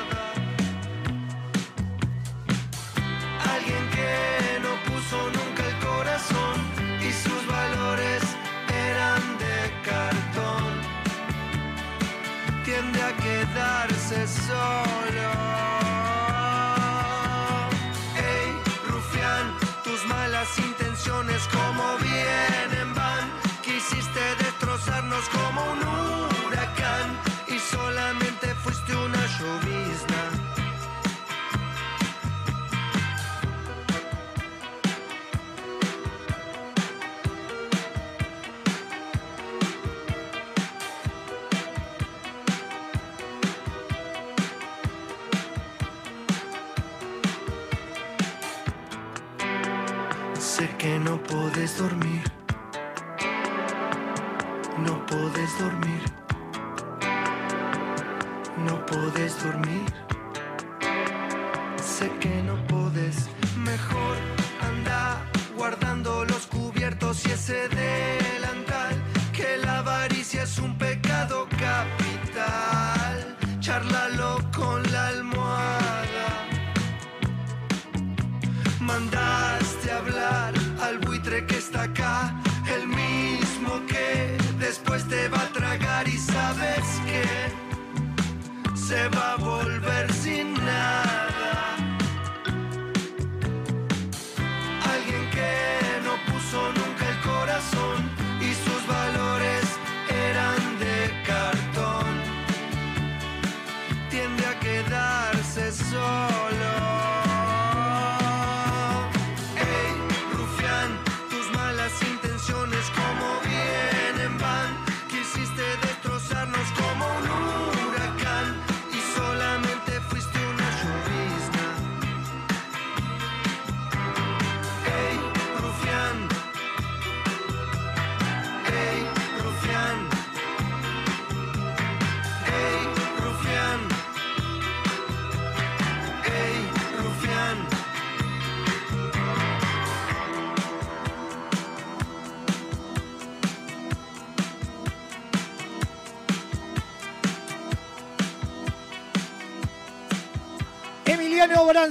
No 51.61 51.90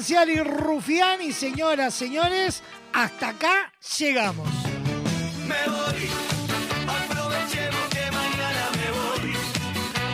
Emiliano 0.01 0.35
Branciali 0.41 0.41
Rufiani, 0.41 1.33
señoras, 1.33 1.93
señores, 1.93 2.63
hasta 2.93 3.29
acá 3.29 3.73
llegamos. 3.99 4.49
Me 5.47 5.71
voy, 5.71 6.09
aprovechemos 6.89 7.81
que 7.91 8.11
mañana 8.11 8.71
me 8.79 8.91
voy 8.99 9.35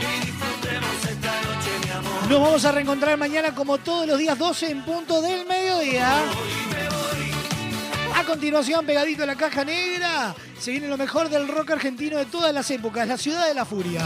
y 0.00 0.26
disfrutemos 0.26 1.05
esta 1.08 1.42
noche, 1.42 1.70
mi 1.84 1.90
amor. 1.90 2.28
Nos 2.28 2.40
vamos 2.40 2.65
a 2.65 2.73
reencontrar 2.73 3.16
mañana 3.16 3.55
como 3.55 3.78
todos 3.78 4.08
los 4.08 4.18
días 4.18 4.36
12 4.36 4.70
en 4.70 4.84
punto 4.84 5.23
del 5.23 5.47
mediodía. 5.47 6.20
A 8.16 8.24
continuación, 8.24 8.84
pegadito 8.84 9.23
a 9.23 9.26
la 9.26 9.36
caja 9.36 9.65
negra, 9.65 10.34
se 10.58 10.73
viene 10.73 10.89
lo 10.89 10.97
mejor 10.97 11.28
del 11.28 11.47
rock 11.47 11.73
argentino 11.73 12.18
de 12.18 12.26
todas 12.26 12.52
las 12.52 12.68
épocas, 12.73 13.06
la 13.06 13.18
ciudad 13.18 13.47
de 13.47 13.55
la 13.55 13.65
furia. 13.65 14.05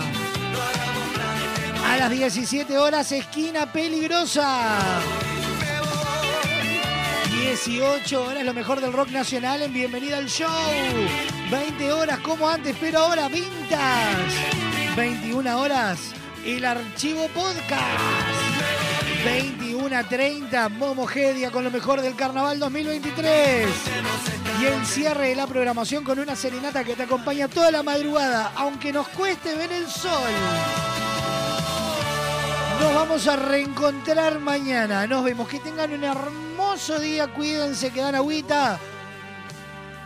A 1.88 1.96
las 1.96 2.10
17 2.10 2.76
horas, 2.76 3.10
esquina 3.12 3.72
peligrosa. 3.72 5.00
18 7.50 8.22
horas, 8.22 8.44
lo 8.44 8.54
mejor 8.54 8.80
del 8.80 8.92
rock 8.92 9.08
nacional 9.10 9.60
en 9.60 9.72
Bienvenida 9.72 10.18
al 10.18 10.28
Show. 10.28 10.48
20 11.50 11.92
horas 11.92 12.20
como 12.20 12.48
antes, 12.48 12.76
pero 12.80 13.00
ahora 13.00 13.26
vintage. 13.26 14.94
21 14.96 15.60
horas, 15.60 16.12
el 16.46 16.64
archivo 16.64 17.26
podcast. 17.34 17.82
21 19.24 19.96
a 19.96 20.04
30, 20.04 20.68
Momo 20.68 21.08
Gedia 21.08 21.50
con 21.50 21.64
lo 21.64 21.72
mejor 21.72 22.00
del 22.02 22.14
carnaval 22.14 22.60
2023. 22.60 23.66
Y 24.60 24.66
el 24.66 24.86
cierre 24.86 25.30
de 25.30 25.34
la 25.34 25.48
programación 25.48 26.04
con 26.04 26.20
una 26.20 26.36
serenata 26.36 26.84
que 26.84 26.94
te 26.94 27.02
acompaña 27.02 27.48
toda 27.48 27.72
la 27.72 27.82
madrugada, 27.82 28.52
aunque 28.54 28.92
nos 28.92 29.08
cueste 29.08 29.56
ver 29.56 29.72
el 29.72 29.88
sol. 29.88 30.30
Nos 32.80 32.94
vamos 32.94 33.28
a 33.28 33.36
reencontrar 33.36 34.38
mañana. 34.40 35.06
Nos 35.06 35.22
vemos. 35.22 35.46
Que 35.48 35.60
tengan 35.60 35.92
un 35.92 36.02
hermoso 36.02 36.98
día. 36.98 37.28
Cuídense, 37.28 37.90
que 37.90 38.00
dan 38.00 38.14
agüita. 38.14 38.78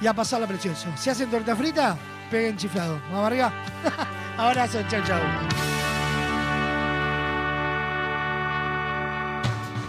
Y 0.01 0.07
a 0.07 0.13
pasarla 0.13 0.47
precioso. 0.47 0.89
Si 0.97 1.09
hacen 1.09 1.31
torta 1.31 1.55
frita, 1.55 1.97
peguen 2.31 2.57
chiflado. 2.57 3.01
Arriba. 3.15 3.53
Abrazo. 4.37 4.81
Chau, 4.89 5.03
chau. 5.05 5.21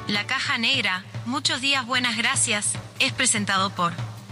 La 0.07 0.27
Caja 0.27 0.59
Negra, 0.59 1.03
muchos 1.25 1.61
días 1.61 1.83
buenas 1.87 2.15
gracias, 2.15 2.73
es 2.99 3.11
presentado 3.11 3.71
por 3.71 3.91